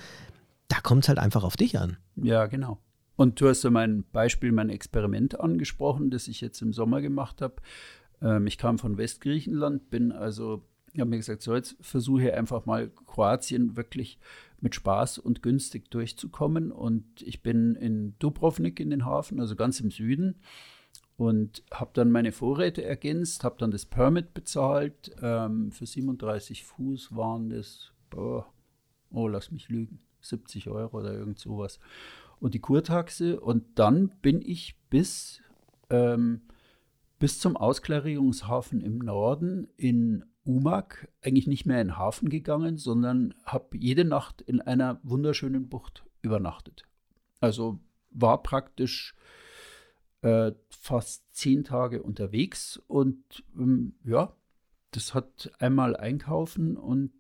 da 0.69 0.81
kommt 0.81 1.05
es 1.05 1.09
halt 1.09 1.19
einfach 1.19 1.45
auf 1.45 1.57
dich 1.57 1.79
an. 1.79 1.97
Ja, 2.17 2.47
genau. 2.47 2.79
Und 3.17 3.41
du 3.41 3.49
hast 3.49 3.63
ja 3.63 3.71
mein 3.71 4.05
Beispiel, 4.13 4.53
mein 4.53 4.71
Experiment 4.71 5.39
angesprochen, 5.41 6.11
das 6.11 6.29
ich 6.29 6.41
jetzt 6.41 6.61
im 6.63 6.73
Sommer 6.73 7.01
gemacht 7.01 7.41
habe. 7.43 7.57
Ähm, 8.21 8.47
ich 8.47 8.59
kam 8.59 8.79
von 8.79 8.99
Westgriechenland, 8.99 9.89
bin 9.91 10.11
also, 10.13 10.65
ich 10.95 11.01
habe 11.01 11.11
mir 11.11 11.17
gesagt, 11.17 11.43
so 11.43 11.55
jetzt 11.55 11.77
versuche 11.81 12.29
ich 12.29 12.33
einfach 12.33 12.67
mal 12.67 12.89
Kroatien 12.89 13.77
wirklich 13.77 14.21
mit 14.61 14.77
Spaß 14.77 15.19
und 15.19 15.43
günstig 15.43 15.91
durchzukommen. 15.91 16.71
Und 16.71 17.05
ich 17.21 17.43
bin 17.43 17.75
in 17.75 18.15
Dubrovnik 18.21 18.79
in 18.79 18.91
den 18.91 19.05
Hafen, 19.05 19.41
also 19.41 19.57
ganz 19.57 19.81
im 19.81 19.91
Süden. 19.91 20.37
Und 21.17 21.65
habe 21.73 21.91
dann 21.95 22.13
meine 22.13 22.31
Vorräte 22.31 22.85
ergänzt, 22.85 23.43
habe 23.43 23.57
dann 23.59 23.73
das 23.73 23.87
Permit 23.87 24.35
bezahlt. 24.35 25.11
Ähm, 25.21 25.73
für 25.73 25.85
37 25.85 26.63
Fuß 26.63 27.15
waren 27.17 27.51
das, 27.51 27.91
boah, 28.11 28.47
oh, 29.11 29.27
lass 29.27 29.51
mich 29.51 29.69
lügen, 29.69 29.99
70 30.21 30.69
Euro 30.69 31.01
oder 31.01 31.13
irgend 31.13 31.41
sowas. 31.41 31.81
Und 32.39 32.55
die 32.55 32.61
Kurtaxe. 32.61 33.41
Und 33.41 33.65
dann 33.81 34.13
bin 34.23 34.41
ich 34.41 34.77
bis 34.91 35.43
ähm, 35.91 36.43
bis 37.19 37.41
zum 37.41 37.57
Ausklarierungshafen 37.57 38.81
im 38.81 38.99
Norden 38.99 39.69
in 39.77 40.25
Umag 40.45 41.09
eigentlich 41.23 41.47
nicht 41.47 41.67
mehr 41.67 41.81
in 41.81 41.89
den 41.89 41.99
Hafen 41.99 42.29
gegangen, 42.29 42.77
sondern 42.77 43.35
habe 43.45 43.77
jede 43.77 44.05
Nacht 44.05 44.43
in 44.43 44.61
einer 44.61 45.01
wunderschönen 45.03 45.69
Bucht 45.69 46.05
übernachtet. 46.23 46.85
Also 47.41 47.81
war 48.11 48.43
praktisch 48.43 49.15
äh, 50.23 50.53
fast 50.71 51.35
zehn 51.35 51.65
Tage 51.65 52.03
unterwegs 52.03 52.81
und 52.87 53.45
ähm, 53.57 53.95
ja, 54.05 54.35
das 54.91 55.15
hat 55.15 55.51
einmal 55.59 55.97
einkaufen 55.97 56.77
und 56.77 57.13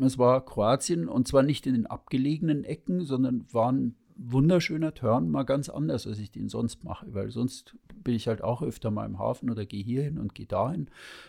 es 0.00 0.18
war 0.18 0.44
Kroatien 0.44 1.08
und 1.08 1.28
zwar 1.28 1.42
nicht 1.42 1.66
in 1.66 1.74
den 1.74 1.86
abgelegenen 1.86 2.64
Ecken, 2.64 3.04
sondern 3.04 3.46
waren 3.52 3.96
wunderschöner 4.16 4.94
Turn, 4.94 5.30
mal 5.30 5.44
ganz 5.44 5.68
anders, 5.68 6.06
als 6.06 6.18
ich 6.18 6.30
den 6.30 6.48
sonst 6.48 6.84
mache, 6.84 7.12
weil 7.12 7.30
sonst 7.30 7.76
bin 8.02 8.14
ich 8.14 8.28
halt 8.28 8.42
auch 8.42 8.62
öfter 8.62 8.90
mal 8.90 9.06
im 9.06 9.18
Hafen 9.18 9.50
oder 9.50 9.66
gehe 9.66 9.82
hier 9.82 10.02
hin 10.02 10.18
und 10.18 10.34
gehe 10.34 10.46
dahin. 10.46 10.88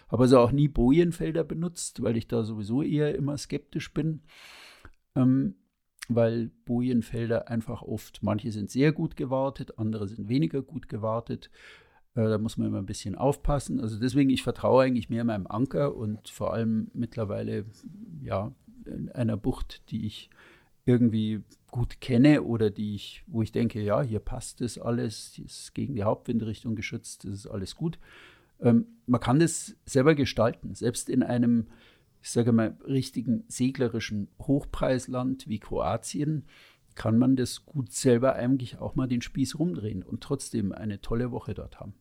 Habe 0.09 0.23
also 0.23 0.39
auch 0.39 0.51
nie 0.51 0.67
Bojenfelder 0.67 1.43
benutzt, 1.43 2.01
weil 2.03 2.17
ich 2.17 2.27
da 2.27 2.43
sowieso 2.43 2.81
eher 2.81 3.15
immer 3.15 3.37
skeptisch 3.37 3.93
bin, 3.93 4.21
ähm, 5.15 5.55
weil 6.09 6.51
Bojenfelder 6.65 7.47
einfach 7.49 7.81
oft, 7.81 8.23
manche 8.23 8.51
sind 8.51 8.69
sehr 8.69 8.91
gut 8.91 9.15
gewartet, 9.15 9.77
andere 9.77 10.07
sind 10.07 10.27
weniger 10.27 10.61
gut 10.61 10.89
gewartet. 10.89 11.49
Äh, 12.15 12.27
da 12.27 12.37
muss 12.37 12.57
man 12.57 12.67
immer 12.67 12.79
ein 12.79 12.85
bisschen 12.85 13.15
aufpassen. 13.15 13.79
Also 13.79 13.99
deswegen, 13.99 14.29
ich 14.29 14.43
vertraue 14.43 14.83
eigentlich 14.83 15.09
mehr 15.09 15.23
meinem 15.23 15.47
Anker 15.47 15.95
und 15.95 16.29
vor 16.29 16.53
allem 16.53 16.91
mittlerweile 16.93 17.65
ja 18.21 18.53
in 18.85 19.09
einer 19.09 19.37
Bucht, 19.37 19.89
die 19.91 20.05
ich 20.05 20.29
irgendwie 20.85 21.43
gut 21.71 22.01
kenne 22.01 22.43
oder 22.43 22.69
die 22.69 22.95
ich, 22.95 23.23
wo 23.27 23.41
ich 23.41 23.51
denke, 23.51 23.81
ja, 23.81 24.01
hier 24.01 24.19
passt 24.19 24.61
das 24.61 24.77
alles, 24.77 25.39
ist 25.39 25.73
gegen 25.73 25.95
die 25.95 26.03
Hauptwindrichtung 26.03 26.75
geschützt, 26.75 27.25
das 27.25 27.33
ist 27.33 27.47
alles 27.47 27.75
gut. 27.75 27.97
Ähm, 28.59 28.85
man 29.05 29.19
kann 29.19 29.39
das 29.39 29.75
selber 29.85 30.15
gestalten, 30.15 30.75
selbst 30.75 31.09
in 31.09 31.23
einem, 31.23 31.67
ich 32.21 32.29
sage 32.29 32.51
mal, 32.51 32.77
richtigen 32.87 33.43
seglerischen 33.47 34.27
Hochpreisland 34.39 35.47
wie 35.47 35.59
Kroatien 35.59 36.45
kann 36.95 37.17
man 37.17 37.35
das 37.35 37.65
gut 37.65 37.91
selber 37.91 38.35
eigentlich 38.35 38.77
auch 38.77 38.95
mal 38.95 39.07
den 39.07 39.21
Spieß 39.21 39.57
rumdrehen 39.57 40.03
und 40.03 40.21
trotzdem 40.21 40.71
eine 40.71 41.01
tolle 41.01 41.31
Woche 41.31 41.53
dort 41.53 41.79
haben. 41.79 41.95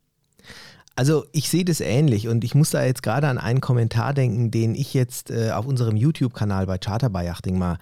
Also 0.94 1.24
ich 1.32 1.48
sehe 1.48 1.64
das 1.64 1.80
ähnlich 1.80 2.28
und 2.28 2.44
ich 2.44 2.54
muss 2.54 2.70
da 2.70 2.84
jetzt 2.84 3.02
gerade 3.02 3.28
an 3.28 3.38
einen 3.38 3.62
Kommentar 3.62 4.12
denken, 4.12 4.50
den 4.50 4.74
ich 4.74 4.92
jetzt 4.92 5.30
äh, 5.30 5.50
auf 5.52 5.66
unserem 5.66 5.96
YouTube-Kanal 5.96 6.66
bei 6.66 6.76
Charterbayachting 6.76 7.58
mal, 7.58 7.78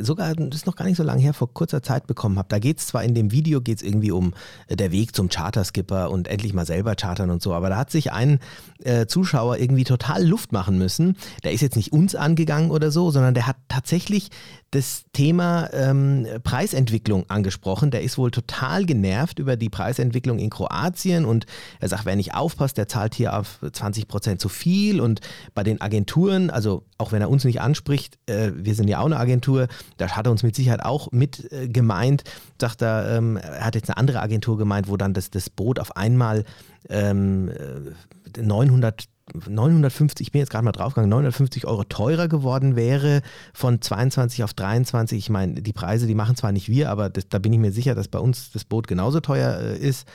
sogar, 0.00 0.34
das 0.34 0.56
ist 0.56 0.66
noch 0.66 0.74
gar 0.74 0.86
nicht 0.86 0.96
so 0.96 1.04
lange 1.04 1.22
her, 1.22 1.32
vor 1.32 1.52
kurzer 1.54 1.82
Zeit 1.82 2.08
bekommen 2.08 2.36
habe. 2.38 2.48
Da 2.48 2.58
geht 2.58 2.78
es 2.78 2.88
zwar 2.88 3.04
in 3.04 3.14
dem 3.14 3.30
Video 3.30 3.60
geht's 3.60 3.82
irgendwie 3.82 4.10
um 4.10 4.34
äh, 4.66 4.74
der 4.74 4.90
Weg 4.90 5.14
zum 5.14 5.28
Charterskipper 5.28 6.10
und 6.10 6.26
endlich 6.26 6.54
mal 6.54 6.66
selber 6.66 6.96
chartern 6.96 7.30
und 7.30 7.40
so, 7.40 7.54
aber 7.54 7.68
da 7.68 7.76
hat 7.76 7.90
sich 7.90 8.10
ein 8.10 8.40
äh, 8.82 9.06
Zuschauer 9.06 9.58
irgendwie 9.58 9.84
total 9.84 10.24
Luft 10.24 10.50
machen 10.52 10.76
müssen. 10.76 11.16
Der 11.44 11.52
ist 11.52 11.60
jetzt 11.60 11.76
nicht 11.76 11.92
uns 11.92 12.16
angegangen 12.16 12.70
oder 12.72 12.90
so, 12.90 13.10
sondern 13.12 13.34
der 13.34 13.46
hat 13.46 13.56
tatsächlich 13.68 14.30
das 14.74 15.04
Thema 15.12 15.68
ähm, 15.72 16.26
Preisentwicklung 16.42 17.30
angesprochen. 17.30 17.92
Der 17.92 18.02
ist 18.02 18.18
wohl 18.18 18.32
total 18.32 18.84
genervt 18.86 19.38
über 19.38 19.56
die 19.56 19.68
Preisentwicklung 19.70 20.40
in 20.40 20.50
Kroatien 20.50 21.24
und 21.24 21.46
er 21.78 21.88
sagt, 21.88 22.06
wer 22.06 22.16
nicht 22.24 22.34
aufpasst, 22.34 22.76
der 22.76 22.88
zahlt 22.88 23.14
hier 23.14 23.38
auf 23.38 23.60
20 23.70 24.08
Prozent 24.08 24.40
zu 24.40 24.48
viel 24.48 25.00
und 25.00 25.20
bei 25.54 25.62
den 25.62 25.80
Agenturen, 25.80 26.50
also 26.50 26.84
auch 26.98 27.12
wenn 27.12 27.20
er 27.20 27.30
uns 27.30 27.44
nicht 27.44 27.60
anspricht, 27.60 28.18
äh, 28.26 28.52
wir 28.54 28.74
sind 28.74 28.88
ja 28.88 29.00
auch 29.00 29.06
eine 29.06 29.18
Agentur, 29.18 29.68
da 29.98 30.08
hat 30.08 30.26
er 30.26 30.32
uns 30.32 30.42
mit 30.42 30.56
Sicherheit 30.56 30.84
auch 30.84 31.12
mit 31.12 31.52
äh, 31.52 31.68
gemeint, 31.68 32.24
sagt 32.60 32.82
er, 32.82 33.16
ähm, 33.16 33.36
er 33.36 33.64
hat 33.64 33.74
jetzt 33.74 33.88
eine 33.88 33.96
andere 33.96 34.20
Agentur 34.20 34.56
gemeint, 34.56 34.88
wo 34.88 34.96
dann 34.96 35.14
das, 35.14 35.30
das 35.30 35.50
Boot 35.50 35.78
auf 35.78 35.96
einmal 35.96 36.44
ähm, 36.88 37.50
900 38.36 39.08
950, 39.32 40.26
ich 40.26 40.32
bin 40.32 40.40
jetzt 40.40 40.50
gerade 40.50 40.64
mal 40.64 40.72
draufgegangen, 40.72 41.08
950 41.08 41.66
Euro 41.66 41.84
teurer 41.84 42.28
geworden 42.28 42.76
wäre 42.76 43.22
von 43.54 43.80
22 43.80 44.44
auf 44.44 44.52
23. 44.52 45.18
Ich 45.18 45.30
meine, 45.30 45.62
die 45.62 45.72
Preise, 45.72 46.06
die 46.06 46.14
machen 46.14 46.36
zwar 46.36 46.52
nicht 46.52 46.68
wir, 46.68 46.90
aber 46.90 47.08
das, 47.08 47.28
da 47.28 47.38
bin 47.38 47.52
ich 47.52 47.58
mir 47.58 47.72
sicher, 47.72 47.94
dass 47.94 48.08
bei 48.08 48.18
uns 48.18 48.50
das 48.52 48.64
Boot 48.66 48.86
genauso 48.86 49.20
teuer 49.20 49.58
äh, 49.60 49.78
ist, 49.78 50.06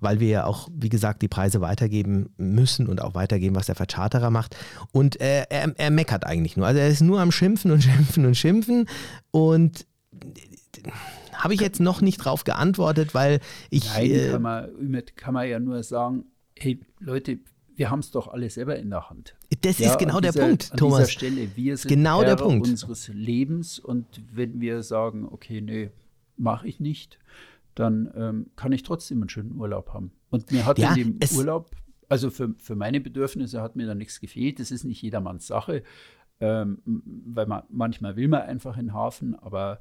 weil 0.00 0.20
wir 0.20 0.28
ja 0.28 0.44
auch, 0.44 0.68
wie 0.72 0.88
gesagt, 0.88 1.22
die 1.22 1.28
Preise 1.28 1.60
weitergeben 1.60 2.30
müssen 2.36 2.86
und 2.86 3.02
auch 3.02 3.14
weitergeben, 3.14 3.54
was 3.54 3.66
der 3.66 3.74
Vercharterer 3.74 4.30
macht. 4.30 4.56
Und 4.92 5.20
äh, 5.20 5.44
er, 5.48 5.72
er 5.76 5.90
meckert 5.90 6.26
eigentlich 6.26 6.56
nur. 6.56 6.66
Also 6.66 6.80
er 6.80 6.88
ist 6.88 7.00
nur 7.00 7.20
am 7.20 7.32
Schimpfen 7.32 7.70
und 7.70 7.82
Schimpfen 7.84 8.26
und 8.26 8.36
Schimpfen 8.36 8.88
und 9.30 9.86
habe 11.32 11.54
ich 11.54 11.60
jetzt 11.60 11.80
noch 11.80 12.00
nicht 12.00 12.18
drauf 12.18 12.44
geantwortet, 12.44 13.14
weil 13.14 13.40
ich. 13.70 13.86
Nein, 13.94 14.10
äh, 14.10 14.30
kann, 14.30 14.42
man, 14.42 15.02
kann 15.16 15.34
man 15.34 15.48
ja 15.48 15.58
nur 15.58 15.82
sagen, 15.82 16.24
hey 16.54 16.80
Leute, 17.00 17.38
wir 17.76 17.90
haben 17.90 18.00
es 18.00 18.10
doch 18.10 18.28
alle 18.28 18.48
selber 18.48 18.76
in 18.76 18.90
der 18.90 19.10
Hand. 19.10 19.36
Das 19.60 19.78
ja, 19.78 19.90
ist 19.90 19.98
genau 19.98 20.20
der 20.20 20.32
dieser, 20.32 20.46
Punkt, 20.46 20.76
Thomas. 20.76 20.98
An 20.98 21.04
dieser 21.04 21.12
Stelle, 21.12 21.48
wir 21.56 21.76
sind 21.76 21.88
genau 21.88 22.20
Herr 22.20 22.36
der 22.36 22.36
Punkt. 22.36 22.66
unseres 22.68 23.08
Lebens 23.08 23.78
und 23.78 24.06
wenn 24.32 24.60
wir 24.60 24.82
sagen, 24.82 25.26
okay, 25.30 25.60
nee, 25.60 25.90
mache 26.36 26.68
ich 26.68 26.80
nicht, 26.80 27.18
dann 27.76 28.10
ähm, 28.16 28.50
kann 28.56 28.72
ich 28.72 28.82
trotzdem 28.82 29.20
einen 29.20 29.28
schönen 29.28 29.52
Urlaub 29.52 29.92
haben. 29.92 30.10
Und 30.30 30.50
mir 30.50 30.66
hat 30.66 30.78
ja, 30.78 30.94
in 30.94 31.18
dem 31.20 31.36
Urlaub, 31.36 31.70
also 32.08 32.30
für, 32.30 32.54
für 32.58 32.74
meine 32.74 33.00
Bedürfnisse 33.00 33.60
hat 33.62 33.76
mir 33.76 33.86
da 33.86 33.94
nichts 33.94 34.18
gefehlt. 34.18 34.58
Das 34.58 34.70
ist 34.70 34.84
nicht 34.84 35.02
jedermanns 35.02 35.46
Sache, 35.46 35.82
ähm, 36.40 36.82
weil 36.84 37.46
man 37.46 37.62
manchmal 37.68 38.16
will 38.16 38.28
man 38.28 38.42
einfach 38.42 38.76
in 38.76 38.86
den 38.86 38.94
Hafen, 38.94 39.34
aber 39.36 39.80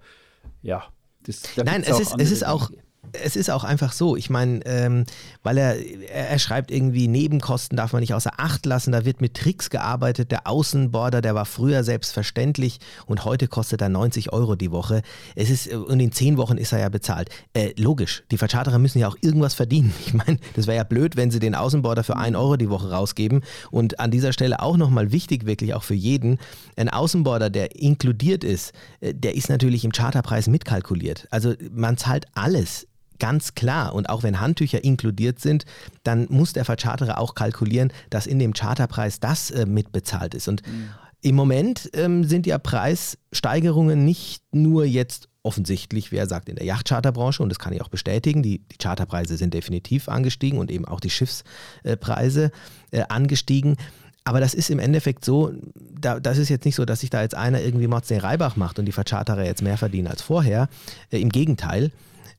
ja, 0.62 0.84
das, 1.23 1.43
da 1.55 1.63
Nein, 1.63 1.84
es 1.86 1.99
ist, 1.99 2.15
es 2.19 2.31
ist 2.31 2.45
auch, 2.45 2.69
es 3.13 3.36
ist 3.36 3.50
auch 3.50 3.63
einfach 3.63 3.91
so, 3.91 4.15
ich 4.15 4.30
meine, 4.30 4.65
ähm, 4.65 5.06
weil 5.44 5.58
er, 5.58 5.78
er 6.10 6.39
schreibt 6.39 6.72
irgendwie, 6.72 7.08
Nebenkosten 7.08 7.78
darf 7.78 7.94
man 7.94 8.02
nicht 8.02 8.13
außer 8.13 8.32
Acht 8.38 8.65
lassen, 8.65 8.91
da 8.91 9.06
wird 9.06 9.22
mit 9.22 9.36
Tricks 9.36 9.70
gearbeitet, 9.70 10.32
der 10.32 10.48
Außenborder, 10.48 11.22
der 11.22 11.36
war 11.36 11.46
früher 11.46 11.84
selbstverständlich 11.84 12.80
und 13.06 13.26
heute 13.26 13.48
kostet 13.48 13.82
er 13.82 13.89
90 13.89 14.34
Euro 14.34 14.56
die 14.56 14.72
Woche. 14.72 15.02
Es 15.36 15.50
ist, 15.50 15.72
und 15.74 16.00
in 16.00 16.12
zehn 16.12 16.38
Wochen 16.38 16.58
ist 16.58 16.74
er 16.74 16.80
ja 16.80 16.89
bezahlt. 16.89 17.30
Äh, 17.54 17.74
logisch, 17.78 18.24
die 18.32 18.38
Vercharterer 18.38 18.80
müssen 18.80 19.00
ja 19.00 19.08
auch 19.08 19.18
irgendwas 19.22 19.54
verdienen. 19.54 19.94
Ich 20.06 20.13
meine, 20.13 20.38
das 20.56 20.68
wäre 20.68 20.78
ja 20.78 20.84
blöd, 20.84 21.18
wenn 21.18 21.32
sie 21.32 21.39
den 21.39 21.56
Außenborder 21.56 22.04
für 22.04 22.15
1 22.15 22.38
Euro 22.38 22.58
die 22.58 22.70
Woche 22.70 22.91
rausgeben. 22.91 23.41
Und 23.72 24.00
an 24.00 24.12
dieser 24.12 24.34
Stelle 24.34 24.62
auch 24.62 24.78
nochmal 24.78 25.12
wichtig, 25.12 25.46
wirklich 25.48 25.74
auch 25.74 25.84
für 25.84 25.96
jeden, 25.96 26.38
ein 26.76 26.89
Außenborder, 26.89 27.50
der 27.50 27.76
inkludiert 27.76 28.44
ist, 28.44 28.72
äh, 29.02 29.13
der 29.13 29.36
ist 29.36 29.50
natürlich 29.50 29.84
im 29.84 29.91
Charterpreis 29.91 30.48
mitkalkuliert. 30.48 31.28
Also 31.32 31.54
man 31.72 31.98
zahlt 31.98 32.28
alles 32.36 32.88
Ganz 33.19 33.56
klar. 33.56 33.93
Und 33.93 34.10
auch 34.10 34.23
wenn 34.23 34.39
Handtücher 34.39 34.84
inkludiert 34.84 35.39
sind, 35.39 35.66
dann 36.03 36.28
muss 36.30 36.53
der 36.53 36.66
Vercharterer 36.66 37.18
auch 37.18 37.36
kalkulieren, 37.36 37.91
dass 38.09 38.28
in 38.28 38.39
dem 38.39 38.53
Charterpreis 38.53 39.20
das 39.20 39.51
äh, 39.51 39.66
mitbezahlt 39.66 40.34
ist. 40.34 40.47
Und 40.47 40.66
mhm. 40.68 40.89
im 41.22 41.36
Moment 41.36 41.89
ähm, 41.93 42.24
sind 42.24 42.45
ja 42.45 42.57
Preissteigerungen 42.57 44.03
nicht 44.03 44.43
nur 44.51 44.86
jetzt 44.86 45.30
offensichtlich, 45.43 46.11
wer 46.11 46.28
sagt, 46.28 46.49
in 46.49 46.55
der 46.55 46.66
Yachtcharterbranche, 46.66 47.41
und 47.43 47.49
das 47.49 47.59
kann 47.59 47.72
ich 47.72 47.82
auch 47.82 47.89
bestätigen, 47.89 48.41
die, 48.41 48.59
die 48.68 48.78
Charterpreise 48.82 49.38
sind 49.38 49.53
definitiv 49.53 50.09
angestiegen 50.09 50.57
und 50.57 50.72
eben 50.72 50.86
auch 50.86 50.99
die 50.99 51.11
Schiffspreise 51.11 52.51
äh, 52.91 53.03
angestiegen. 53.09 53.78
Aber 54.24 54.39
das 54.39 54.55
ist 54.55 54.72
im 54.72 54.80
Endeffekt 54.80 55.24
so, 55.24 55.53
da, 55.76 56.20
das 56.20 56.39
ist 56.39 56.49
jetzt 56.49 56.66
nicht 56.66 56.76
so, 56.76 56.84
dass 56.84 57.01
sich 57.01 57.11
da 57.11 57.22
jetzt 57.22 57.36
einer 57.36 57.61
irgendwie 57.61 57.86
Mods 57.86 58.07
den 58.07 58.20
Reibach 58.20 58.55
macht 58.55 58.80
und 58.80 58.86
die 58.86 58.91
Vercharterer 58.91 59.45
jetzt 59.45 59.61
mehr 59.61 59.78
verdienen 59.78 60.07
als 60.07 60.24
vorher. 60.24 60.68
Äh, 61.11 61.20
Im 61.20 61.30
Gegenteil 61.30 61.91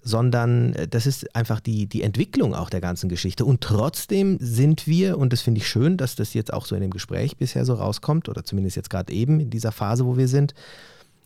sondern 0.07 0.73
äh, 0.75 0.87
das 0.87 1.05
ist 1.05 1.35
einfach 1.35 1.59
die, 1.59 1.89
die 1.89 2.03
Entwicklung 2.03 2.55
auch 2.55 2.71
der 2.71 2.81
ganzen 2.81 3.09
Geschichte. 3.09 3.45
Und 3.45 3.61
trotzdem 3.61 4.39
sind 4.41 4.87
wir, 4.87 5.19
und 5.19 5.33
das 5.33 5.41
finde 5.41 5.59
ich 5.59 5.69
schön, 5.69 5.97
dass 5.97 6.15
das 6.15 6.33
jetzt 6.33 6.53
auch 6.53 6.65
so 6.65 6.77
in 6.77 6.81
dem 6.81 6.93
Gespräch 6.93 7.37
bisher 7.37 7.65
so 7.65 7.75
rauskommt, 7.75 8.29
oder 8.29 8.45
zumindest 8.45 8.77
jetzt 8.77 8.89
gerade 8.89 9.13
eben 9.13 9.41
in 9.41 9.51
dieser 9.51 9.73
Phase, 9.73 10.07
wo 10.07 10.17
wir 10.17 10.29
sind, 10.29 10.55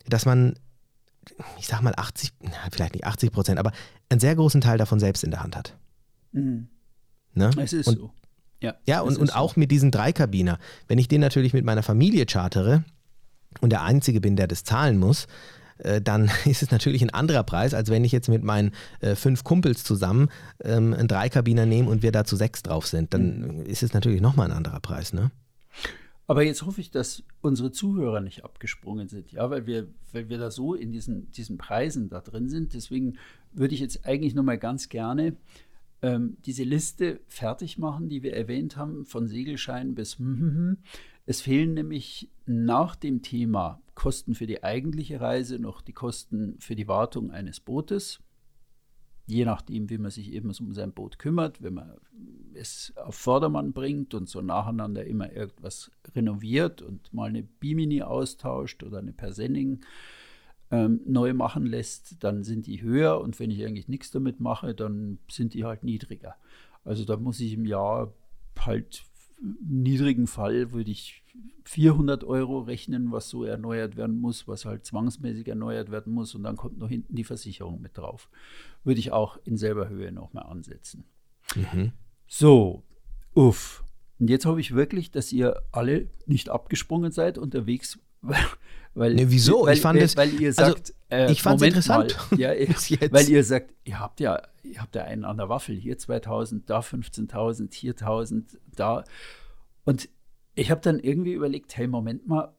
dass 0.09 0.25
man, 0.25 0.55
ich 1.59 1.67
sag 1.67 1.83
mal 1.83 1.93
80, 1.95 2.33
vielleicht 2.73 2.95
nicht 2.95 3.05
80 3.05 3.31
Prozent, 3.31 3.59
aber 3.59 3.73
einen 4.09 4.21
sehr 4.21 4.35
großen 4.35 4.63
Teil 4.63 4.79
davon 4.79 4.99
selbst 4.99 5.25
in 5.25 5.31
der 5.31 5.43
Hand 5.43 5.57
hat. 5.57 5.77
Mhm. 6.33 6.69
Ne? 7.35 7.51
Es 7.59 7.75
ist 7.75 7.87
und, 7.87 7.99
so. 7.99 8.11
Ja, 8.63 8.77
ja 8.87 9.03
und, 9.03 9.19
und 9.19 9.25
ist 9.25 9.37
auch 9.37 9.57
mit 9.57 9.71
diesen 9.71 9.91
Dreikabiner. 9.91 10.59
Wenn 10.89 10.99
ich 10.99 11.07
den 11.07 11.21
natürlich 11.21 11.53
mit 11.53 11.67
meiner 11.67 11.83
Familie 11.83 12.25
chartere 12.25 12.85
und 13.61 13.71
der 13.71 13.83
Einzige 13.83 14.23
bin, 14.23 14.37
der 14.37 14.49
das 14.49 14.65
zahlen 14.65 14.99
muss, 14.99 15.27
äh, 15.85 16.01
dann 16.01 16.31
ist 16.45 16.63
es 16.63 16.71
natürlich 16.71 17.03
ein 17.03 17.11
anderer 17.11 17.43
Preis, 17.43 17.75
als 17.75 17.91
wenn 17.91 18.05
ich 18.05 18.13
jetzt 18.13 18.29
mit 18.29 18.45
meinen 18.45 18.73
äh, 19.01 19.15
fünf 19.15 19.45
Kumpels 19.45 19.85
zusammen 19.85 20.29
ähm, 20.63 20.95
einen 20.95 21.09
Dreikabiner 21.09 21.67
nehme 21.67 21.91
und 21.91 22.03
wir 22.03 22.13
da 22.13 22.25
zu 22.25 22.37
sechs 22.37 22.63
drauf 22.63 22.87
sind. 22.87 23.15
Dann 23.15 23.65
ist 23.67 23.83
es 23.83 23.93
natürlich 23.93 24.21
nochmal 24.21 24.51
ein 24.51 24.57
anderer 24.57 24.81
Preis, 24.81 25.13
ne? 25.13 25.31
Aber 26.27 26.45
jetzt 26.45 26.65
hoffe 26.65 26.81
ich, 26.81 26.93
dass 26.93 27.25
unsere 27.41 27.73
Zuhörer 27.73 28.21
nicht 28.21 28.45
abgesprungen 28.45 29.09
sind, 29.09 29.33
ja, 29.33 29.51
weil 29.51 29.67
wir, 29.67 29.89
weil 30.13 30.29
wir 30.29 30.39
da 30.39 30.53
so 30.53 30.75
in 30.75 30.93
diesen, 30.93 31.33
diesen 31.33 31.59
Preisen 31.59 32.09
da 32.09 32.21
drin 32.21 32.49
sind. 32.49 32.73
Deswegen 32.73 33.19
würde 33.53 33.75
ich 33.75 33.81
jetzt 33.81 34.07
eigentlich 34.07 34.37
nochmal 34.37 34.57
ganz 34.57 34.89
gerne 34.89 35.35
ähm, 36.03 36.37
diese 36.47 36.63
Liste 36.63 37.19
fertig 37.27 37.79
machen, 37.79 38.09
die 38.09 38.23
wir 38.23 38.35
erwähnt 38.35 38.77
haben, 38.77 39.05
von 39.07 39.27
Segelschein 39.27 39.95
bis. 39.95 40.19
Es 41.27 41.43
fehlen 41.43 41.75
nämlich 41.75 42.29
nach 42.47 42.97
dem 42.97 43.23
Thema 43.23 43.81
Kosten 44.01 44.35
für 44.35 44.47
die 44.47 44.65
eigentliche 44.65 45.21
Reise 45.21 45.59
noch 45.59 45.83
die 45.83 45.93
Kosten 45.93 46.57
für 46.59 46.75
die 46.75 46.89
Wartung 46.89 47.31
eines 47.31 47.61
Bootes 47.61 48.21
je 49.31 49.45
nachdem, 49.45 49.89
wie 49.89 49.99
man 49.99 50.11
sich 50.11 50.33
eben 50.33 50.51
um 50.51 50.75
sein 50.75 50.93
Boot 50.93 51.19
kümmert, 51.19 51.63
wenn 51.63 51.75
man 51.75 51.93
es 52.55 52.93
auf 52.97 53.15
Vordermann 53.15 53.73
bringt 53.73 54.13
und 54.13 54.29
so 54.29 54.41
nacheinander 54.43 55.05
immer 55.07 55.33
irgendwas 55.33 55.91
renoviert 56.15 56.83
und 56.83 57.13
mal 57.15 57.29
eine 57.29 57.45
Bimini 57.45 58.03
austauscht 58.03 58.83
oder 58.83 58.99
eine 58.99 59.13
Persenning 59.13 59.81
ähm, 60.73 61.01
neu 61.07 61.33
machen 61.33 61.65
lässt, 61.65 62.23
dann 62.25 62.43
sind 62.43 62.67
die 62.67 62.83
höher 62.83 63.21
und 63.21 63.39
wenn 63.39 63.51
ich 63.51 63.65
eigentlich 63.65 63.89
nichts 63.89 64.11
damit 64.11 64.41
mache, 64.41 64.75
dann 64.75 65.19
sind 65.31 65.55
die 65.55 65.65
halt 65.65 65.85
niedriger. 65.85 66.35
Also 66.85 67.05
da 67.05 67.17
muss 67.17 67.41
ich 67.41 67.53
im 67.53 67.67
Jahr 67.67 68.13
halt 68.59 69.05
niedrigen 69.41 70.27
Fall 70.27 70.73
würde 70.73 70.91
ich 70.91 71.23
400 71.65 72.25
Euro 72.25 72.61
rechnen, 72.61 73.13
was 73.13 73.29
so 73.29 73.45
erneuert 73.45 73.97
werden 73.97 74.21
muss, 74.21 74.49
was 74.49 74.65
halt 74.65 74.85
zwangsmäßig 74.85 75.49
erneuert 75.49 75.91
werden 75.91 76.13
muss 76.13 76.35
und 76.35 76.43
dann 76.43 76.57
kommt 76.57 76.79
noch 76.79 76.89
hinten 76.89 77.15
die 77.15 77.25
Versicherung 77.25 77.81
mit 77.81 77.97
drauf. 77.97 78.29
Würde 78.85 79.01
ich 79.01 79.13
auch 79.13 79.39
in 79.45 79.57
selber 79.57 79.89
Höhe 79.89 80.13
nochmal 80.13 80.47
ansetzen. 80.47 81.05
Mhm. 81.55 81.93
So, 82.27 82.83
uff. 83.35 83.85
Und 84.19 84.29
jetzt 84.29 84.47
hoffe 84.47 84.61
ich 84.61 84.75
wirklich, 84.75 85.11
dass 85.11 85.33
ihr 85.33 85.63
alle 85.73 86.11
nicht 86.27 86.51
abgesprungen 86.51 87.13
seid 87.13 87.39
unterwegs, 87.39 87.99
weil, 88.21 88.45
weil, 88.95 89.15
nee, 89.15 89.27
wieso? 89.29 89.67
weil, 89.67 89.75
ich 89.75 89.81
fand 89.81 89.99
weil, 89.99 90.05
es, 90.05 90.17
weil 90.17 90.41
ihr 90.41 90.49
also, 90.49 90.63
sagt, 90.63 90.95
äh, 91.11 91.31
ich 91.31 91.43
fand 91.43 91.61
es 91.61 91.69
interessant. 91.69 92.17
Mal, 92.31 92.41
ja, 92.41 92.53
ihr, 92.55 92.69
weil 93.11 93.29
ihr 93.29 93.45
sagt, 93.45 93.75
ihr 93.85 94.01
habt 94.01 94.21
ja, 94.21 94.43
ihr 94.63 94.81
habt 94.81 94.95
ja 94.95 95.05
einen 95.05 95.25
an 95.25 95.37
der 95.37 95.49
Waffel, 95.49 95.77
hier 95.77 95.99
2000, 95.99 96.69
da 96.69 96.81
15.000, 96.81 97.73
hier 97.73 97.93
1000, 97.93 98.59
da. 98.75 99.05
Und 99.85 100.09
ich 100.55 100.71
habe 100.71 100.81
dann 100.81 100.99
irgendwie 100.99 101.33
überlegt, 101.33 101.77
hey, 101.77 101.87
Moment 101.87 102.27
mal, 102.27 102.55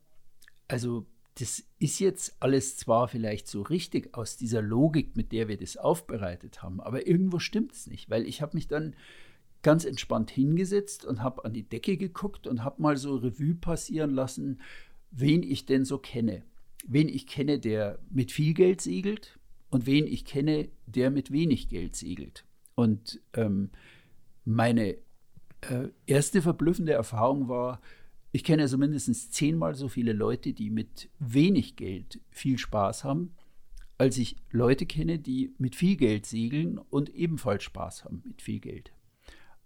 also 0.67 1.05
das 1.35 1.63
ist 1.79 1.99
jetzt 1.99 2.35
alles 2.39 2.77
zwar 2.77 3.07
vielleicht 3.07 3.47
so 3.47 3.61
richtig 3.61 4.15
aus 4.15 4.37
dieser 4.37 4.61
Logik, 4.61 5.15
mit 5.15 5.31
der 5.31 5.47
wir 5.47 5.57
das 5.57 5.77
aufbereitet 5.77 6.61
haben, 6.61 6.81
aber 6.81 7.07
irgendwo 7.07 7.39
stimmt 7.39 7.73
es 7.73 7.87
nicht, 7.87 8.09
weil 8.09 8.25
ich 8.25 8.41
habe 8.41 8.55
mich 8.55 8.67
dann 8.67 8.95
ganz 9.61 9.85
entspannt 9.85 10.31
hingesetzt 10.31 11.05
und 11.05 11.21
habe 11.21 11.45
an 11.45 11.53
die 11.53 11.67
Decke 11.67 11.97
geguckt 11.97 12.47
und 12.47 12.63
habe 12.63 12.81
mal 12.81 12.97
so 12.97 13.15
Revue 13.15 13.55
passieren 13.55 14.11
lassen, 14.11 14.59
wen 15.11 15.43
ich 15.43 15.65
denn 15.65 15.85
so 15.85 15.97
kenne. 15.97 16.43
Wen 16.87 17.09
ich 17.09 17.27
kenne, 17.27 17.59
der 17.59 17.99
mit 18.09 18.31
viel 18.31 18.53
Geld 18.53 18.81
segelt 18.81 19.37
und 19.69 19.85
wen 19.85 20.07
ich 20.07 20.25
kenne, 20.25 20.69
der 20.87 21.11
mit 21.11 21.31
wenig 21.31 21.69
Geld 21.69 21.95
segelt. 21.95 22.45
Und 22.75 23.21
ähm, 23.33 23.69
meine 24.45 24.97
äh, 25.61 25.89
erste 26.07 26.41
verblüffende 26.41 26.93
Erfahrung 26.93 27.47
war, 27.47 27.81
ich 28.31 28.43
kenne 28.43 28.63
also 28.63 28.77
mindestens 28.77 29.29
zehnmal 29.29 29.75
so 29.75 29.89
viele 29.89 30.13
Leute, 30.13 30.53
die 30.53 30.69
mit 30.69 31.09
wenig 31.19 31.75
Geld 31.75 32.21
viel 32.29 32.57
Spaß 32.57 33.03
haben, 33.03 33.35
als 33.97 34.17
ich 34.17 34.37
Leute 34.51 34.85
kenne, 34.85 35.19
die 35.19 35.53
mit 35.57 35.75
viel 35.75 35.97
Geld 35.97 36.25
segeln 36.25 36.77
und 36.77 37.13
ebenfalls 37.13 37.63
Spaß 37.63 38.05
haben 38.05 38.23
mit 38.25 38.41
viel 38.41 38.59
Geld. 38.59 38.93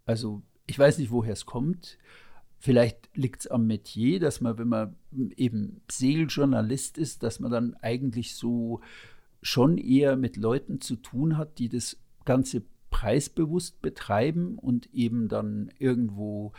Also 0.05 0.41
ich 0.67 0.77
weiß 0.77 0.97
nicht, 0.97 1.11
woher 1.11 1.33
es 1.33 1.45
kommt. 1.45 1.97
Vielleicht 2.65 3.15
liegt 3.15 3.41
es 3.41 3.47
am 3.47 3.67
Metier, 3.67 4.19
dass 4.19 4.41
man, 4.41 4.57
wenn 4.57 4.69
man 4.69 4.95
eben 5.35 5.81
Segeljournalist 5.87 6.97
ist, 6.97 7.21
dass 7.21 7.39
man 7.39 7.51
dann 7.51 7.75
eigentlich 7.75 8.33
so 8.33 8.81
schon 9.43 9.77
eher 9.77 10.15
mit 10.15 10.35
Leuten 10.35 10.81
zu 10.81 10.95
tun 10.95 11.37
hat, 11.37 11.59
die 11.59 11.69
das 11.69 11.99
Ganze 12.25 12.63
preisbewusst 12.89 13.83
betreiben 13.83 14.57
und 14.57 14.91
eben 14.95 15.27
dann 15.27 15.69
irgendwo 15.77 16.53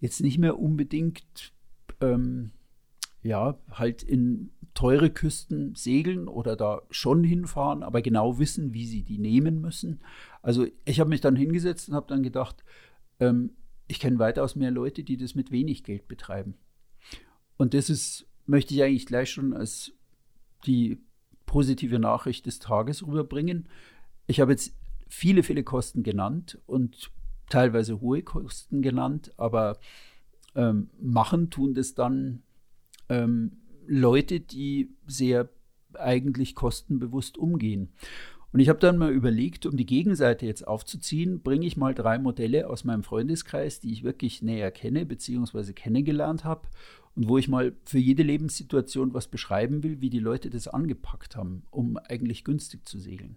jetzt 0.00 0.20
nicht 0.20 0.36
mehr 0.36 0.58
unbedingt 0.58 1.52
ähm, 2.00 2.50
ja 3.22 3.56
halt 3.70 4.02
in 4.02 4.50
teure 4.74 5.10
Küsten 5.10 5.76
segeln 5.76 6.26
oder 6.26 6.56
da 6.56 6.82
schon 6.90 7.22
hinfahren, 7.22 7.84
aber 7.84 8.02
genau 8.02 8.40
wissen, 8.40 8.74
wie 8.74 8.88
sie 8.88 9.04
die 9.04 9.18
nehmen 9.18 9.60
müssen. 9.60 10.00
Also 10.42 10.66
ich 10.84 10.98
habe 10.98 11.10
mich 11.10 11.20
dann 11.20 11.36
hingesetzt 11.36 11.88
und 11.88 11.94
habe 11.94 12.08
dann 12.08 12.24
gedacht, 12.24 12.64
ähm, 13.20 13.52
ich 13.92 14.00
kenne 14.00 14.18
weitaus 14.18 14.56
mehr 14.56 14.70
Leute, 14.70 15.04
die 15.04 15.18
das 15.18 15.34
mit 15.34 15.50
wenig 15.50 15.84
Geld 15.84 16.08
betreiben. 16.08 16.54
Und 17.58 17.74
das 17.74 17.90
ist, 17.90 18.26
möchte 18.46 18.72
ich 18.72 18.82
eigentlich 18.82 19.04
gleich 19.04 19.30
schon 19.30 19.52
als 19.52 19.92
die 20.64 20.98
positive 21.44 21.98
Nachricht 21.98 22.46
des 22.46 22.58
Tages 22.58 23.06
rüberbringen. 23.06 23.68
Ich 24.26 24.40
habe 24.40 24.52
jetzt 24.52 24.74
viele, 25.10 25.42
viele 25.42 25.62
Kosten 25.62 26.02
genannt 26.02 26.58
und 26.64 27.10
teilweise 27.50 28.00
hohe 28.00 28.22
Kosten 28.22 28.80
genannt, 28.80 29.30
aber 29.36 29.78
ähm, 30.54 30.88
machen 30.98 31.50
tun 31.50 31.74
das 31.74 31.92
dann 31.92 32.44
ähm, 33.10 33.58
Leute, 33.86 34.40
die 34.40 34.96
sehr 35.06 35.50
eigentlich 35.92 36.54
kostenbewusst 36.54 37.36
umgehen. 37.36 37.92
Und 38.52 38.60
ich 38.60 38.68
habe 38.68 38.78
dann 38.78 38.98
mal 38.98 39.10
überlegt, 39.10 39.64
um 39.64 39.76
die 39.76 39.86
Gegenseite 39.86 40.44
jetzt 40.44 40.68
aufzuziehen, 40.68 41.42
bringe 41.42 41.66
ich 41.66 41.78
mal 41.78 41.94
drei 41.94 42.18
Modelle 42.18 42.68
aus 42.68 42.84
meinem 42.84 43.02
Freundeskreis, 43.02 43.80
die 43.80 43.92
ich 43.92 44.04
wirklich 44.04 44.42
näher 44.42 44.70
kenne 44.70 45.06
bzw. 45.06 45.72
kennengelernt 45.72 46.44
habe 46.44 46.68
und 47.14 47.28
wo 47.28 47.38
ich 47.38 47.48
mal 47.48 47.74
für 47.84 47.98
jede 47.98 48.22
Lebenssituation 48.22 49.14
was 49.14 49.28
beschreiben 49.28 49.82
will, 49.82 50.02
wie 50.02 50.10
die 50.10 50.18
Leute 50.18 50.50
das 50.50 50.68
angepackt 50.68 51.34
haben, 51.34 51.62
um 51.70 51.96
eigentlich 51.96 52.44
günstig 52.44 52.86
zu 52.86 52.98
segeln. 52.98 53.36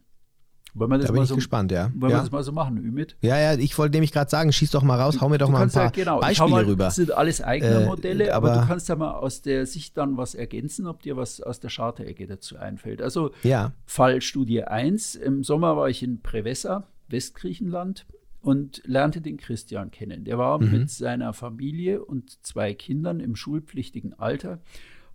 Wollen 0.78 0.92
wir 0.92 0.98
das 0.98 1.08
da 1.08 1.14
bin 1.14 1.20
mal 1.20 1.24
ich 1.24 1.30
so, 1.30 1.36
gespannt, 1.36 1.72
ja. 1.72 1.90
Wollen 1.96 2.12
ja. 2.12 2.18
wir 2.18 2.22
das 2.22 2.32
mal 2.32 2.44
so 2.44 2.52
machen, 2.52 2.78
Ümit? 2.78 3.16
Ja, 3.22 3.40
ja, 3.40 3.58
ich 3.58 3.78
wollte 3.78 3.94
nämlich 3.94 4.12
gerade 4.12 4.30
sagen, 4.30 4.52
schieß 4.52 4.72
doch 4.72 4.84
mal 4.84 5.00
raus, 5.00 5.22
hau 5.22 5.30
mir 5.30 5.38
doch 5.38 5.48
du 5.48 5.54
mal 5.54 5.62
ein 5.62 5.72
paar 5.72 5.86
ja, 5.86 5.90
genau, 5.90 6.20
Beispiele 6.20 6.50
mal, 6.50 6.66
rüber. 6.66 6.84
Das 6.84 6.96
sind 6.96 7.12
alles 7.12 7.42
eigene 7.42 7.84
äh, 7.84 7.86
Modelle, 7.86 8.34
aber, 8.34 8.52
aber, 8.52 8.62
du 8.62 8.68
kannst 8.68 8.90
ja 8.90 8.98
mal 8.98 9.12
aus 9.12 9.42
der 9.42 9.66
Sicht 9.66 9.96
dann 9.98 10.18
was 10.18 10.36
ergänzen, 10.36 10.86
ob 10.86 11.02
dir 11.02 11.16
was 11.16 11.40
aus 11.40 11.62
der 11.62 11.70
Charterecke 11.70 12.28
dazu 12.28 12.58
einfällt. 12.58 13.02
Also 13.02 13.32
ja. 13.44 13.72
Fallstudie 13.86 14.64
1, 14.64 15.16
im 15.16 15.46
Sommer 15.46 15.78
war 15.78 15.88
ich 15.88 16.04
in 16.04 16.22
Prevessa, 16.22 16.84
Westgriechenland 17.08 18.06
und 18.42 18.82
lernte 18.86 19.22
den 19.22 19.38
Christian 19.38 19.92
kennen. 19.92 20.26
Der 20.26 20.38
war 20.38 20.62
mhm. 20.62 20.72
mit 20.72 20.90
seiner 20.90 21.32
Familie 21.32 22.04
und 22.04 22.46
zwei 22.46 22.74
Kindern 22.74 23.22
im 23.22 23.38
schulpflichtigen 23.38 24.14
Alter 24.20 24.60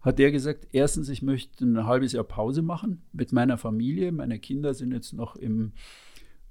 hat 0.00 0.18
der 0.18 0.32
gesagt, 0.32 0.68
erstens, 0.72 1.08
ich 1.08 1.22
möchte 1.22 1.64
ein 1.64 1.86
halbes 1.86 2.12
Jahr 2.12 2.24
Pause 2.24 2.62
machen 2.62 3.02
mit 3.12 3.32
meiner 3.32 3.58
Familie. 3.58 4.12
Meine 4.12 4.38
Kinder 4.38 4.72
sind 4.72 4.92
jetzt 4.92 5.12
noch 5.12 5.36
im, 5.36 5.72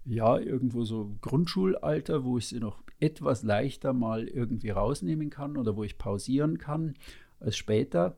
ja, 0.06 0.38
irgendwo 0.38 0.84
so 0.84 1.16
Grundschulalter, 1.22 2.24
wo 2.24 2.38
ich 2.38 2.48
sie 2.48 2.60
noch 2.60 2.84
etwas 3.00 3.44
leichter 3.44 3.94
mal 3.94 4.28
irgendwie 4.28 4.70
rausnehmen 4.70 5.30
kann 5.30 5.58
oder 5.58 5.76
wo 5.76 5.84
ich 5.84 5.98
pausieren 5.98 6.60
kann 6.60 6.94
als 7.40 7.58
später. 7.58 8.18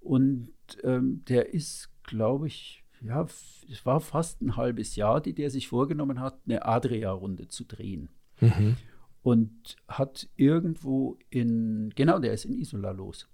Und 0.00 0.50
ähm, 0.84 1.24
der 1.28 1.52
ist, 1.54 1.90
glaube 2.04 2.46
ich, 2.46 2.84
ja, 3.00 3.26
es 3.70 3.84
war 3.84 4.00
fast 4.00 4.40
ein 4.42 4.56
halbes 4.56 4.94
Jahr, 4.94 5.20
die 5.20 5.32
der 5.32 5.50
sich 5.50 5.68
vorgenommen 5.68 6.20
hat, 6.20 6.38
eine 6.46 6.64
Adria-Runde 6.64 7.48
zu 7.48 7.64
drehen. 7.64 8.10
Mhm. 8.40 8.76
Und 9.22 9.76
hat 9.88 10.28
irgendwo 10.36 11.18
in, 11.30 11.92
genau, 11.96 12.20
der 12.20 12.32
ist 12.32 12.44
in 12.44 12.54
Isola 12.54 12.92
los 12.92 13.28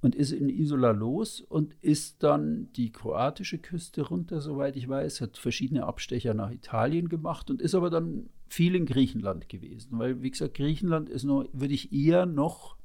und 0.00 0.14
ist 0.14 0.32
in 0.32 0.48
Isola 0.48 0.92
los 0.92 1.40
und 1.40 1.74
ist 1.80 2.22
dann 2.22 2.72
die 2.74 2.92
kroatische 2.92 3.58
Küste 3.58 4.02
runter, 4.02 4.40
soweit 4.40 4.76
ich 4.76 4.88
weiß, 4.88 5.20
hat 5.20 5.38
verschiedene 5.38 5.86
Abstecher 5.86 6.34
nach 6.34 6.50
Italien 6.50 7.08
gemacht 7.08 7.50
und 7.50 7.60
ist 7.60 7.74
aber 7.74 7.90
dann 7.90 8.30
viel 8.48 8.74
in 8.74 8.86
Griechenland 8.86 9.48
gewesen, 9.48 9.98
weil 9.98 10.22
wie 10.22 10.30
gesagt, 10.30 10.54
Griechenland 10.54 11.08
ist 11.08 11.24
noch, 11.24 11.48
würde 11.52 11.74
ich 11.74 11.92
eher 11.92 12.26
noch, 12.26 12.76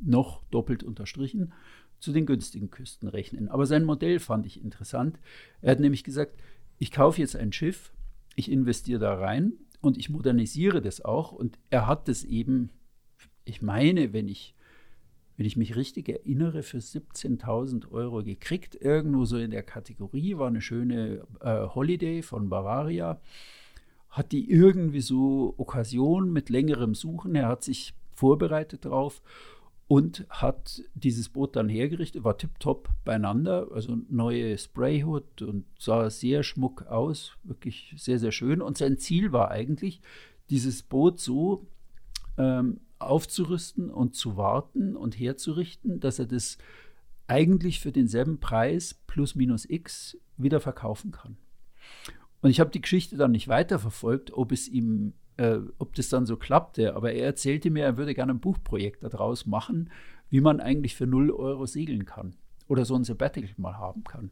noch 0.00 0.42
doppelt 0.50 0.82
unterstrichen, 0.82 1.52
zu 2.00 2.12
den 2.12 2.26
günstigen 2.26 2.70
Küsten 2.70 3.08
rechnen. 3.08 3.48
Aber 3.48 3.66
sein 3.66 3.84
Modell 3.84 4.18
fand 4.18 4.44
ich 4.44 4.62
interessant. 4.62 5.18
Er 5.62 5.70
hat 5.70 5.80
nämlich 5.80 6.04
gesagt, 6.04 6.36
ich 6.78 6.90
kaufe 6.90 7.20
jetzt 7.20 7.36
ein 7.36 7.52
Schiff, 7.52 7.92
ich 8.34 8.50
investiere 8.50 8.98
da 8.98 9.14
rein 9.14 9.54
und 9.80 9.96
ich 9.96 10.10
modernisiere 10.10 10.82
das 10.82 11.02
auch 11.02 11.32
und 11.32 11.58
er 11.70 11.86
hat 11.86 12.08
das 12.08 12.24
eben, 12.24 12.70
ich 13.44 13.62
meine, 13.62 14.12
wenn 14.12 14.28
ich 14.28 14.53
wenn 15.36 15.46
ich 15.46 15.56
mich 15.56 15.76
richtig 15.76 16.08
erinnere, 16.08 16.62
für 16.62 16.78
17.000 16.78 17.90
Euro 17.90 18.22
gekriegt. 18.22 18.76
Irgendwo 18.80 19.24
so 19.24 19.36
in 19.36 19.50
der 19.50 19.62
Kategorie 19.62 20.36
war 20.38 20.48
eine 20.48 20.60
schöne 20.60 21.26
äh, 21.40 21.66
Holiday 21.74 22.22
von 22.22 22.48
Bavaria. 22.48 23.20
Hat 24.10 24.32
die 24.32 24.48
irgendwie 24.48 25.00
so 25.00 25.54
Okkasion 25.56 26.32
mit 26.32 26.50
längerem 26.50 26.94
Suchen. 26.94 27.34
Er 27.34 27.48
hat 27.48 27.64
sich 27.64 27.94
vorbereitet 28.14 28.84
drauf 28.84 29.22
und 29.86 30.24
hat 30.30 30.82
dieses 30.94 31.28
Boot 31.28 31.56
dann 31.56 31.68
hergerichtet, 31.68 32.24
war 32.24 32.38
tiptop 32.38 32.88
beieinander, 33.04 33.68
also 33.72 33.98
neue 34.08 34.56
Sprayhood 34.56 35.42
und 35.42 35.66
sah 35.78 36.08
sehr 36.10 36.42
schmuck 36.42 36.86
aus, 36.86 37.32
wirklich 37.42 37.94
sehr, 37.96 38.18
sehr 38.18 38.32
schön. 38.32 38.62
Und 38.62 38.78
sein 38.78 38.98
Ziel 38.98 39.32
war 39.32 39.50
eigentlich, 39.50 40.00
dieses 40.48 40.82
Boot 40.82 41.20
so 41.20 41.66
ähm, 42.38 42.80
aufzurüsten 43.08 43.90
und 43.90 44.14
zu 44.14 44.36
warten 44.36 44.96
und 44.96 45.18
herzurichten, 45.18 46.00
dass 46.00 46.18
er 46.18 46.26
das 46.26 46.58
eigentlich 47.26 47.80
für 47.80 47.92
denselben 47.92 48.38
Preis 48.38 48.94
plus 49.06 49.34
minus 49.34 49.68
x 49.68 50.18
wieder 50.36 50.60
verkaufen 50.60 51.10
kann. 51.10 51.36
Und 52.42 52.50
ich 52.50 52.60
habe 52.60 52.70
die 52.70 52.80
Geschichte 52.80 53.16
dann 53.16 53.30
nicht 53.30 53.48
weiterverfolgt, 53.48 54.32
ob 54.32 54.52
es 54.52 54.68
ihm, 54.68 55.14
äh, 55.38 55.58
ob 55.78 55.94
das 55.94 56.10
dann 56.10 56.26
so 56.26 56.36
klappte, 56.36 56.94
aber 56.94 57.12
er 57.12 57.24
erzählte 57.24 57.70
mir, 57.70 57.84
er 57.84 57.96
würde 57.96 58.14
gerne 58.14 58.32
ein 58.32 58.40
Buchprojekt 58.40 59.02
daraus 59.02 59.46
machen, 59.46 59.90
wie 60.28 60.40
man 60.40 60.60
eigentlich 60.60 60.94
für 60.94 61.06
0 61.06 61.30
Euro 61.30 61.64
segeln 61.66 62.04
kann 62.04 62.36
oder 62.68 62.84
so 62.84 62.94
ein 62.94 63.04
Sabbatical 63.04 63.50
mal 63.56 63.78
haben 63.78 64.04
kann. 64.04 64.30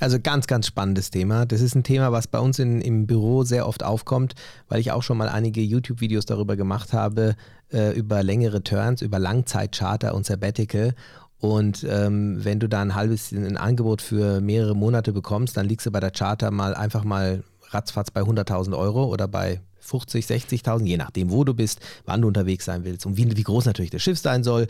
Also 0.00 0.18
ganz, 0.20 0.46
ganz 0.46 0.66
spannendes 0.66 1.10
Thema. 1.10 1.46
Das 1.46 1.60
ist 1.60 1.74
ein 1.74 1.84
Thema, 1.84 2.10
was 2.10 2.26
bei 2.26 2.40
uns 2.40 2.58
in, 2.58 2.80
im 2.80 3.06
Büro 3.06 3.44
sehr 3.44 3.68
oft 3.68 3.84
aufkommt, 3.84 4.34
weil 4.68 4.80
ich 4.80 4.90
auch 4.90 5.02
schon 5.02 5.16
mal 5.16 5.28
einige 5.28 5.60
YouTube-Videos 5.60 6.26
darüber 6.26 6.56
gemacht 6.56 6.92
habe, 6.92 7.36
äh, 7.72 7.96
über 7.96 8.22
längere 8.22 8.62
Turns, 8.62 9.02
über 9.02 9.18
Langzeitcharter 9.18 10.14
und 10.14 10.26
Sabbatical. 10.26 10.94
Und 11.38 11.86
ähm, 11.88 12.44
wenn 12.44 12.58
du 12.58 12.68
da 12.68 12.80
ein 12.80 12.94
halbes 12.94 13.30
ein 13.30 13.56
Angebot 13.56 14.02
für 14.02 14.40
mehrere 14.40 14.74
Monate 14.74 15.12
bekommst, 15.12 15.56
dann 15.56 15.66
liegst 15.66 15.86
du 15.86 15.90
bei 15.90 16.00
der 16.00 16.10
Charter 16.10 16.50
mal 16.50 16.74
einfach 16.74 17.04
mal 17.04 17.44
ratzfatz 17.70 18.10
bei 18.10 18.22
100.000 18.22 18.76
Euro 18.76 19.04
oder 19.04 19.28
bei 19.28 19.60
50, 19.78 20.24
60.000, 20.24 20.86
je 20.86 20.96
nachdem, 20.96 21.30
wo 21.30 21.44
du 21.44 21.52
bist, 21.52 21.80
wann 22.06 22.22
du 22.22 22.28
unterwegs 22.28 22.64
sein 22.64 22.84
willst 22.84 23.04
und 23.04 23.16
wie, 23.16 23.36
wie 23.36 23.42
groß 23.42 23.66
natürlich 23.66 23.90
das 23.90 24.02
Schiff 24.02 24.18
sein 24.18 24.42
soll 24.42 24.66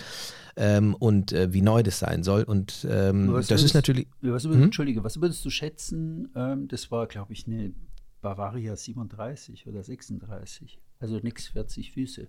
ähm, 0.56 0.94
und 0.94 1.32
äh, 1.32 1.52
wie 1.52 1.62
neu 1.62 1.82
das 1.82 1.98
sein 1.98 2.22
soll. 2.22 2.42
Und 2.42 2.86
ähm, 2.88 3.26
das 3.32 3.50
würdest, 3.50 3.64
ist 3.64 3.74
natürlich. 3.74 4.06
Was 4.20 4.44
würdest, 4.44 4.58
hm? 4.58 4.62
Entschuldige, 4.64 5.04
was 5.04 5.20
würdest 5.20 5.44
du 5.44 5.50
schätzen? 5.50 6.30
Ähm, 6.34 6.68
das 6.68 6.90
war, 6.90 7.06
glaube 7.06 7.32
ich, 7.32 7.46
eine 7.46 7.72
Bavaria 8.20 8.76
37 8.76 9.66
oder 9.66 9.82
36. 9.82 10.78
Also 10.98 11.18
nichts 11.18 11.48
40 11.48 11.92
Füße. 11.92 12.28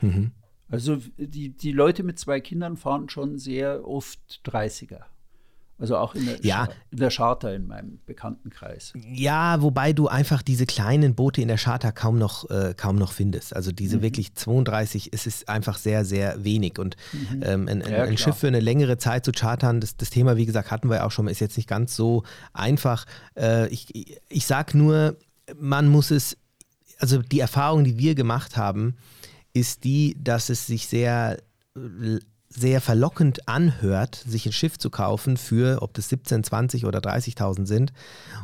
Mhm. 0.00 0.32
Also 0.68 0.98
die, 1.18 1.50
die 1.50 1.72
Leute 1.72 2.02
mit 2.02 2.18
zwei 2.18 2.40
Kindern 2.40 2.76
fahren 2.76 3.08
schon 3.08 3.38
sehr 3.38 3.86
oft 3.86 4.40
30er. 4.44 5.02
Also 5.76 5.96
auch 5.96 6.14
in 6.14 6.24
der, 6.24 6.40
ja. 6.42 6.68
in 6.92 6.98
der 6.98 7.10
Charter 7.10 7.52
in 7.52 7.66
meinem 7.66 7.98
Bekanntenkreis. 8.06 8.92
Ja, 9.12 9.60
wobei 9.60 9.92
du 9.92 10.06
einfach 10.06 10.40
diese 10.40 10.66
kleinen 10.66 11.16
Boote 11.16 11.42
in 11.42 11.48
der 11.48 11.58
Charter 11.58 11.90
kaum 11.90 12.16
noch, 12.16 12.48
äh, 12.48 12.74
kaum 12.76 12.96
noch 12.96 13.10
findest. 13.10 13.56
Also 13.56 13.72
diese 13.72 13.96
mhm. 13.96 14.02
wirklich 14.02 14.34
32 14.34 15.12
ist 15.12 15.26
es 15.26 15.48
einfach 15.48 15.76
sehr, 15.76 16.04
sehr 16.04 16.44
wenig. 16.44 16.78
Und 16.78 16.96
mhm. 17.12 17.42
ähm, 17.44 17.68
ein, 17.68 17.80
ja, 17.80 18.04
ein 18.04 18.16
Schiff 18.16 18.36
für 18.36 18.46
eine 18.46 18.60
längere 18.60 18.98
Zeit 18.98 19.24
zu 19.24 19.32
chartern, 19.32 19.80
das, 19.80 19.96
das 19.96 20.10
Thema, 20.10 20.36
wie 20.36 20.46
gesagt, 20.46 20.70
hatten 20.70 20.88
wir 20.88 20.96
ja 20.96 21.06
auch 21.06 21.10
schon 21.10 21.26
ist 21.26 21.40
jetzt 21.40 21.56
nicht 21.56 21.68
ganz 21.68 21.96
so 21.96 22.22
einfach. 22.52 23.04
Äh, 23.36 23.68
ich 23.68 24.16
ich 24.28 24.46
sage 24.46 24.78
nur, 24.78 25.16
man 25.58 25.88
muss 25.88 26.10
es, 26.10 26.36
also 26.98 27.20
die 27.20 27.40
Erfahrung, 27.40 27.82
die 27.84 27.98
wir 27.98 28.14
gemacht 28.14 28.56
haben, 28.56 28.96
ist 29.52 29.84
die, 29.84 30.16
dass 30.22 30.50
es 30.50 30.66
sich 30.66 30.86
sehr 30.86 31.38
sehr 32.56 32.80
verlockend 32.80 33.48
anhört, 33.48 34.22
sich 34.26 34.46
ein 34.46 34.52
Schiff 34.52 34.78
zu 34.78 34.90
kaufen 34.90 35.36
für, 35.36 35.82
ob 35.82 35.94
das 35.94 36.08
17, 36.08 36.44
20 36.44 36.86
oder 36.86 37.00
30.000 37.00 37.66
sind 37.66 37.92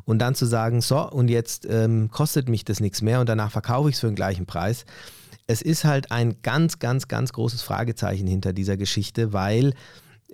und 0.04 0.18
dann 0.18 0.34
zu 0.34 0.46
sagen, 0.46 0.80
so, 0.80 1.08
und 1.10 1.28
jetzt 1.28 1.66
ähm, 1.68 2.10
kostet 2.10 2.48
mich 2.48 2.64
das 2.64 2.80
nichts 2.80 3.02
mehr 3.02 3.20
und 3.20 3.28
danach 3.28 3.52
verkaufe 3.52 3.88
ich 3.88 3.94
es 3.94 4.00
für 4.00 4.08
den 4.08 4.16
gleichen 4.16 4.46
Preis. 4.46 4.84
Es 5.46 5.62
ist 5.62 5.84
halt 5.84 6.10
ein 6.10 6.42
ganz, 6.42 6.78
ganz, 6.78 7.08
ganz 7.08 7.32
großes 7.32 7.62
Fragezeichen 7.62 8.26
hinter 8.26 8.52
dieser 8.52 8.76
Geschichte, 8.76 9.32
weil 9.32 9.74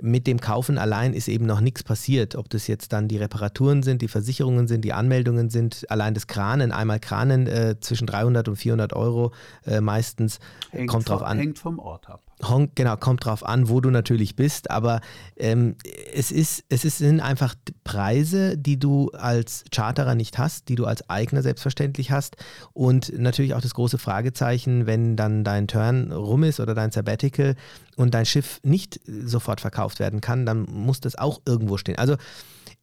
mit 0.00 0.26
dem 0.26 0.40
Kaufen 0.40 0.78
allein 0.78 1.14
ist 1.14 1.28
eben 1.28 1.46
noch 1.46 1.60
nichts 1.60 1.82
passiert. 1.82 2.34
Ob 2.36 2.50
das 2.50 2.66
jetzt 2.66 2.92
dann 2.92 3.08
die 3.08 3.16
Reparaturen 3.16 3.82
sind, 3.82 4.02
die 4.02 4.08
Versicherungen 4.08 4.68
sind, 4.68 4.84
die 4.84 4.92
Anmeldungen 4.92 5.48
sind, 5.48 5.90
allein 5.90 6.12
das 6.12 6.26
Kranen, 6.26 6.72
einmal 6.72 7.00
Kranen 7.00 7.46
äh, 7.46 7.76
zwischen 7.80 8.06
300 8.06 8.48
und 8.48 8.56
400 8.56 8.92
Euro 8.92 9.32
äh, 9.64 9.80
meistens, 9.80 10.38
hängt 10.70 10.90
kommt 10.90 11.08
drauf 11.08 11.22
an. 11.22 11.38
Hängt 11.38 11.58
vom 11.58 11.78
Ort 11.78 12.10
ab. 12.10 12.25
Genau, 12.74 12.96
kommt 12.98 13.24
drauf 13.24 13.46
an, 13.46 13.70
wo 13.70 13.80
du 13.80 13.90
natürlich 13.90 14.36
bist, 14.36 14.70
aber 14.70 15.00
ähm, 15.36 15.74
es, 16.12 16.30
ist, 16.30 16.64
es 16.68 16.84
ist, 16.84 16.98
sind 16.98 17.20
einfach 17.20 17.54
Preise, 17.82 18.58
die 18.58 18.78
du 18.78 19.10
als 19.12 19.64
Charterer 19.74 20.14
nicht 20.14 20.36
hast, 20.36 20.68
die 20.68 20.74
du 20.74 20.84
als 20.84 21.08
Eigner 21.08 21.42
selbstverständlich 21.42 22.10
hast 22.10 22.36
und 22.74 23.18
natürlich 23.18 23.54
auch 23.54 23.62
das 23.62 23.72
große 23.72 23.96
Fragezeichen, 23.96 24.86
wenn 24.86 25.16
dann 25.16 25.44
dein 25.44 25.66
Turn 25.66 26.12
rum 26.12 26.44
ist 26.44 26.60
oder 26.60 26.74
dein 26.74 26.90
Sabbatical 26.90 27.56
und 27.96 28.12
dein 28.12 28.26
Schiff 28.26 28.60
nicht 28.62 29.00
sofort 29.06 29.62
verkauft 29.62 29.98
werden 29.98 30.20
kann, 30.20 30.44
dann 30.44 30.66
muss 30.70 31.00
das 31.00 31.16
auch 31.16 31.40
irgendwo 31.46 31.78
stehen. 31.78 31.96
Also 31.96 32.16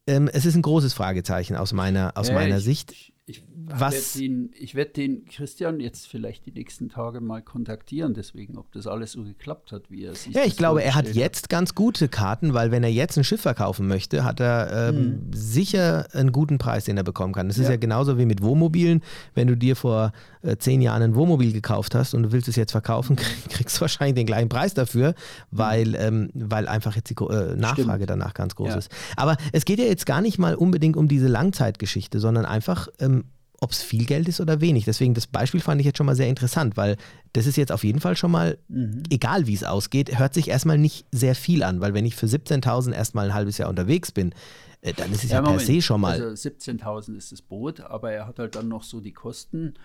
ähm, 0.08 0.30
es 0.34 0.46
ist 0.46 0.56
ein 0.56 0.64
großes 0.64 0.94
Fragezeichen 0.94 1.56
aus 1.56 1.74
meiner, 1.74 2.14
aus 2.16 2.30
ja, 2.30 2.34
meiner 2.34 2.58
ich, 2.58 2.64
Sicht. 2.64 3.13
Ich 3.26 3.42
was? 3.66 3.94
Werd 3.94 4.16
den, 4.16 4.52
ich 4.54 4.76
werde 4.76 4.92
den 4.92 5.26
Christian 5.26 5.80
jetzt 5.80 6.08
vielleicht 6.08 6.46
die 6.46 6.52
nächsten 6.52 6.90
Tage 6.90 7.22
mal 7.22 7.42
kontaktieren, 7.42 8.14
deswegen, 8.14 8.58
ob 8.58 8.72
das 8.74 8.86
alles 8.86 9.14
so 9.14 9.24
geklappt 9.24 9.72
hat, 9.72 9.90
wie 9.90 10.04
er 10.04 10.16
sich 10.16 10.34
Ja, 10.34 10.44
ich 10.44 10.58
glaube, 10.58 10.84
er 10.84 10.96
hat 10.96 11.16
jetzt 11.16 11.50
ganz 11.50 11.74
gute 11.74 12.10
Karten, 12.10 12.54
weil 12.54 12.72
wenn 12.72 12.84
er 12.84 12.92
jetzt 12.92 13.18
ein 13.18 13.24
Schiff 13.24 13.42
verkaufen 13.42 13.88
möchte, 13.88 14.26
hat 14.26 14.42
er 14.42 14.90
ähm, 14.90 14.96
hm. 14.96 15.22
sicher 15.34 16.08
einen 16.12 16.34
guten 16.34 16.58
Preis, 16.58 16.84
den 16.84 16.98
er 16.98 17.04
bekommen 17.04 17.34
kann. 17.34 17.48
Das 17.48 17.56
ja. 17.56 17.64
ist 17.64 17.70
ja 17.70 17.78
genauso 17.78 18.18
wie 18.18 18.26
mit 18.26 18.42
Wohnmobilen. 18.42 19.02
Wenn 19.34 19.48
du 19.48 19.56
dir 19.56 19.78
vor 19.78 20.12
äh, 20.42 20.58
zehn 20.58 20.82
Jahren 20.82 21.02
ein 21.02 21.16
Wohnmobil 21.16 21.54
gekauft 21.54 21.96
hast 21.96 22.14
und 22.14 22.24
du 22.24 22.32
willst 22.34 22.50
es 22.50 22.58
jetzt 22.58 22.72
verkaufen, 22.72 23.16
kriegst 23.50 23.78
du 23.78 23.82
wahrscheinlich 23.82 24.16
den 24.16 24.26
gleichen 24.26 24.50
Preis 24.50 24.74
dafür, 24.74 25.16
weil, 25.50 25.94
hm. 25.94 25.96
ähm, 26.00 26.30
weil 26.34 26.68
einfach 26.68 26.98
jetzt 26.98 27.10
die 27.10 27.16
äh, 27.16 27.56
Nachfrage 27.56 28.04
Stimmt. 28.04 28.10
danach 28.10 28.34
ganz 28.34 28.56
groß 28.56 28.70
ja. 28.70 28.76
ist. 28.76 28.92
Aber 29.16 29.38
es 29.54 29.64
geht 29.64 29.80
ja 29.80 29.86
jetzt 29.86 30.06
gar 30.06 30.20
nicht 30.20 30.38
mal 30.38 30.56
unbedingt 30.56 30.98
um 30.98 31.08
diese 31.08 31.28
Langzeitgeschichte, 31.28 32.20
sondern 32.20 32.46
einfach 32.46 32.90
ähm, 33.00 33.23
ob 33.64 33.72
es 33.72 33.82
viel 33.82 34.06
Geld 34.06 34.28
ist 34.28 34.40
oder 34.42 34.62
wenig. 34.62 34.86
Deswegen 34.86 35.14
das 35.14 35.28
Beispiel 35.28 35.62
fand 35.62 35.82
ich 35.82 35.86
jetzt 35.86 35.98
schon 35.98 36.06
mal 36.06 36.16
sehr 36.16 36.28
interessant, 36.28 36.78
weil 36.78 36.98
das 37.34 37.48
ist 37.48 37.58
jetzt 37.58 37.72
auf 37.72 37.84
jeden 37.84 38.00
Fall 38.00 38.16
schon 38.16 38.32
mal, 38.32 38.58
mhm. 38.68 39.04
egal 39.10 39.48
wie 39.48 39.54
es 39.54 39.64
ausgeht, 39.64 40.20
hört 40.20 40.34
sich 40.34 40.50
erstmal 40.50 40.78
nicht 40.78 41.06
sehr 41.12 41.36
viel 41.36 41.64
an, 41.64 41.82
weil 41.82 41.94
wenn 41.94 42.06
ich 42.06 42.16
für 42.16 42.28
17.000 42.28 42.94
erstmal 42.94 43.28
ein 43.28 43.34
halbes 43.34 43.58
Jahr 43.58 43.70
unterwegs 43.70 44.12
bin, 44.12 44.34
äh, 44.82 44.94
dann 44.94 45.12
ist 45.12 45.24
es 45.24 45.32
ja, 45.32 45.42
ja 45.42 45.50
per 45.50 45.60
se 45.60 45.82
schon 45.82 46.02
mal. 46.02 46.22
Also 46.22 46.50
17.000 46.50 47.16
ist 47.16 47.32
das 47.32 47.42
Boot, 47.42 47.80
aber 47.80 48.12
er 48.12 48.28
hat 48.28 48.40
halt 48.40 48.56
dann 48.56 48.68
noch 48.68 48.84
so 48.84 49.00
die 49.00 49.14
Kosten 49.14 49.76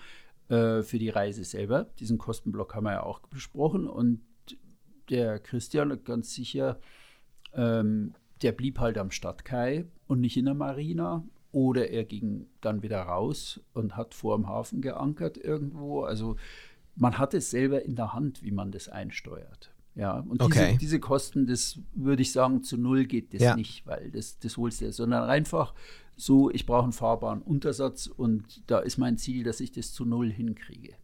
äh, 0.49 0.83
für 0.83 0.99
die 0.99 1.11
Reise 1.11 1.45
selber. 1.45 1.87
Diesen 2.01 2.19
Kostenblock 2.19 2.75
haben 2.75 2.85
wir 2.85 2.93
ja 2.93 3.03
auch 3.03 3.21
besprochen 3.21 3.87
und 3.87 4.21
der 5.09 5.39
Christian 5.39 6.05
ganz 6.05 6.35
sicher, 6.35 6.81
ähm, 7.55 8.15
der 8.43 8.53
blieb 8.53 8.79
halt 8.79 8.99
am 8.99 9.11
Stadtkai 9.11 9.87
und 10.07 10.21
nicht 10.21 10.37
in 10.37 10.45
der 10.45 10.55
Marina 10.55 11.25
oder 11.53 11.91
er 11.91 12.05
ging 12.05 12.47
dann 12.61 12.83
wieder 12.83 13.03
raus 13.03 13.61
und 13.73 13.97
hat 13.97 14.15
vor 14.15 14.37
dem 14.37 14.49
Hafen 14.49 14.81
geankert 14.81 15.37
irgendwo. 15.39 16.03
Also 16.03 16.37
man 16.95 17.19
hat 17.19 17.35
es 17.35 17.51
selber 17.51 17.83
in 17.83 17.97
der 17.97 18.13
Hand, 18.13 18.43
wie 18.43 18.51
man 18.51 18.71
das 18.71 18.89
einsteuert. 18.89 19.73
Ja, 19.95 20.21
und 20.21 20.41
okay. 20.41 20.67
diese, 20.67 20.79
diese, 20.79 21.01
Kosten, 21.01 21.47
das 21.47 21.81
würde 21.95 22.23
ich 22.23 22.31
sagen, 22.31 22.63
zu 22.63 22.77
null 22.77 23.05
geht 23.07 23.35
das 23.35 23.43
ja. 23.43 23.57
nicht, 23.57 23.85
weil 23.85 24.13
das, 24.13 24.39
das 24.39 24.57
holst 24.57 24.81
du, 24.81 24.93
sondern 24.93 25.29
einfach 25.29 25.75
so, 26.17 26.51
ich 26.51 26.67
brauche 26.67 26.85
einen 26.85 26.93
fahrbaren 26.93 27.43
Untersatz 27.43 28.07
und 28.07 28.63
da 28.69 28.79
ist 28.79 28.99
mein 28.99 29.19
Ziel, 29.19 29.43
dass 29.43 29.59
ich 29.59 29.73
das 29.73 29.93
zu 29.93 30.05
null 30.05 30.31
hinkriege. 30.31 30.95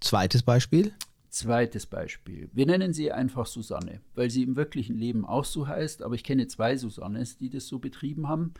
Zweites 0.00 0.42
Beispiel? 0.42 0.92
Zweites 1.30 1.86
Beispiel. 1.86 2.48
Wir 2.52 2.66
nennen 2.66 2.92
sie 2.92 3.10
einfach 3.10 3.46
Susanne, 3.46 4.00
weil 4.14 4.30
sie 4.30 4.42
im 4.42 4.56
wirklichen 4.56 4.96
Leben 4.96 5.24
auch 5.24 5.44
so 5.44 5.66
heißt, 5.66 6.02
aber 6.02 6.14
ich 6.14 6.22
kenne 6.22 6.46
zwei 6.46 6.76
Susannes, 6.76 7.38
die 7.38 7.50
das 7.50 7.66
so 7.66 7.78
betrieben 7.78 8.28
haben. 8.28 8.52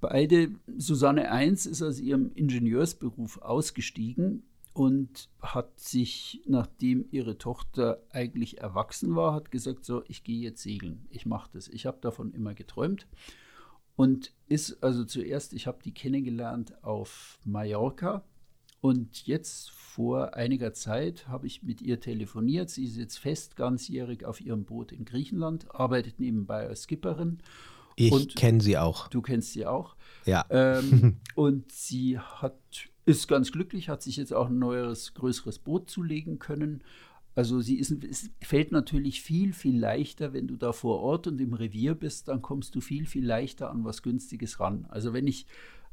Beide, 0.00 0.50
Susanne 0.76 1.30
1 1.30 1.66
ist 1.66 1.82
aus 1.82 1.98
ihrem 1.98 2.30
Ingenieursberuf 2.34 3.42
ausgestiegen 3.42 4.44
und 4.72 5.28
hat 5.40 5.80
sich, 5.80 6.40
nachdem 6.46 7.06
ihre 7.10 7.36
Tochter 7.36 8.00
eigentlich 8.10 8.58
erwachsen 8.58 9.16
war, 9.16 9.34
hat 9.34 9.50
gesagt, 9.50 9.84
so, 9.84 10.04
ich 10.06 10.22
gehe 10.22 10.40
jetzt 10.40 10.62
segeln, 10.62 11.06
ich 11.10 11.26
mache 11.26 11.50
das. 11.52 11.66
Ich 11.66 11.84
habe 11.84 11.98
davon 12.00 12.32
immer 12.32 12.54
geträumt 12.54 13.08
und 13.96 14.32
ist 14.46 14.84
also 14.84 15.04
zuerst, 15.04 15.52
ich 15.52 15.66
habe 15.66 15.82
die 15.84 15.92
kennengelernt 15.92 16.84
auf 16.84 17.40
Mallorca 17.44 18.22
und 18.80 19.26
jetzt 19.26 19.70
vor 19.70 20.34
einiger 20.34 20.72
Zeit 20.72 21.26
habe 21.26 21.48
ich 21.48 21.64
mit 21.64 21.82
ihr 21.82 21.98
telefoniert. 21.98 22.70
Sie 22.70 22.84
ist 22.84 22.96
jetzt 22.96 23.18
fest 23.18 23.56
ganzjährig 23.56 24.24
auf 24.24 24.40
ihrem 24.40 24.64
Boot 24.64 24.92
in 24.92 25.04
Griechenland, 25.04 25.74
arbeitet 25.74 26.20
nebenbei 26.20 26.68
als 26.68 26.84
Skipperin 26.84 27.38
ich 27.98 28.34
kenne 28.34 28.60
sie 28.60 28.78
auch. 28.78 29.08
Du 29.08 29.22
kennst 29.22 29.52
sie 29.52 29.66
auch. 29.66 29.96
Ja. 30.24 30.44
Ähm, 30.50 31.16
und 31.34 31.70
sie 31.72 32.18
hat, 32.18 32.58
ist 33.04 33.28
ganz 33.28 33.52
glücklich, 33.52 33.88
hat 33.88 34.02
sich 34.02 34.16
jetzt 34.16 34.32
auch 34.32 34.48
ein 34.48 34.58
neues, 34.58 35.14
größeres 35.14 35.58
Boot 35.58 35.90
zulegen 35.90 36.38
können. 36.38 36.82
Also 37.34 37.60
sie 37.60 37.76
ist, 37.76 37.92
es 38.04 38.30
fällt 38.42 38.72
natürlich 38.72 39.22
viel, 39.22 39.52
viel 39.52 39.78
leichter, 39.78 40.32
wenn 40.32 40.48
du 40.48 40.56
da 40.56 40.72
vor 40.72 41.00
Ort 41.00 41.28
und 41.28 41.40
im 41.40 41.54
Revier 41.54 41.94
bist, 41.94 42.28
dann 42.28 42.42
kommst 42.42 42.74
du 42.74 42.80
viel, 42.80 43.06
viel 43.06 43.24
leichter 43.24 43.70
an 43.70 43.84
was 43.84 44.02
Günstiges 44.02 44.58
ran. 44.58 44.86
Also 44.88 45.12
wenn 45.12 45.26
ich 45.26 45.46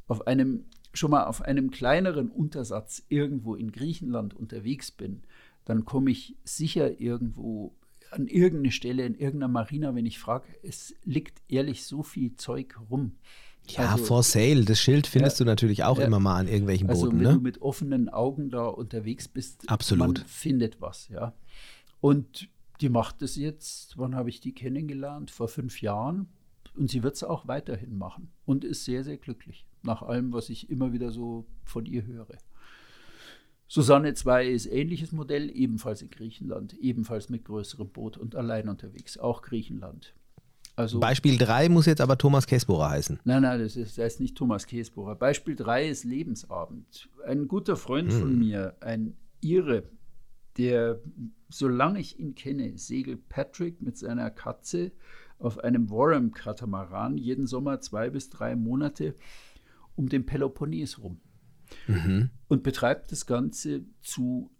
auf 0.07 0.25
einem, 0.27 0.65
schon 0.93 1.11
mal 1.11 1.25
auf 1.25 1.41
einem 1.41 1.71
kleineren 1.71 2.29
Untersatz 2.29 3.03
irgendwo 3.09 3.55
in 3.55 3.71
Griechenland 3.71 4.33
unterwegs 4.33 4.91
bin, 4.91 5.21
dann 5.65 5.85
komme 5.85 6.11
ich 6.11 6.35
sicher 6.43 6.99
irgendwo 6.99 7.75
an 8.15 8.27
irgendeine 8.27 8.71
Stelle 8.71 9.05
in 9.05 9.15
irgendeiner 9.15 9.51
Marina, 9.51 9.95
wenn 9.95 10.05
ich 10.05 10.19
frage, 10.19 10.47
es 10.63 10.95
liegt 11.03 11.41
ehrlich 11.47 11.85
so 11.85 12.03
viel 12.03 12.35
Zeug 12.35 12.77
rum. 12.89 13.17
Ja, 13.67 13.91
also, 13.91 14.05
for 14.05 14.23
sale, 14.23 14.63
das 14.63 14.79
Schild 14.79 15.07
findest 15.07 15.39
ja, 15.39 15.43
du 15.43 15.49
natürlich 15.49 15.83
auch 15.83 15.97
ja, 15.97 16.05
immer 16.05 16.19
mal 16.19 16.37
an 16.37 16.47
irgendwelchen 16.47 16.89
also 16.89 17.05
Booten. 17.05 17.19
wenn 17.19 17.27
ne? 17.27 17.33
du 17.33 17.41
mit 17.41 17.61
offenen 17.61 18.09
Augen 18.09 18.49
da 18.49 18.67
unterwegs 18.67 19.27
bist, 19.27 19.67
Absolut. 19.69 20.17
man 20.17 20.25
findet 20.27 20.81
was, 20.81 21.09
ja. 21.09 21.33
Und 21.99 22.49
die 22.81 22.89
macht 22.89 23.21
es 23.21 23.35
jetzt, 23.35 23.97
wann 23.97 24.15
habe 24.15 24.29
ich 24.29 24.39
die 24.39 24.53
kennengelernt? 24.53 25.31
Vor 25.31 25.47
fünf 25.47 25.81
Jahren. 25.81 26.27
Und 26.75 26.89
sie 26.89 27.03
wird 27.03 27.15
es 27.15 27.23
auch 27.23 27.47
weiterhin 27.47 27.97
machen 27.97 28.31
und 28.45 28.65
ist 28.65 28.83
sehr, 28.83 29.03
sehr 29.03 29.17
glücklich, 29.17 29.65
nach 29.81 30.01
allem, 30.01 30.33
was 30.33 30.49
ich 30.49 30.69
immer 30.69 30.91
wieder 30.91 31.11
so 31.11 31.45
von 31.63 31.85
ihr 31.85 32.05
höre. 32.05 32.37
Susanne 33.67 34.13
2 34.13 34.47
ist 34.47 34.65
ähnliches 34.67 35.11
Modell, 35.11 35.49
ebenfalls 35.49 36.01
in 36.01 36.09
Griechenland, 36.09 36.73
ebenfalls 36.73 37.29
mit 37.29 37.45
größerem 37.45 37.89
Boot 37.89 38.17
und 38.17 38.35
allein 38.35 38.69
unterwegs, 38.69 39.17
auch 39.17 39.41
Griechenland. 39.41 40.13
Also, 40.75 40.99
Beispiel 40.99 41.37
3 41.37 41.69
muss 41.69 41.85
jetzt 41.85 42.01
aber 42.01 42.17
Thomas 42.17 42.47
Käsbohrer 42.47 42.89
heißen. 42.89 43.19
Nein, 43.23 43.43
nein, 43.43 43.59
das, 43.59 43.75
ist, 43.75 43.97
das 43.97 44.03
heißt 44.03 44.19
nicht 44.19 44.35
Thomas 44.35 44.67
Käsbohrer. 44.67 45.15
Beispiel 45.15 45.55
3 45.55 45.87
ist 45.87 46.03
Lebensabend. 46.03 47.09
Ein 47.25 47.47
guter 47.47 47.77
Freund 47.77 48.11
hm. 48.11 48.19
von 48.19 48.39
mir, 48.39 48.75
ein 48.81 49.15
Ire, 49.41 49.83
der, 50.57 50.99
solange 51.49 51.99
ich 51.99 52.19
ihn 52.19 52.35
kenne, 52.35 52.77
segelt 52.77 53.29
Patrick 53.29 53.81
mit 53.81 53.97
seiner 53.97 54.29
Katze 54.31 54.91
auf 55.39 55.59
einem 55.59 55.89
Warham-Katamaran 55.89 57.17
jeden 57.17 57.47
Sommer 57.47 57.81
zwei 57.81 58.09
bis 58.09 58.29
drei 58.29 58.55
Monate 58.55 59.15
um 59.95 60.09
den 60.09 60.25
Peloponnes 60.25 61.01
rum. 61.01 61.19
Mhm. 61.87 62.29
Und 62.47 62.63
betreibt 62.63 63.11
das 63.11 63.25
Ganze 63.25 63.85
zu 64.01 64.51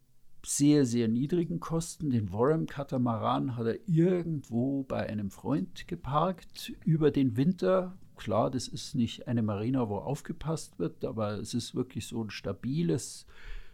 sehr, 0.45 0.86
sehr 0.86 1.08
niedrigen 1.08 1.60
Kosten. 1.60 2.12
Den 2.12 2.32
Warham-Katamaran 2.32 3.58
hat 3.58 3.66
er 3.66 3.80
irgendwo 3.88 4.84
bei 4.84 5.08
einem 5.08 5.32
Freund 5.32 5.88
geparkt 5.88 6.74
über 6.84 7.12
den 7.12 7.36
Winter. 7.36 7.97
Klar, 8.16 8.51
das 8.51 8.68
ist 8.68 8.95
nicht 8.95 9.28
eine 9.28 9.41
Marina, 9.41 9.89
wo 9.89 9.97
aufgepasst 9.97 10.80
wird, 10.80 11.03
aber 11.03 11.39
es 11.39 11.53
ist 11.53 11.76
wirklich 11.76 12.08
so 12.08 12.24
ein 12.24 12.30
stabiles, 12.30 13.26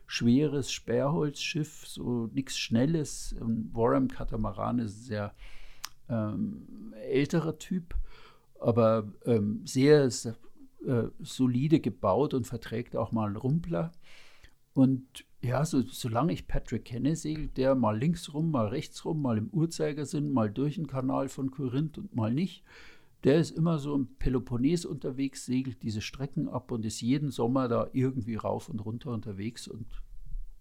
schweres 0.07 0.71
Sperrholzschiff, 0.71 1.85
so 1.87 2.29
nichts 2.33 2.57
Schnelles. 2.57 3.35
Ein 3.39 3.69
Warham-Katamaran 3.73 4.79
ist 4.79 4.97
ein 4.97 5.03
sehr 5.03 5.33
ähm, 6.09 6.93
älterer 6.95 7.57
Typ, 7.57 7.95
aber 8.59 9.11
ähm, 9.25 9.61
sehr, 9.65 10.09
sehr 10.09 10.35
äh, 10.85 11.03
solide 11.19 11.79
gebaut 11.79 12.33
und 12.33 12.47
verträgt 12.47 12.95
auch 12.95 13.11
mal 13.11 13.27
einen 13.27 13.35
Rumpler. 13.35 13.91
Und 14.73 15.25
ja, 15.41 15.65
so, 15.65 15.81
solange 15.81 16.33
ich 16.33 16.47
Patrick 16.47 16.85
kenne, 16.85 17.15
segelt 17.15 17.57
der 17.57 17.75
mal 17.75 17.97
links 17.97 18.33
rum, 18.33 18.51
mal 18.51 18.67
rechts 18.67 19.03
rum, 19.05 19.21
mal 19.21 19.37
im 19.37 19.49
Uhrzeigersinn, 19.49 20.31
mal 20.31 20.49
durch 20.51 20.75
den 20.75 20.87
Kanal 20.87 21.29
von 21.29 21.51
Korinth 21.51 21.97
und 21.97 22.15
mal 22.15 22.33
nicht. 22.33 22.63
Der 23.23 23.39
ist 23.39 23.51
immer 23.51 23.77
so 23.79 23.95
im 23.95 24.07
Peloponnes 24.17 24.85
unterwegs, 24.85 25.45
segelt 25.45 25.83
diese 25.83 26.01
Strecken 26.01 26.47
ab 26.47 26.71
und 26.71 26.85
ist 26.85 27.01
jeden 27.01 27.31
Sommer 27.31 27.67
da 27.67 27.89
irgendwie 27.93 28.35
rauf 28.35 28.69
und 28.69 28.83
runter 28.83 29.11
unterwegs 29.11 29.67
und 29.67 29.85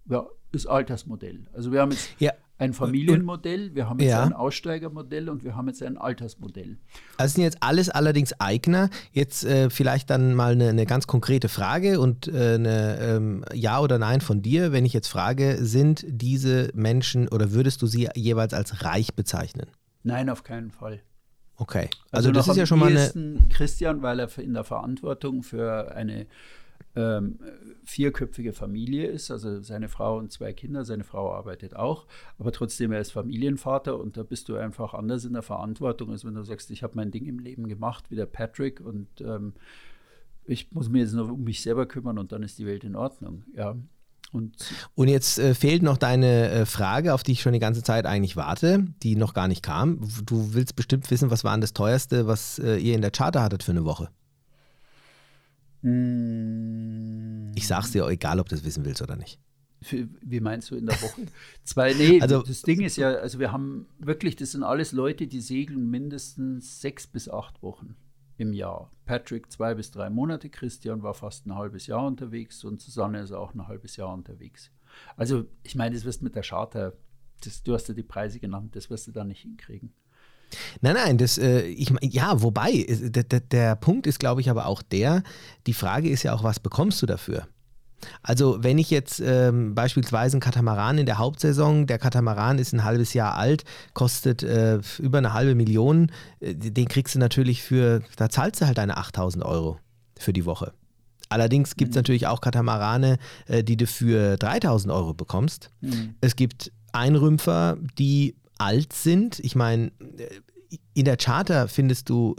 ja, 0.07 0.27
ist 0.53 0.67
Altersmodell. 0.67 1.47
Also 1.53 1.73
wir 1.73 1.81
haben 1.81 1.93
jetzt 1.93 2.15
ja. 2.19 2.33
Ein 2.61 2.75
Familienmodell, 2.75 3.75
wir 3.75 3.89
haben 3.89 3.99
jetzt 4.01 4.11
ja. 4.11 4.23
ein 4.23 4.35
Aussteigermodell 4.35 5.29
und 5.31 5.45
wir 5.45 5.57
haben 5.57 5.67
jetzt 5.69 5.83
ein 5.83 5.97
Altersmodell. 5.97 6.77
Also 7.17 7.35
sind 7.35 7.45
jetzt 7.45 7.63
alles 7.63 7.89
allerdings 7.89 8.39
Eigner. 8.39 8.91
Jetzt 9.13 9.45
äh, 9.45 9.71
vielleicht 9.71 10.11
dann 10.11 10.35
mal 10.35 10.53
eine, 10.53 10.69
eine, 10.69 10.85
ganz 10.85 11.07
konkrete 11.07 11.49
Frage 11.49 12.01
und 12.01 12.29
äh, 12.29 12.55
eine 12.55 12.99
ähm, 13.01 13.45
Ja 13.55 13.81
oder 13.81 13.99
Nein 13.99 14.21
von 14.21 14.43
dir. 14.43 14.73
Wenn 14.73 14.85
ich 14.85 14.93
jetzt 14.93 15.09
frage, 15.09 15.57
sind 15.61 16.05
diese 16.07 16.71
Menschen 16.75 17.29
oder 17.29 17.53
würdest 17.53 17.81
du 17.81 17.87
sie 17.87 18.09
jeweils 18.15 18.53
als 18.53 18.85
reich 18.85 19.15
bezeichnen? 19.15 19.67
Nein, 20.03 20.29
auf 20.29 20.45
keinen 20.45 20.71
Fall. 20.71 21.01
Okay, 21.57 21.89
also, 22.11 22.29
also 22.29 22.33
das 22.33 22.49
ist 22.49 22.57
ja 22.57 22.67
schon 22.67 22.79
mal 22.79 22.91
eine. 22.91 23.39
Christian, 23.51 24.03
weil 24.03 24.21
er 24.21 24.39
in 24.39 24.55
der 24.55 24.65
Verantwortung 24.65 25.43
für 25.43 25.95
eine 25.95 26.27
ähm, 26.97 27.39
vierköpfige 27.85 28.53
Familie 28.53 29.07
ist, 29.07 29.31
also 29.31 29.61
seine 29.61 29.89
Frau 29.89 30.19
und 30.19 30.33
zwei 30.33 30.53
Kinder. 30.53 30.85
Seine 30.85 31.05
Frau 31.05 31.33
arbeitet 31.33 31.75
auch, 31.77 32.07
aber 32.39 32.53
trotzdem 32.53 32.93
er 32.93 33.01
ist 33.01 33.13
Familienvater 33.13 33.99
und 33.99 34.17
da 34.17 34.23
bist 34.23 34.49
du 34.49 34.57
einfach 34.57 34.95
anders 34.95 35.25
in 35.25 35.33
der 35.33 35.43
Verantwortung, 35.43 36.11
als 36.11 36.25
wenn 36.25 36.35
du 36.35 36.43
sagst, 36.43 36.71
ich 36.71 36.83
habe 36.83 36.95
mein 36.97 37.11
Ding 37.11 37.27
im 37.27 37.39
Leben 37.39 37.69
gemacht, 37.69 38.11
wie 38.11 38.17
der 38.17 38.27
Patrick 38.27 38.81
und 38.81 39.09
ähm, 39.21 39.55
ich 40.45 40.73
muss 40.73 40.89
mir 40.89 41.01
jetzt 41.01 41.13
nur 41.13 41.31
um 41.31 41.45
mich 41.45 41.63
selber 41.63 41.87
kümmern 41.87 42.19
und 42.19 42.33
dann 42.33 42.43
ist 42.43 42.59
die 42.59 42.67
Welt 42.67 42.85
in 42.85 42.97
Ordnung. 42.97 43.45
Ja. 43.55 43.77
Und, 44.33 44.55
und 44.95 45.09
jetzt 45.09 45.39
äh, 45.39 45.55
fehlt 45.55 45.83
noch 45.83 45.97
deine 45.97 46.51
äh, 46.51 46.67
Frage, 46.67 47.15
auf 47.15 47.23
die 47.23 47.33
ich 47.33 47.43
schon 47.43 47.53
die 47.53 47.59
ganze 47.59 47.83
Zeit 47.83 48.07
eigentlich 48.07 48.37
warte, 48.37 48.87
die 49.03 49.17
noch 49.17 49.35
gar 49.35 49.49
nicht 49.49 49.63
kam. 49.63 50.01
Du 50.25 50.55
willst 50.55 50.77
bestimmt 50.77 51.11
wissen, 51.11 51.31
was 51.31 51.43
war 51.43 51.53
denn 51.53 51.61
das 51.61 51.73
teuerste, 51.73 52.27
was 52.27 52.59
äh, 52.59 52.77
ihr 52.77 52.95
in 52.95 53.03
der 53.03 53.11
Charter 53.11 53.43
hattet 53.43 53.63
für 53.65 53.73
eine 53.73 53.85
Woche? 53.85 54.09
Hm. 55.83 57.53
Ich 57.55 57.67
sag's 57.67 57.93
dir, 57.93 58.07
egal 58.09 58.41
ob 58.41 58.49
du 58.49 58.55
das 58.55 58.65
wissen 58.65 58.85
willst 58.85 59.03
oder 59.03 59.17
nicht. 59.17 59.41
Wie 59.81 60.41
meinst 60.41 60.71
du 60.71 60.77
in 60.77 60.87
der 60.87 61.01
Woche? 61.01 61.27
Zwei, 61.65 61.95
nee, 61.95 62.21
also, 62.21 62.43
das 62.43 62.63
Ding 62.63 62.83
ist 62.83 62.97
ja, 62.97 63.13
also 63.15 63.39
wir 63.39 63.51
haben 63.51 63.87
wirklich, 63.99 64.37
das 64.37 64.53
sind 64.53 64.63
alles 64.63 64.93
Leute, 64.93 65.27
die 65.27 65.41
segeln 65.41 65.89
mindestens 65.89 66.83
sechs 66.83 67.07
bis 67.07 67.31
acht 67.31 67.63
Wochen 67.63 67.97
im 68.37 68.53
Jahr. 68.53 68.91
Patrick 69.07 69.51
zwei 69.51 69.75
bis 69.75 69.91
drei 69.91 70.11
Monate, 70.11 70.51
Christian 70.51 71.03
war 71.03 71.15
fast 71.15 71.47
ein 71.47 71.55
halbes 71.55 71.87
Jahr 71.87 72.07
unterwegs 72.07 72.63
und 72.65 72.81
Susanne 72.81 73.21
ist 73.21 73.33
auch 73.33 73.55
ein 73.55 73.69
halbes 73.69 73.97
Jahr 73.97 74.13
unterwegs. 74.13 74.71
Also 75.17 75.47
ich 75.63 75.77
meine, 75.77 75.95
das 75.95 76.05
wirst 76.05 76.23
mit 76.23 76.35
der 76.35 76.43
Charter, 76.43 76.93
das, 77.43 77.63
du 77.63 77.73
hast 77.73 77.89
ja 77.89 77.95
die 77.95 78.03
Preise 78.03 78.39
genannt, 78.39 78.77
das 78.77 78.91
wirst 78.91 79.07
du 79.07 79.13
da 79.13 79.25
nicht 79.25 79.43
hinkriegen. 79.43 79.93
Nein, 80.81 80.95
nein, 80.95 81.19
das, 81.19 81.39
äh, 81.39 81.63
ich, 81.63 81.93
ja, 82.03 82.43
wobei, 82.43 82.87
der, 82.89 83.25
der, 83.25 83.41
der 83.41 83.77
Punkt 83.77 84.07
ist, 84.07 84.19
glaube 84.19 84.41
ich, 84.41 84.51
aber 84.51 84.67
auch 84.67 84.83
der, 84.83 85.23
die 85.67 85.75
Frage 85.75 86.09
ist 86.09 86.23
ja 86.23 86.35
auch, 86.35 86.43
was 86.43 86.61
bekommst 86.61 87.01
du 87.03 87.07
dafür? 87.07 87.47
Also 88.23 88.63
wenn 88.63 88.79
ich 88.79 88.91
jetzt 88.91 89.21
ähm, 89.21 89.75
beispielsweise 89.75 90.35
einen 90.35 90.41
Katamaran 90.41 90.99
in 90.99 91.07
der 91.07 91.19
Hauptsaison, 91.19 91.87
der 91.87 91.99
Katamaran 91.99 92.59
ist 92.59 92.73
ein 92.73 92.85
halbes 92.85 93.15
Jahr 93.15 93.37
alt, 93.37 93.65
kostet 93.95 94.43
äh, 94.43 94.81
über 94.99 95.19
eine 95.19 95.33
halbe 95.33 95.55
Million, 95.55 96.11
äh, 96.41 96.55
den 96.55 96.89
kriegst 96.89 97.15
du 97.15 97.19
natürlich 97.19 97.63
für, 97.63 98.03
da 98.17 98.31
zahlst 98.31 98.61
du 98.61 98.67
halt 98.67 98.79
deine 98.79 98.97
8000 98.97 99.45
Euro 99.45 99.79
für 100.19 100.33
die 100.33 100.45
Woche. 100.47 100.73
Allerdings 101.29 101.77
gibt 101.77 101.91
es 101.91 101.95
mhm. 101.95 102.01
natürlich 102.01 102.27
auch 102.27 102.41
Katamarane, 102.41 103.19
äh, 103.47 103.63
die 103.63 103.77
du 103.77 103.87
für 103.87 104.37
3000 104.37 104.93
Euro 104.93 105.15
bekommst. 105.15 105.71
Mhm. 105.81 106.15
Es 106.21 106.37
gibt 106.37 106.73
Einrümpfer, 106.93 107.77
die 107.99 108.35
alt 108.61 108.93
sind. 108.93 109.39
Ich 109.41 109.57
meine, 109.57 109.93
in 110.95 111.05
der 111.05 111.17
Charter 111.17 111.69
findest 111.69 112.09
du 112.09 112.37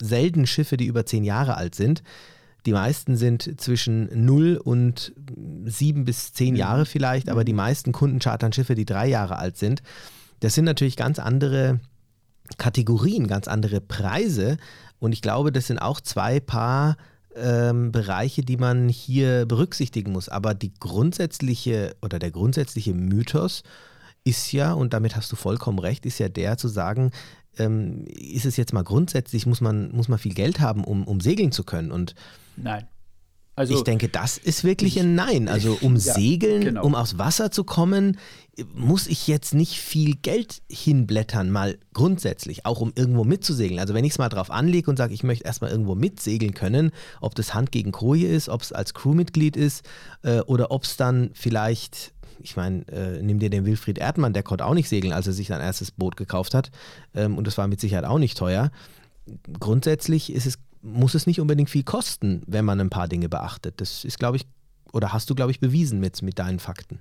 selten 0.00 0.46
Schiffe, 0.46 0.76
die 0.76 0.86
über 0.86 1.06
zehn 1.06 1.24
Jahre 1.24 1.56
alt 1.56 1.74
sind. 1.74 2.02
Die 2.66 2.72
meisten 2.72 3.16
sind 3.16 3.60
zwischen 3.60 4.08
0 4.24 4.60
und 4.62 5.12
7 5.64 6.04
bis 6.04 6.32
10 6.32 6.54
mhm. 6.54 6.56
Jahre 6.56 6.86
vielleicht, 6.86 7.28
aber 7.28 7.44
die 7.44 7.52
mhm. 7.52 7.58
meisten 7.58 7.92
Kunden 7.92 8.18
chartern 8.18 8.52
Schiffe, 8.52 8.74
die 8.74 8.84
drei 8.84 9.06
Jahre 9.06 9.38
alt 9.38 9.56
sind. 9.56 9.82
Das 10.40 10.54
sind 10.54 10.64
natürlich 10.64 10.96
ganz 10.96 11.18
andere 11.18 11.80
Kategorien, 12.58 13.28
ganz 13.28 13.48
andere 13.48 13.80
Preise. 13.80 14.56
Und 14.98 15.12
ich 15.12 15.22
glaube, 15.22 15.52
das 15.52 15.68
sind 15.68 15.78
auch 15.78 16.00
zwei 16.00 16.40
Paar 16.40 16.96
ähm, 17.36 17.92
Bereiche, 17.92 18.42
die 18.42 18.56
man 18.56 18.88
hier 18.88 19.46
berücksichtigen 19.46 20.12
muss. 20.12 20.28
Aber 20.28 20.54
die 20.54 20.74
grundsätzliche 20.74 21.94
oder 22.02 22.18
der 22.18 22.32
grundsätzliche 22.32 22.94
Mythos, 22.94 23.62
ist 24.26 24.52
ja, 24.52 24.72
und 24.72 24.92
damit 24.92 25.14
hast 25.14 25.30
du 25.30 25.36
vollkommen 25.36 25.78
recht, 25.78 26.04
ist 26.04 26.18
ja 26.18 26.28
der 26.28 26.58
zu 26.58 26.68
sagen, 26.68 27.12
ähm, 27.58 28.04
ist 28.06 28.44
es 28.44 28.56
jetzt 28.56 28.72
mal 28.72 28.82
grundsätzlich, 28.82 29.46
muss 29.46 29.60
man, 29.60 29.92
muss 29.92 30.08
man 30.08 30.18
viel 30.18 30.34
Geld 30.34 30.60
haben, 30.60 30.84
um, 30.84 31.06
um 31.06 31.20
segeln 31.20 31.52
zu 31.52 31.62
können? 31.62 31.92
Und 31.92 32.14
Nein. 32.56 32.86
Also, 33.58 33.74
ich 33.74 33.84
denke, 33.84 34.10
das 34.10 34.36
ist 34.36 34.64
wirklich 34.64 34.96
ich, 34.96 35.02
ein 35.02 35.14
Nein. 35.14 35.48
Also 35.48 35.78
um 35.80 35.96
ja, 35.96 36.12
Segeln, 36.12 36.60
genau. 36.60 36.84
um 36.84 36.94
aufs 36.94 37.16
Wasser 37.16 37.50
zu 37.50 37.64
kommen, 37.64 38.18
muss 38.74 39.06
ich 39.06 39.26
jetzt 39.26 39.54
nicht 39.54 39.80
viel 39.80 40.14
Geld 40.16 40.60
hinblättern, 40.70 41.50
mal 41.50 41.78
grundsätzlich, 41.94 42.66
auch 42.66 42.82
um 42.82 42.92
irgendwo 42.94 43.24
mitzusegeln. 43.24 43.80
Also 43.80 43.94
wenn 43.94 44.04
ich 44.04 44.12
es 44.12 44.18
mal 44.18 44.28
drauf 44.28 44.50
anlege 44.50 44.90
und 44.90 44.98
sage, 44.98 45.14
ich 45.14 45.22
möchte 45.22 45.46
erstmal 45.46 45.70
irgendwo 45.70 45.94
mitsegeln 45.94 46.52
können, 46.52 46.90
ob 47.22 47.34
das 47.34 47.54
Hand 47.54 47.72
gegen 47.72 47.92
Koje 47.92 48.26
ist, 48.26 48.50
ob 48.50 48.60
es 48.60 48.72
als 48.72 48.92
Crewmitglied 48.92 49.56
ist 49.56 49.88
äh, 50.22 50.40
oder 50.40 50.70
ob 50.70 50.84
es 50.84 50.98
dann 50.98 51.30
vielleicht 51.32 52.12
ich 52.40 52.56
meine, 52.56 52.86
äh, 52.88 53.22
nimm 53.22 53.38
dir 53.38 53.50
den 53.50 53.64
Wilfried 53.64 53.98
Erdmann, 53.98 54.32
der 54.32 54.42
konnte 54.42 54.64
auch 54.64 54.74
nicht 54.74 54.88
segeln, 54.88 55.12
als 55.12 55.26
er 55.26 55.32
sich 55.32 55.48
sein 55.48 55.60
erstes 55.60 55.90
Boot 55.90 56.16
gekauft 56.16 56.54
hat. 56.54 56.70
Ähm, 57.14 57.36
und 57.36 57.46
das 57.46 57.58
war 57.58 57.68
mit 57.68 57.80
Sicherheit 57.80 58.04
auch 58.04 58.18
nicht 58.18 58.38
teuer. 58.38 58.70
Grundsätzlich 59.58 60.32
ist 60.32 60.46
es, 60.46 60.58
muss 60.82 61.14
es 61.14 61.26
nicht 61.26 61.40
unbedingt 61.40 61.70
viel 61.70 61.82
kosten, 61.82 62.42
wenn 62.46 62.64
man 62.64 62.80
ein 62.80 62.90
paar 62.90 63.08
Dinge 63.08 63.28
beachtet. 63.28 63.80
Das 63.80 64.04
ist, 64.04 64.18
glaube 64.18 64.36
ich, 64.36 64.46
oder 64.92 65.12
hast 65.12 65.28
du, 65.30 65.34
glaube 65.34 65.50
ich, 65.50 65.60
bewiesen 65.60 66.00
mit, 66.00 66.22
mit 66.22 66.38
deinen 66.38 66.58
Fakten. 66.58 67.00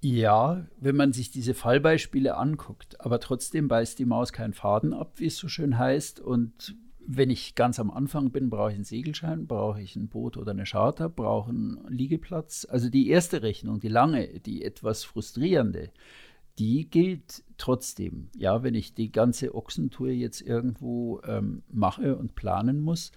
Ja, 0.00 0.66
wenn 0.78 0.96
man 0.96 1.14
sich 1.14 1.30
diese 1.30 1.54
Fallbeispiele 1.54 2.36
anguckt, 2.36 3.00
aber 3.00 3.20
trotzdem 3.20 3.68
beißt 3.68 3.98
die 3.98 4.04
Maus 4.04 4.34
keinen 4.34 4.52
Faden 4.52 4.92
ab, 4.92 5.14
wie 5.16 5.26
es 5.26 5.38
so 5.38 5.48
schön 5.48 5.78
heißt. 5.78 6.20
Und 6.20 6.76
wenn 7.06 7.30
ich 7.30 7.54
ganz 7.54 7.78
am 7.78 7.90
Anfang 7.90 8.30
bin, 8.30 8.50
brauche 8.50 8.70
ich 8.70 8.76
einen 8.76 8.84
Segelschein, 8.84 9.46
brauche 9.46 9.80
ich 9.80 9.96
ein 9.96 10.08
Boot 10.08 10.36
oder 10.36 10.52
eine 10.52 10.64
Charter, 10.64 11.08
brauche 11.08 11.50
einen 11.50 11.84
Liegeplatz. 11.88 12.66
Also 12.68 12.88
die 12.88 13.08
erste 13.08 13.42
Rechnung, 13.42 13.80
die 13.80 13.88
lange, 13.88 14.40
die 14.40 14.64
etwas 14.64 15.04
frustrierende, 15.04 15.90
die 16.58 16.88
gilt 16.88 17.42
trotzdem. 17.58 18.28
Ja, 18.36 18.62
wenn 18.62 18.74
ich 18.74 18.94
die 18.94 19.10
ganze 19.10 19.54
Ochsentour 19.54 20.08
jetzt 20.08 20.40
irgendwo 20.40 21.20
ähm, 21.26 21.62
mache 21.70 22.16
und 22.16 22.34
planen 22.34 22.80
muss, 22.80 23.12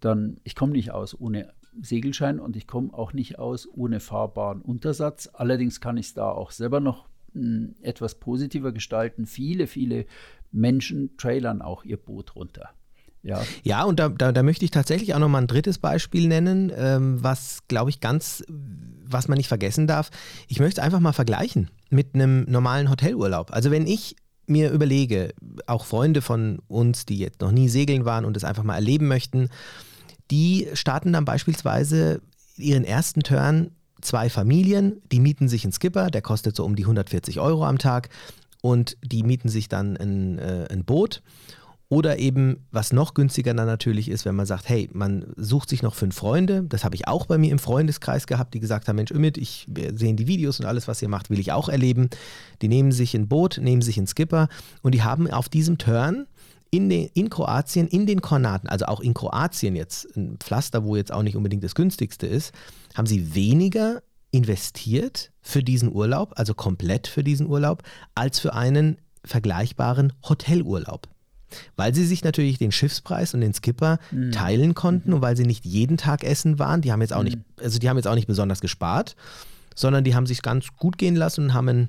dann 0.00 0.38
ich 0.44 0.54
komme 0.54 0.72
nicht 0.72 0.90
aus 0.90 1.18
ohne 1.18 1.52
Segelschein 1.80 2.40
und 2.40 2.56
ich 2.56 2.66
komme 2.66 2.92
auch 2.92 3.12
nicht 3.12 3.38
aus 3.38 3.68
ohne 3.72 4.00
fahrbaren 4.00 4.60
Untersatz. 4.60 5.30
Allerdings 5.32 5.80
kann 5.80 5.96
ich 5.96 6.06
es 6.06 6.14
da 6.14 6.30
auch 6.30 6.50
selber 6.50 6.80
noch 6.80 7.08
hm, 7.32 7.76
etwas 7.80 8.16
positiver 8.16 8.72
gestalten. 8.72 9.26
Viele, 9.26 9.66
viele 9.66 10.06
Menschen 10.50 11.16
trailern 11.16 11.62
auch 11.62 11.84
ihr 11.84 11.96
Boot 11.96 12.34
runter. 12.34 12.70
Ja, 13.22 13.42
ja 13.62 13.84
und 13.84 14.00
da, 14.00 14.08
da, 14.08 14.32
da, 14.32 14.42
möchte 14.42 14.64
ich 14.64 14.70
tatsächlich 14.70 15.14
auch 15.14 15.18
noch 15.18 15.28
mal 15.28 15.38
ein 15.38 15.46
drittes 15.46 15.78
Beispiel 15.78 16.26
nennen, 16.26 16.72
ähm, 16.74 17.22
was, 17.22 17.60
glaube 17.68 17.90
ich, 17.90 18.00
ganz, 18.00 18.42
was 19.04 19.28
man 19.28 19.36
nicht 19.36 19.48
vergessen 19.48 19.86
darf. 19.86 20.10
Ich 20.48 20.60
möchte 20.60 20.80
es 20.80 20.84
einfach 20.84 21.00
mal 21.00 21.12
vergleichen 21.12 21.70
mit 21.90 22.14
einem 22.14 22.44
normalen 22.48 22.90
Hotelurlaub. 22.90 23.52
Also 23.52 23.70
wenn 23.70 23.86
ich 23.86 24.16
mir 24.46 24.70
überlege, 24.70 25.32
auch 25.66 25.84
Freunde 25.84 26.22
von 26.22 26.60
uns, 26.66 27.06
die 27.06 27.18
jetzt 27.18 27.40
noch 27.40 27.52
nie 27.52 27.68
segeln 27.68 28.04
waren 28.04 28.24
und 28.24 28.36
es 28.36 28.44
einfach 28.44 28.64
mal 28.64 28.74
erleben 28.74 29.06
möchten, 29.06 29.48
die 30.30 30.68
starten 30.74 31.12
dann 31.12 31.24
beispielsweise 31.24 32.20
ihren 32.56 32.84
ersten 32.84 33.22
Turn 33.22 33.70
zwei 34.00 34.30
Familien, 34.30 35.00
die 35.12 35.20
mieten 35.20 35.48
sich 35.48 35.64
einen 35.64 35.72
Skipper, 35.72 36.10
der 36.10 36.22
kostet 36.22 36.56
so 36.56 36.64
um 36.64 36.74
die 36.74 36.84
140 36.84 37.38
Euro 37.38 37.64
am 37.64 37.78
Tag 37.78 38.08
und 38.62 38.96
die 39.02 39.22
mieten 39.22 39.48
sich 39.48 39.68
dann 39.68 39.96
ein, 39.96 40.38
äh, 40.38 40.66
ein 40.70 40.84
Boot 40.84 41.22
oder 41.90 42.20
eben, 42.20 42.64
was 42.70 42.92
noch 42.92 43.14
günstiger 43.14 43.52
dann 43.52 43.66
natürlich 43.66 44.08
ist, 44.08 44.24
wenn 44.24 44.36
man 44.36 44.46
sagt, 44.46 44.68
hey, 44.68 44.88
man 44.92 45.26
sucht 45.36 45.68
sich 45.68 45.82
noch 45.82 45.96
fünf 45.96 46.14
Freunde. 46.14 46.62
Das 46.68 46.84
habe 46.84 46.94
ich 46.94 47.08
auch 47.08 47.26
bei 47.26 47.36
mir 47.36 47.50
im 47.50 47.58
Freundeskreis 47.58 48.28
gehabt, 48.28 48.54
die 48.54 48.60
gesagt 48.60 48.86
haben, 48.86 48.94
Mensch, 48.94 49.10
Ümit, 49.10 49.36
ich 49.36 49.66
sehe 49.96 50.14
die 50.14 50.28
Videos 50.28 50.60
und 50.60 50.66
alles, 50.66 50.86
was 50.86 51.02
ihr 51.02 51.08
macht, 51.08 51.30
will 51.30 51.40
ich 51.40 51.50
auch 51.50 51.68
erleben. 51.68 52.08
Die 52.62 52.68
nehmen 52.68 52.92
sich 52.92 53.14
ein 53.14 53.26
Boot, 53.26 53.58
nehmen 53.60 53.82
sich 53.82 53.98
einen 53.98 54.06
Skipper 54.06 54.48
und 54.82 54.94
die 54.94 55.02
haben 55.02 55.28
auf 55.28 55.48
diesem 55.48 55.78
Turn 55.78 56.28
in, 56.70 56.88
den, 56.88 57.10
in 57.14 57.28
Kroatien, 57.28 57.88
in 57.88 58.06
den 58.06 58.22
Kornaten, 58.22 58.68
also 58.68 58.84
auch 58.84 59.00
in 59.00 59.12
Kroatien 59.12 59.74
jetzt, 59.74 60.16
ein 60.16 60.36
Pflaster, 60.38 60.84
wo 60.84 60.94
jetzt 60.94 61.12
auch 61.12 61.24
nicht 61.24 61.36
unbedingt 61.36 61.64
das 61.64 61.74
günstigste 61.74 62.28
ist, 62.28 62.54
haben 62.94 63.06
sie 63.06 63.34
weniger 63.34 64.00
investiert 64.30 65.32
für 65.42 65.64
diesen 65.64 65.92
Urlaub, 65.92 66.34
also 66.36 66.54
komplett 66.54 67.08
für 67.08 67.24
diesen 67.24 67.48
Urlaub, 67.48 67.82
als 68.14 68.38
für 68.38 68.54
einen 68.54 68.98
vergleichbaren 69.24 70.12
Hotelurlaub. 70.28 71.08
Weil 71.76 71.94
sie 71.94 72.06
sich 72.06 72.24
natürlich 72.24 72.58
den 72.58 72.72
Schiffspreis 72.72 73.34
und 73.34 73.40
den 73.40 73.54
Skipper 73.54 73.98
mhm. 74.10 74.32
teilen 74.32 74.74
konnten 74.74 75.12
und 75.12 75.22
weil 75.22 75.36
sie 75.36 75.44
nicht 75.44 75.64
jeden 75.64 75.96
Tag 75.96 76.24
essen 76.24 76.58
waren, 76.58 76.82
die 76.82 76.92
haben 76.92 77.00
jetzt 77.00 77.12
auch 77.12 77.20
mhm. 77.20 77.24
nicht, 77.24 77.38
also 77.60 77.78
die 77.78 77.88
haben 77.88 77.96
jetzt 77.96 78.06
auch 78.06 78.14
nicht 78.14 78.28
besonders 78.28 78.60
gespart, 78.60 79.16
sondern 79.74 80.04
die 80.04 80.14
haben 80.14 80.26
sich 80.26 80.42
ganz 80.42 80.68
gut 80.76 80.98
gehen 80.98 81.16
lassen 81.16 81.44
und 81.44 81.54
haben 81.54 81.68
ein 81.68 81.88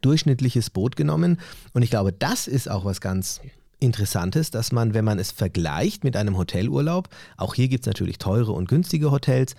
durchschnittliches 0.00 0.70
Boot 0.70 0.96
genommen. 0.96 1.38
Und 1.72 1.82
ich 1.82 1.90
glaube, 1.90 2.12
das 2.12 2.46
ist 2.46 2.70
auch 2.70 2.84
was 2.84 3.00
ganz 3.00 3.40
Interessantes, 3.78 4.50
dass 4.50 4.72
man, 4.72 4.94
wenn 4.94 5.04
man 5.04 5.18
es 5.18 5.32
vergleicht 5.32 6.02
mit 6.02 6.16
einem 6.16 6.38
Hotelurlaub, 6.38 7.08
auch 7.36 7.54
hier 7.54 7.68
gibt 7.68 7.82
es 7.82 7.86
natürlich 7.86 8.18
teure 8.18 8.52
und 8.52 8.68
günstige 8.68 9.10
Hotels, 9.10 9.54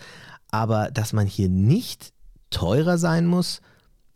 aber 0.50 0.90
dass 0.92 1.14
man 1.14 1.28
hier 1.28 1.50
nicht 1.50 2.14
teurer 2.50 2.98
sein 2.98 3.28
muss 3.28 3.62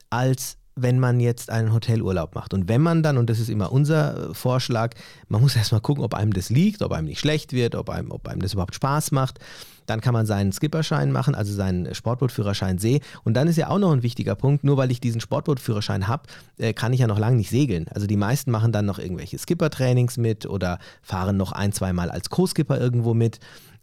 als 0.09 0.57
wenn 0.76 0.99
man 0.99 1.19
jetzt 1.19 1.49
einen 1.49 1.74
Hotelurlaub 1.74 2.36
macht. 2.36 2.53
Und 2.53 2.69
wenn 2.69 2.82
man 2.82 3.03
dann, 3.03 3.17
und 3.17 3.30
das 3.30 3.39
ist 3.39 3.49
immer 3.49 3.72
unser 3.72 4.30
äh, 4.30 4.34
Vorschlag, 4.34 4.93
man 5.28 5.41
muss 5.41 5.55
erstmal 5.55 5.82
gucken, 5.82 6.03
ob 6.03 6.13
einem 6.13 6.34
das 6.34 6.49
liegt, 6.49 6.82
ob 6.82 6.93
einem 6.93 7.07
nicht 7.07 7.19
schlecht 7.19 7.53
wird, 7.53 7.76
ob 7.76 7.89
einem, 7.89 8.11
ob 8.11 8.28
einem 8.28 8.41
das 8.41 8.53
überhaupt 8.53 8.76
Spaß 8.76 9.11
macht. 9.11 9.39
Dann 9.86 9.99
kann 9.99 10.13
man 10.13 10.26
seinen 10.26 10.53
Skipperschein 10.53 11.11
machen, 11.11 11.36
also 11.36 11.53
seinen 11.53 11.93
Sportbootführerschein 11.93 12.78
See. 12.78 13.01
Und 13.24 13.34
dann 13.34 13.47
ist 13.47 13.57
ja 13.57 13.67
auch 13.69 13.80
noch 13.80 13.91
ein 13.91 14.03
wichtiger 14.03 14.36
Punkt, 14.36 14.63
nur 14.63 14.78
weil 14.78 14.91
ich 14.91 15.01
diesen 15.01 15.19
Sportbootführerschein 15.19 16.07
habe, 16.07 16.24
äh, 16.57 16.74
kann 16.74 16.93
ich 16.93 17.01
ja 17.01 17.07
noch 17.07 17.19
lange 17.19 17.36
nicht 17.36 17.49
segeln. 17.49 17.88
Also 17.89 18.07
die 18.07 18.17
meisten 18.17 18.51
machen 18.51 18.72
dann 18.72 18.86
noch 18.86 18.99
irgendwelche 18.99 19.38
Skippertrainings 19.38 20.17
mit 20.17 20.45
oder 20.45 20.80
fahren 21.01 21.36
noch 21.36 21.51
ein, 21.51 21.74
zweimal 21.74 22.09
als 22.09 22.30
Co-Skipper 22.30 22.80
irgendwo 22.80 23.13
mit. 23.13 23.39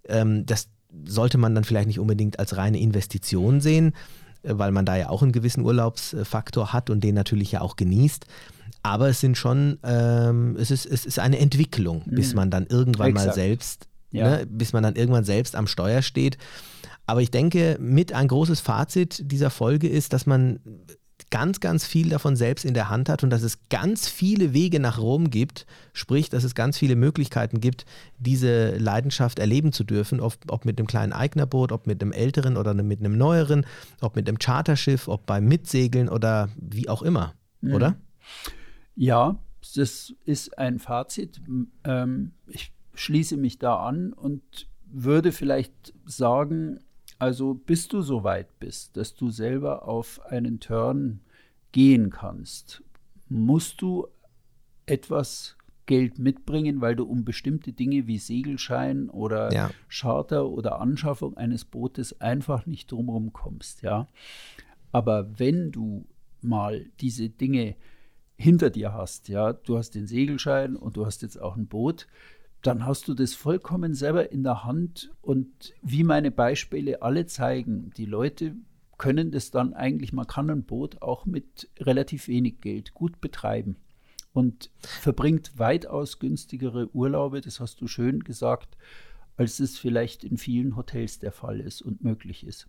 Ähm, 0.09 0.47
das 0.47 0.68
sollte 1.05 1.36
man 1.36 1.55
dann 1.55 1.64
vielleicht 1.64 1.89
nicht 1.89 2.01
unbedingt 2.01 2.39
als 2.39 2.57
reine 2.57 2.80
Investition 2.80 3.61
sehen 3.61 3.93
weil 4.43 4.72
man 4.72 4.84
da 4.84 4.97
ja 4.97 5.09
auch 5.09 5.22
einen 5.22 5.32
gewissen 5.32 5.64
Urlaubsfaktor 5.64 6.72
hat 6.72 6.91
und 6.91 7.03
den 7.03 7.14
natürlich 7.14 7.53
ja 7.53 7.61
auch 7.61 7.76
genießt. 7.76 8.26
Aber 8.82 9.09
es 9.09 9.20
sind 9.20 9.36
schon, 9.36 9.78
ähm, 9.82 10.57
es, 10.59 10.70
ist, 10.70 10.86
es 10.86 11.05
ist 11.05 11.18
eine 11.18 11.39
Entwicklung, 11.39 12.03
mhm. 12.07 12.14
bis 12.14 12.34
man 12.34 12.51
dann 12.51 12.66
irgendwann 12.66 13.11
Exakt. 13.11 13.26
mal 13.26 13.34
selbst, 13.34 13.89
ja. 14.11 14.39
ne, 14.39 14.47
bis 14.47 14.72
man 14.72 14.82
dann 14.82 14.97
irgendwann 14.97 15.24
selbst 15.24 15.57
am 15.57 15.66
Steuer 15.66 16.03
steht. 16.03 16.39
Aber 17.07 17.22
ich 17.22 17.30
denke, 17.30 17.78
mit 17.80 18.12
ein 18.12 18.28
großes 18.28 18.61
Fazit 18.61 19.22
dieser 19.32 19.51
Folge 19.51 19.89
ist, 19.89 20.12
dass 20.12 20.26
man 20.26 20.61
ganz, 21.31 21.61
ganz 21.61 21.87
viel 21.87 22.09
davon 22.09 22.37
selbst 22.37 22.64
in 22.64 22.74
der 22.74 22.89
Hand 22.89 23.09
hat 23.09 23.22
und 23.22 23.31
dass 23.31 23.43
es 23.43 23.68
ganz 23.68 24.09
viele 24.09 24.53
Wege 24.55 24.81
nach 24.81 24.99
Rom 24.99 25.31
gibt, 25.31 25.66
sprich, 25.93 26.31
dass 26.31 26.45
es 26.45 26.55
ganz 26.55 26.79
viele 26.79 26.97
Möglichkeiten 26.97 27.61
gibt, 27.61 27.85
diese 28.18 28.76
Leidenschaft 28.76 29.39
erleben 29.39 29.72
zu 29.72 29.85
dürfen, 29.85 30.20
ob, 30.20 30.35
ob 30.49 30.64
mit 30.64 30.79
einem 30.79 30.87
kleinen 30.87 31.12
Eignerboot, 31.12 31.72
ob 31.72 31.87
mit 31.87 32.03
einem 32.03 32.12
älteren 32.12 32.57
oder 32.57 32.74
mit 32.74 33.01
einem 33.01 33.16
neueren, 33.16 33.66
ob 34.01 34.16
mit 34.16 34.29
einem 34.29 34.39
Charterschiff, 34.39 35.09
ob 35.09 35.26
beim 35.26 35.47
Mitsegeln 35.47 36.09
oder 36.09 36.49
wie 36.57 36.89
auch 36.89 37.03
immer, 37.03 37.35
mhm. 37.61 37.74
oder? 37.74 37.97
Ja, 38.95 39.39
das 39.74 40.14
ist 40.24 40.59
ein 40.59 40.79
Fazit. 40.79 41.41
Ähm, 41.85 42.33
ich 42.47 42.72
schließe 42.95 43.37
mich 43.37 43.59
da 43.59 43.76
an 43.76 44.12
und 44.12 44.43
würde 44.91 45.33
vielleicht 45.33 45.93
sagen, 46.07 46.81
also 47.19 47.55
bis 47.55 47.89
du 47.89 48.03
so 48.03 48.25
weit 48.25 48.59
bist, 48.61 48.97
dass 48.97 49.14
du 49.14 49.31
selber 49.31 49.89
auf 49.89 50.25
einen 50.27 50.61
Turn 50.61 51.21
gehen 51.73 52.11
kannst, 52.11 52.83
musst 53.29 53.83
du 53.83 54.07
etwas 54.87 55.57
Geld 55.87 56.19
mitbringen, 56.19 56.81
weil 56.81 56.97
du 56.97 57.05
um 57.05 57.25
bestimmte 57.25 57.73
Dinge 57.73 58.07
wie 58.07 58.19
Segelschein 58.19 59.09
oder 59.09 59.53
ja. 59.53 59.71
Charter 59.89 60.49
oder 60.49 60.81
Anschaffung 60.81 61.37
eines 61.37 61.64
Bootes 61.64 62.21
einfach 62.21 62.66
nicht 62.66 62.93
drumherum 62.93 63.33
kommst, 63.33 63.83
ja. 63.83 64.07
Aber 64.93 65.39
wenn 65.39 65.73
du 65.73 66.07
mal 66.41 66.87
diese 67.01 67.31
Dinge 67.31 67.75
hinter 68.37 68.71
dir 68.71 68.93
hast, 68.93 69.29
ja, 69.29 69.53
du 69.55 69.77
hast 69.77 69.95
den 69.95 70.07
Segelschein 70.07 70.77
und 70.77 70.97
du 70.97 71.07
hast 71.07 71.23
jetzt 71.23 71.41
auch 71.41 71.57
ein 71.57 71.66
Boot, 71.66 72.07
dann 72.62 72.84
hast 72.84 73.09
du 73.09 73.14
das 73.14 73.34
vollkommen 73.34 73.94
selber 73.94 74.32
in 74.32 74.42
der 74.42 74.64
Hand 74.64 75.12
und 75.20 75.74
wie 75.82 76.04
meine 76.04 76.30
Beispiele 76.30 77.02
alle 77.02 77.26
zeigen, 77.26 77.90
die 77.96 78.06
Leute 78.06 78.56
können 78.96 79.30
das 79.30 79.50
dann 79.50 79.74
eigentlich, 79.74 80.12
man 80.12 80.26
kann 80.26 80.50
ein 80.50 80.64
Boot 80.64 81.02
auch 81.02 81.24
mit 81.24 81.70
relativ 81.78 82.26
wenig 82.26 82.61
Geld 82.61 82.94
gut 82.94 83.20
betreiben 83.20 83.76
und 84.32 84.70
verbringt 84.80 85.52
weitaus 85.56 86.18
günstigere 86.18 86.88
Urlaube, 86.94 87.40
das 87.40 87.61
hast 87.61 87.80
du 87.80 87.86
schön 87.86 88.24
gesagt, 88.24 88.76
als 89.36 89.61
es 89.61 89.78
vielleicht 89.78 90.24
in 90.24 90.36
vielen 90.36 90.76
Hotels 90.76 91.20
der 91.20 91.32
Fall 91.32 91.61
ist 91.61 91.80
und 91.80 92.02
möglich 92.02 92.44
ist. 92.44 92.68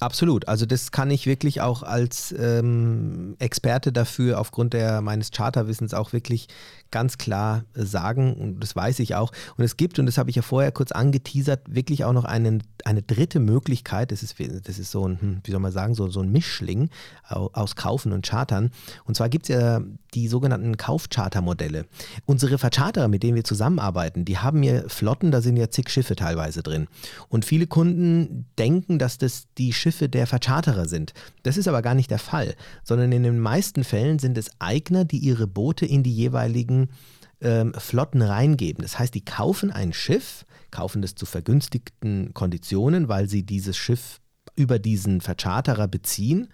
Absolut. 0.00 0.48
Also 0.48 0.66
das 0.66 0.90
kann 0.90 1.10
ich 1.10 1.26
wirklich 1.26 1.60
auch 1.60 1.82
als 1.82 2.34
ähm, 2.36 3.36
Experte 3.38 3.92
dafür 3.92 4.40
aufgrund 4.40 4.72
der, 4.72 5.00
meines 5.02 5.30
Charterwissens 5.30 5.94
auch 5.94 6.12
wirklich 6.12 6.48
ganz 6.94 7.18
klar 7.18 7.64
äh, 7.74 7.82
sagen 7.82 8.34
und 8.34 8.60
das 8.60 8.76
weiß 8.76 9.00
ich 9.00 9.16
auch. 9.16 9.32
Und 9.56 9.64
es 9.64 9.76
gibt, 9.76 9.98
und 9.98 10.06
das 10.06 10.16
habe 10.16 10.30
ich 10.30 10.36
ja 10.36 10.42
vorher 10.42 10.70
kurz 10.70 10.92
angeteasert, 10.92 11.62
wirklich 11.66 12.04
auch 12.04 12.12
noch 12.12 12.24
einen, 12.24 12.62
eine 12.84 13.02
dritte 13.02 13.40
Möglichkeit. 13.40 14.12
Das 14.12 14.22
ist, 14.22 14.36
das 14.38 14.78
ist 14.78 14.92
so 14.92 15.08
ein, 15.08 15.20
hm, 15.20 15.40
wie 15.42 15.50
soll 15.50 15.58
man 15.58 15.72
sagen, 15.72 15.94
so, 15.96 16.08
so 16.08 16.20
ein 16.20 16.30
Mischling 16.30 16.88
aus 17.24 17.74
Kaufen 17.74 18.12
und 18.12 18.24
Chartern. 18.24 18.70
Und 19.04 19.16
zwar 19.16 19.28
gibt 19.28 19.50
es 19.50 19.56
ja 19.56 19.80
die 20.14 20.28
sogenannten 20.28 20.76
Kaufchartermodelle. 20.76 21.86
Unsere 22.26 22.58
Vercharterer, 22.58 23.08
mit 23.08 23.24
denen 23.24 23.34
wir 23.34 23.42
zusammenarbeiten, 23.42 24.24
die 24.24 24.38
haben 24.38 24.62
ja 24.62 24.88
Flotten, 24.88 25.32
da 25.32 25.40
sind 25.40 25.56
ja 25.56 25.70
zig 25.70 25.90
Schiffe 25.90 26.14
teilweise 26.14 26.62
drin. 26.62 26.86
Und 27.28 27.44
viele 27.44 27.66
Kunden 27.66 28.46
denken, 28.56 29.00
dass 29.00 29.18
das 29.18 29.48
die 29.58 29.72
Schiffe 29.72 30.08
der 30.08 30.28
Vercharterer 30.28 30.86
sind. 30.86 31.12
Das 31.42 31.56
ist 31.56 31.66
aber 31.66 31.82
gar 31.82 31.94
nicht 31.94 32.12
der 32.12 32.20
Fall, 32.20 32.54
sondern 32.84 33.10
in 33.10 33.24
den 33.24 33.40
meisten 33.40 33.82
Fällen 33.82 34.20
sind 34.20 34.38
es 34.38 34.50
Eigner, 34.60 35.04
die 35.04 35.18
ihre 35.18 35.48
Boote 35.48 35.86
in 35.86 36.04
die 36.04 36.14
jeweiligen 36.14 36.83
ähm, 37.40 37.74
Flotten 37.74 38.22
reingeben. 38.22 38.82
Das 38.82 38.98
heißt, 38.98 39.14
die 39.14 39.24
kaufen 39.24 39.70
ein 39.70 39.92
Schiff, 39.92 40.44
kaufen 40.70 41.02
das 41.02 41.14
zu 41.14 41.26
vergünstigten 41.26 42.32
Konditionen, 42.34 43.08
weil 43.08 43.28
sie 43.28 43.44
dieses 43.44 43.76
Schiff 43.76 44.20
über 44.56 44.78
diesen 44.78 45.20
Vercharterer 45.20 45.88
beziehen 45.88 46.48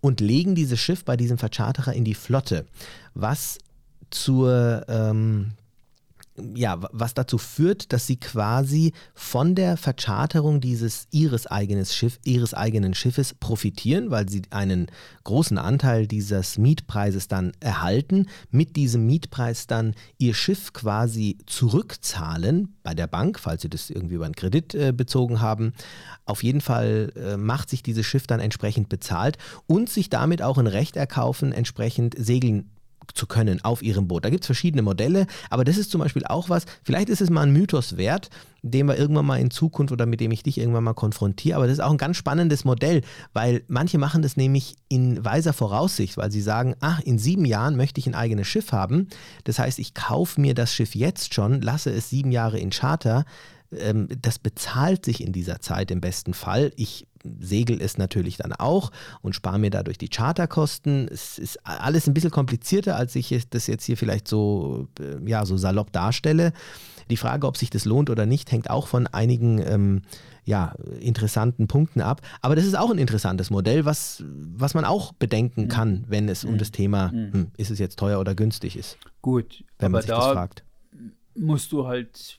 und 0.00 0.20
legen 0.20 0.54
dieses 0.54 0.80
Schiff 0.80 1.04
bei 1.04 1.16
diesem 1.16 1.38
Vercharterer 1.38 1.92
in 1.92 2.04
die 2.04 2.14
Flotte, 2.14 2.66
was 3.14 3.58
zur 4.10 4.84
ähm, 4.88 5.52
ja, 6.54 6.78
was 6.92 7.14
dazu 7.14 7.38
führt, 7.38 7.92
dass 7.92 8.06
sie 8.06 8.16
quasi 8.16 8.92
von 9.14 9.54
der 9.54 9.76
Vercharterung 9.76 10.60
dieses 10.60 11.06
ihres, 11.10 11.46
eigenes 11.46 11.94
Schiff, 11.94 12.18
ihres 12.24 12.54
eigenen 12.54 12.94
Schiffes 12.94 13.34
profitieren, 13.34 14.10
weil 14.10 14.28
sie 14.28 14.42
einen 14.50 14.86
großen 15.24 15.58
Anteil 15.58 16.06
dieses 16.06 16.58
Mietpreises 16.58 17.28
dann 17.28 17.52
erhalten, 17.60 18.26
mit 18.50 18.76
diesem 18.76 19.06
Mietpreis 19.06 19.66
dann 19.66 19.94
ihr 20.18 20.34
Schiff 20.34 20.72
quasi 20.72 21.38
zurückzahlen 21.46 22.76
bei 22.82 22.94
der 22.94 23.06
Bank, 23.06 23.38
falls 23.38 23.62
sie 23.62 23.70
das 23.70 23.90
irgendwie 23.90 24.14
über 24.14 24.26
einen 24.26 24.36
Kredit 24.36 24.74
äh, 24.74 24.92
bezogen 24.92 25.40
haben. 25.40 25.72
Auf 26.24 26.42
jeden 26.42 26.60
Fall 26.60 27.12
äh, 27.16 27.36
macht 27.36 27.70
sich 27.70 27.82
dieses 27.82 28.06
Schiff 28.06 28.26
dann 28.26 28.40
entsprechend 28.40 28.88
bezahlt 28.88 29.38
und 29.66 29.88
sich 29.88 30.10
damit 30.10 30.42
auch 30.42 30.58
ein 30.58 30.66
Recht 30.66 30.96
erkaufen, 30.96 31.52
entsprechend 31.52 32.14
segeln 32.18 32.70
zu 33.14 33.26
können 33.26 33.64
auf 33.64 33.82
ihrem 33.82 34.08
Boot. 34.08 34.24
Da 34.24 34.30
gibt 34.30 34.44
es 34.44 34.46
verschiedene 34.46 34.82
Modelle, 34.82 35.26
aber 35.50 35.64
das 35.64 35.76
ist 35.76 35.90
zum 35.90 36.00
Beispiel 36.00 36.24
auch 36.24 36.48
was, 36.48 36.66
vielleicht 36.82 37.08
ist 37.08 37.20
es 37.20 37.30
mal 37.30 37.42
ein 37.42 37.52
Mythos 37.52 37.96
wert, 37.96 38.30
den 38.62 38.86
wir 38.86 38.98
irgendwann 38.98 39.26
mal 39.26 39.40
in 39.40 39.50
Zukunft 39.50 39.92
oder 39.92 40.06
mit 40.06 40.20
dem 40.20 40.30
ich 40.32 40.42
dich 40.42 40.58
irgendwann 40.58 40.84
mal 40.84 40.94
konfrontiere, 40.94 41.56
aber 41.56 41.66
das 41.66 41.74
ist 41.74 41.84
auch 41.84 41.90
ein 41.90 41.98
ganz 41.98 42.16
spannendes 42.16 42.64
Modell, 42.64 43.02
weil 43.32 43.62
manche 43.68 43.98
machen 43.98 44.22
das 44.22 44.36
nämlich 44.36 44.76
in 44.88 45.24
weiser 45.24 45.52
Voraussicht, 45.52 46.16
weil 46.16 46.32
sie 46.32 46.40
sagen, 46.40 46.74
ach, 46.80 47.00
in 47.00 47.18
sieben 47.18 47.44
Jahren 47.44 47.76
möchte 47.76 48.00
ich 48.00 48.06
ein 48.06 48.14
eigenes 48.14 48.48
Schiff 48.48 48.72
haben, 48.72 49.08
das 49.44 49.58
heißt, 49.58 49.78
ich 49.78 49.94
kaufe 49.94 50.40
mir 50.40 50.54
das 50.54 50.72
Schiff 50.72 50.94
jetzt 50.94 51.34
schon, 51.34 51.60
lasse 51.60 51.90
es 51.90 52.10
sieben 52.10 52.32
Jahre 52.32 52.58
in 52.58 52.70
Charter, 52.70 53.24
ähm, 53.72 54.08
das 54.20 54.38
bezahlt 54.38 55.04
sich 55.04 55.22
in 55.22 55.32
dieser 55.32 55.60
Zeit 55.60 55.90
im 55.90 56.00
besten 56.00 56.34
Fall. 56.34 56.72
Ich 56.76 57.06
segel 57.40 57.80
es 57.80 57.98
natürlich 57.98 58.36
dann 58.36 58.52
auch 58.52 58.90
und 59.22 59.34
spare 59.34 59.58
mir 59.58 59.70
dadurch 59.70 59.98
die 59.98 60.08
Charterkosten. 60.08 61.08
Es 61.08 61.38
ist 61.38 61.58
alles 61.64 62.06
ein 62.06 62.14
bisschen 62.14 62.30
komplizierter, 62.30 62.96
als 62.96 63.14
ich 63.16 63.46
das 63.50 63.66
jetzt 63.66 63.84
hier 63.84 63.96
vielleicht 63.96 64.28
so, 64.28 64.88
äh, 65.00 65.28
ja, 65.28 65.44
so 65.44 65.56
salopp 65.56 65.92
darstelle. 65.92 66.52
Die 67.10 67.16
Frage, 67.16 67.46
ob 67.46 67.56
sich 67.56 67.70
das 67.70 67.84
lohnt 67.84 68.10
oder 68.10 68.26
nicht, 68.26 68.50
hängt 68.50 68.70
auch 68.70 68.88
von 68.88 69.06
einigen 69.06 69.58
ähm, 69.64 70.02
ja, 70.44 70.74
interessanten 71.00 71.66
Punkten 71.66 72.00
ab. 72.00 72.22
Aber 72.40 72.56
das 72.56 72.64
ist 72.64 72.78
auch 72.78 72.90
ein 72.90 72.98
interessantes 72.98 73.50
Modell, 73.50 73.84
was, 73.84 74.22
was 74.26 74.74
man 74.74 74.84
auch 74.84 75.12
bedenken 75.12 75.64
mhm. 75.64 75.68
kann, 75.68 76.04
wenn 76.08 76.28
es 76.28 76.44
um 76.44 76.52
mhm. 76.52 76.58
das 76.58 76.70
Thema, 76.70 77.12
mhm. 77.12 77.32
hm, 77.32 77.46
ist 77.56 77.70
es 77.70 77.78
jetzt 77.78 77.98
teuer 77.98 78.20
oder 78.20 78.34
günstig 78.34 78.76
ist. 78.76 78.96
Gut, 79.22 79.64
wenn 79.78 79.92
man 79.92 80.02
sich 80.02 80.10
da 80.10 80.18
das 80.18 80.32
fragt. 80.32 80.64
Musst 81.34 81.72
du 81.72 81.86
halt 81.86 82.38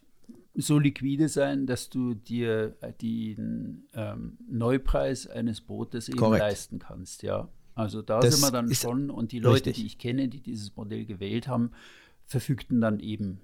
so 0.57 0.79
liquide 0.79 1.29
sein, 1.29 1.67
dass 1.67 1.89
du 1.89 2.15
dir 2.15 2.75
den 3.01 3.87
ähm, 3.93 4.37
Neupreis 4.49 5.27
eines 5.27 5.61
Bootes 5.61 6.09
eben 6.09 6.17
Korrekt. 6.17 6.41
leisten 6.41 6.79
kannst, 6.79 7.23
ja. 7.23 7.49
Also 7.75 8.01
da 8.01 8.19
das 8.19 8.35
sind 8.35 8.47
wir 8.47 8.51
dann 8.51 8.73
schon 8.73 9.11
und 9.11 9.31
die 9.31 9.39
Leute, 9.39 9.67
richtig. 9.67 9.75
die 9.75 9.85
ich 9.85 9.97
kenne, 9.99 10.27
die 10.27 10.41
dieses 10.41 10.75
Modell 10.75 11.05
gewählt 11.05 11.47
haben, 11.47 11.71
verfügten 12.25 12.81
dann 12.81 12.99
eben 12.99 13.39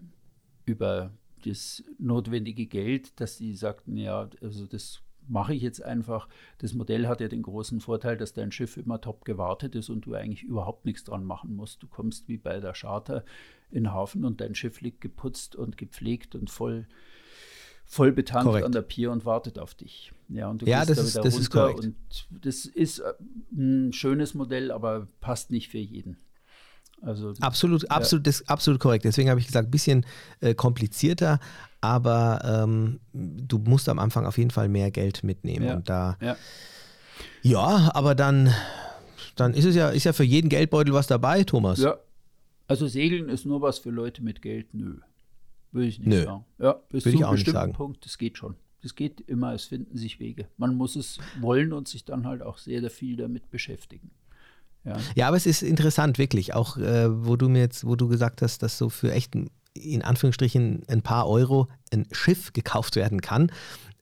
über 0.65 1.11
das 1.45 1.83
notwendige 1.99 2.65
Geld, 2.65 3.19
dass 3.19 3.37
die 3.37 3.55
sagten, 3.55 3.95
ja, 3.95 4.29
also 4.41 4.65
das 4.65 5.01
mache 5.27 5.53
ich 5.53 5.61
jetzt 5.61 5.83
einfach. 5.83 6.27
Das 6.57 6.73
Modell 6.73 7.07
hat 7.07 7.21
ja 7.21 7.27
den 7.27 7.43
großen 7.43 7.79
Vorteil, 7.79 8.17
dass 8.17 8.33
dein 8.33 8.51
Schiff 8.51 8.77
immer 8.77 8.99
top 8.99 9.23
gewartet 9.23 9.75
ist 9.75 9.89
und 9.89 10.05
du 10.05 10.15
eigentlich 10.15 10.43
überhaupt 10.43 10.85
nichts 10.85 11.03
dran 11.03 11.23
machen 11.23 11.55
musst. 11.55 11.83
Du 11.83 11.87
kommst 11.87 12.27
wie 12.27 12.37
bei 12.37 12.59
der 12.59 12.73
Charter 12.73 13.23
in 13.73 13.85
den 13.85 13.93
Hafen 13.93 14.23
und 14.23 14.39
dein 14.39 14.55
Schiff 14.55 14.81
liegt 14.81 15.01
geputzt 15.01 15.55
und 15.55 15.77
gepflegt 15.77 16.35
und 16.35 16.49
voll, 16.49 16.87
voll 17.85 18.11
betankt 18.11 18.45
korrekt. 18.45 18.65
an 18.65 18.71
der 18.71 18.83
Pier 18.83 19.11
und 19.11 19.25
wartet 19.25 19.59
auf 19.59 19.73
dich. 19.73 20.13
Ja, 20.29 20.47
und 20.47 20.61
du 20.61 20.65
ja, 20.65 20.85
das 20.85 20.97
da 20.97 21.03
ist, 21.03 21.15
das 21.17 21.35
ist 21.37 21.49
korrekt. 21.49 21.79
Und 21.79 21.95
das 22.29 22.65
ist 22.65 22.99
äh, 22.99 23.13
ein 23.51 23.91
schönes 23.93 24.33
Modell, 24.33 24.71
aber 24.71 25.07
passt 25.19 25.51
nicht 25.51 25.69
für 25.69 25.79
jeden. 25.79 26.17
Also, 27.01 27.33
absolut, 27.41 27.89
absolut, 27.91 28.25
das, 28.27 28.47
absolut 28.47 28.79
korrekt. 28.79 29.03
Deswegen 29.03 29.29
habe 29.29 29.39
ich 29.39 29.47
gesagt, 29.47 29.67
ein 29.67 29.71
bisschen 29.71 30.05
äh, 30.39 30.53
komplizierter, 30.53 31.39
aber 31.81 32.41
ähm, 32.45 33.01
du 33.11 33.57
musst 33.57 33.89
am 33.89 33.99
Anfang 33.99 34.25
auf 34.25 34.37
jeden 34.37 34.51
Fall 34.51 34.69
mehr 34.69 34.89
Geld 34.89 35.23
mitnehmen. 35.23 35.65
Ja, 35.65 35.75
und 35.75 35.89
da, 35.89 36.17
ja. 36.21 36.37
ja, 37.41 37.91
aber 37.93 38.15
dann, 38.15 38.53
dann 39.35 39.53
ist 39.53 39.65
es 39.65 39.75
ja, 39.75 39.89
ist 39.89 40.05
ja 40.05 40.13
für 40.13 40.23
jeden 40.23 40.47
Geldbeutel 40.47 40.93
was 40.93 41.07
dabei, 41.07 41.43
Thomas. 41.43 41.79
Ja, 41.79 41.97
also 42.73 42.87
Segeln 42.87 43.29
ist 43.29 43.45
nur 43.45 43.61
was 43.61 43.79
für 43.79 43.91
Leute 43.91 44.23
mit 44.23 44.41
Geld, 44.41 44.73
nö. 44.73 44.97
Würde 45.71 45.87
ich 45.87 45.99
nicht 45.99 46.07
nö. 46.07 46.23
sagen. 46.23 46.45
Ja, 46.59 46.73
bis 46.89 47.05
Würde 47.05 47.17
zu 47.17 47.25
einem 47.25 47.35
bestimmten 47.35 47.73
Punkt, 47.73 48.05
das 48.05 48.17
geht 48.17 48.37
schon. 48.37 48.55
Das 48.81 48.95
geht 48.95 49.21
immer, 49.21 49.53
es 49.53 49.65
finden 49.65 49.97
sich 49.97 50.19
Wege. 50.19 50.47
Man 50.57 50.75
muss 50.75 50.95
es 50.95 51.19
wollen 51.39 51.71
und 51.71 51.87
sich 51.87 52.03
dann 52.03 52.27
halt 52.27 52.41
auch 52.41 52.57
sehr, 52.57 52.81
sehr 52.81 52.89
viel 52.89 53.15
damit 53.15 53.49
beschäftigen. 53.49 54.11
Ja. 54.83 54.97
ja, 55.15 55.27
aber 55.27 55.37
es 55.37 55.45
ist 55.45 55.63
interessant, 55.63 56.17
wirklich. 56.17 56.53
Auch 56.53 56.77
äh, 56.77 57.25
wo 57.25 57.37
du 57.37 57.47
mir 57.47 57.59
jetzt, 57.59 57.85
wo 57.85 57.95
du 57.95 58.09
gesagt 58.09 58.41
hast, 58.41 58.61
dass 58.61 58.77
so 58.77 58.89
für 58.89 59.13
echt 59.13 59.35
in 59.73 60.01
Anführungsstrichen 60.01 60.83
ein 60.87 61.01
paar 61.01 61.27
Euro 61.27 61.69
ein 61.91 62.07
Schiff 62.11 62.51
gekauft 62.53 62.95
werden 62.95 63.21
kann 63.21 63.51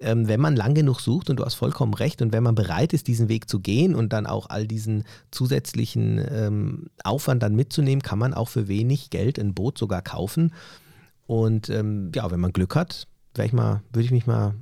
ähm, 0.01 0.27
wenn 0.27 0.39
man 0.39 0.55
lang 0.55 0.73
genug 0.73 0.99
sucht, 0.99 1.29
und 1.29 1.37
du 1.37 1.45
hast 1.45 1.53
vollkommen 1.55 1.93
recht, 1.93 2.21
und 2.21 2.33
wenn 2.33 2.43
man 2.43 2.55
bereit 2.55 2.93
ist, 2.93 3.07
diesen 3.07 3.29
Weg 3.29 3.49
zu 3.49 3.59
gehen 3.59 3.95
und 3.95 4.13
dann 4.13 4.25
auch 4.25 4.49
all 4.49 4.67
diesen 4.67 5.03
zusätzlichen 5.31 6.23
ähm, 6.29 6.87
Aufwand 7.03 7.43
dann 7.43 7.55
mitzunehmen, 7.55 8.01
kann 8.01 8.19
man 8.19 8.33
auch 8.33 8.49
für 8.49 8.67
wenig 8.67 9.09
Geld 9.09 9.39
ein 9.39 9.53
Boot 9.53 9.77
sogar 9.77 10.01
kaufen. 10.01 10.53
Und 11.27 11.69
ähm, 11.69 12.11
ja, 12.13 12.29
wenn 12.31 12.39
man 12.39 12.51
Glück 12.51 12.75
hat, 12.75 13.07
ich 13.39 13.53
mal, 13.53 13.81
würde 13.93 14.05
ich 14.05 14.11
mich 14.11 14.27
mal, 14.27 14.55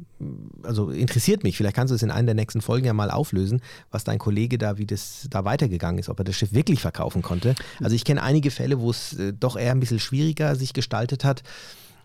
also 0.62 0.92
interessiert 0.92 1.44
mich, 1.44 1.58
vielleicht 1.58 1.76
kannst 1.76 1.92
du 1.92 1.96
es 1.96 2.04
in 2.04 2.12
einer 2.12 2.28
der 2.28 2.36
nächsten 2.36 2.62
Folgen 2.62 2.86
ja 2.86 2.94
mal 2.94 3.10
auflösen, 3.10 3.62
was 3.90 4.04
dein 4.04 4.20
Kollege 4.20 4.60
da, 4.60 4.78
wie 4.78 4.86
das 4.86 5.28
da 5.30 5.44
weitergegangen 5.44 5.98
ist, 5.98 6.10
ob 6.10 6.20
er 6.20 6.26
das 6.26 6.36
Schiff 6.36 6.54
wirklich 6.54 6.80
verkaufen 6.80 7.24
konnte. 7.24 7.56
Also 7.82 7.96
ich 7.96 8.06
kenne 8.06 8.22
einige 8.22 8.52
Fälle, 8.52 8.80
wo 8.80 8.92
es 8.92 9.14
äh, 9.14 9.34
doch 9.34 9.58
eher 9.58 9.72
ein 9.72 9.80
bisschen 9.80 10.00
schwieriger 10.00 10.56
sich 10.56 10.74
gestaltet 10.74 11.24
hat 11.24 11.44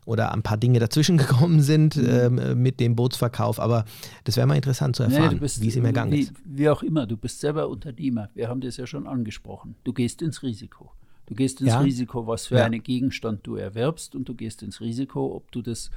oder 0.05 0.33
ein 0.33 0.43
paar 0.43 0.57
Dinge 0.57 0.79
dazwischen 0.79 1.17
gekommen 1.19 1.61
sind 1.63 1.97
mhm. 1.97 2.39
ähm, 2.39 2.63
mit 2.63 2.81
dem 2.81 2.97
Bootsverkauf. 2.97 3.61
Aber 3.61 3.85
das 4.25 4.37
wäre 4.37 4.47
mal 4.47 4.57
interessant 4.57 4.97
zu 4.97 5.03
erfahren, 5.03 5.39
nee, 5.41 5.49
wie 5.61 5.69
es 5.69 5.77
ihm 5.77 5.85
ergangen 5.85 6.13
wie, 6.13 6.21
ist. 6.21 6.33
Wie 6.45 6.69
auch 6.69 6.83
immer, 6.83 7.07
du 7.07 7.17
bist 7.17 7.41
selber 7.41 7.69
Unternehmer. 7.69 8.31
Wir 8.35 8.49
haben 8.49 8.61
das 8.61 8.77
ja 8.77 8.87
schon 8.87 9.07
angesprochen. 9.07 9.77
Du 9.85 9.93
gehst 9.93 10.23
ins 10.23 10.43
Risiko. 10.43 10.93
Du 11.27 11.35
gehst 11.35 11.61
ins 11.61 11.71
ja. 11.71 11.81
Risiko, 11.81 12.27
was 12.27 12.47
für 12.47 12.57
ja. 12.57 12.65
einen 12.65 12.83
Gegenstand 12.83 13.47
du 13.47 13.57
erwerbst 13.57 14.15
und 14.15 14.29
du 14.29 14.35
gehst 14.35 14.63
ins 14.63 14.81
Risiko, 14.81 15.35
ob 15.35 15.51
du 15.53 15.63
das 15.63 15.91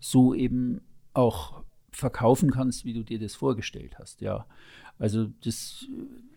so 0.00 0.34
eben 0.34 0.80
auch 1.12 1.62
verkaufen 1.92 2.50
kannst, 2.50 2.84
wie 2.84 2.92
du 2.92 3.04
dir 3.04 3.20
das 3.20 3.36
vorgestellt 3.36 3.98
hast. 3.98 4.20
Ja, 4.20 4.46
also 4.98 5.28
das 5.44 5.86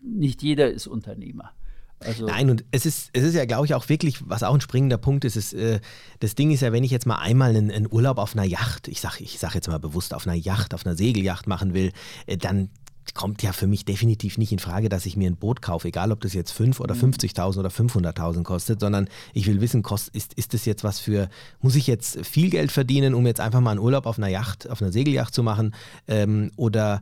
nicht 0.01 0.43
jeder 0.43 0.70
ist 0.72 0.88
Unternehmer. 0.88 1.51
Also 1.99 2.27
Nein, 2.27 2.49
und 2.49 2.63
es 2.71 2.85
ist, 2.85 3.09
es 3.13 3.23
ist 3.23 3.33
ja, 3.33 3.45
glaube 3.45 3.65
ich, 3.65 3.73
auch 3.73 3.89
wirklich, 3.89 4.29
was 4.29 4.43
auch 4.43 4.53
ein 4.53 4.61
springender 4.61 4.97
Punkt 4.97 5.25
ist, 5.25 5.35
ist 5.35 5.53
äh, 5.53 5.79
das 6.19 6.35
Ding 6.35 6.51
ist 6.51 6.61
ja, 6.61 6.71
wenn 6.71 6.83
ich 6.83 6.91
jetzt 6.91 7.07
mal 7.07 7.17
einmal 7.17 7.49
einen, 7.49 7.71
einen 7.71 7.91
Urlaub 7.91 8.19
auf 8.19 8.33
einer 8.33 8.43
Yacht, 8.43 8.87
ich 8.87 9.01
sage 9.01 9.23
ich 9.23 9.39
sag 9.39 9.55
jetzt 9.55 9.67
mal 9.67 9.79
bewusst 9.79 10.13
auf 10.13 10.27
einer 10.27 10.35
Yacht, 10.35 10.73
auf 10.73 10.85
einer 10.85 10.95
Segelyacht 10.95 11.47
machen 11.47 11.73
will, 11.73 11.91
äh, 12.27 12.37
dann 12.37 12.69
kommt 13.13 13.41
ja 13.41 13.53
für 13.53 13.67
mich 13.67 13.85
definitiv 13.85 14.37
nicht 14.37 14.51
in 14.51 14.59
Frage, 14.59 14.89
dass 14.89 15.05
ich 15.05 15.17
mir 15.17 15.29
ein 15.29 15.37
Boot 15.37 15.61
kaufe, 15.61 15.87
egal 15.87 16.11
ob 16.11 16.21
das 16.21 16.33
jetzt 16.33 16.51
5 16.51 16.79
oder 16.79 16.93
50.000 16.93 17.53
mhm. 17.53 17.59
oder 17.59 17.69
500.000 17.69 18.43
kostet, 18.43 18.79
sondern 18.79 19.09
ich 19.33 19.47
will 19.47 19.61
wissen, 19.61 19.81
kost, 19.81 20.09
ist, 20.09 20.33
ist 20.33 20.53
das 20.53 20.65
jetzt 20.65 20.83
was 20.83 20.99
für, 20.99 21.29
muss 21.61 21.75
ich 21.75 21.87
jetzt 21.87 22.25
viel 22.25 22.49
Geld 22.49 22.71
verdienen, 22.71 23.13
um 23.13 23.25
jetzt 23.25 23.39
einfach 23.39 23.61
mal 23.61 23.71
einen 23.71 23.79
Urlaub 23.79 24.05
auf 24.05 24.17
einer 24.17 24.27
Yacht, 24.27 24.69
auf 24.69 24.81
einer 24.81 24.91
Segelyacht 24.91 25.33
zu 25.33 25.43
machen 25.43 25.73
ähm, 26.07 26.51
oder 26.55 27.01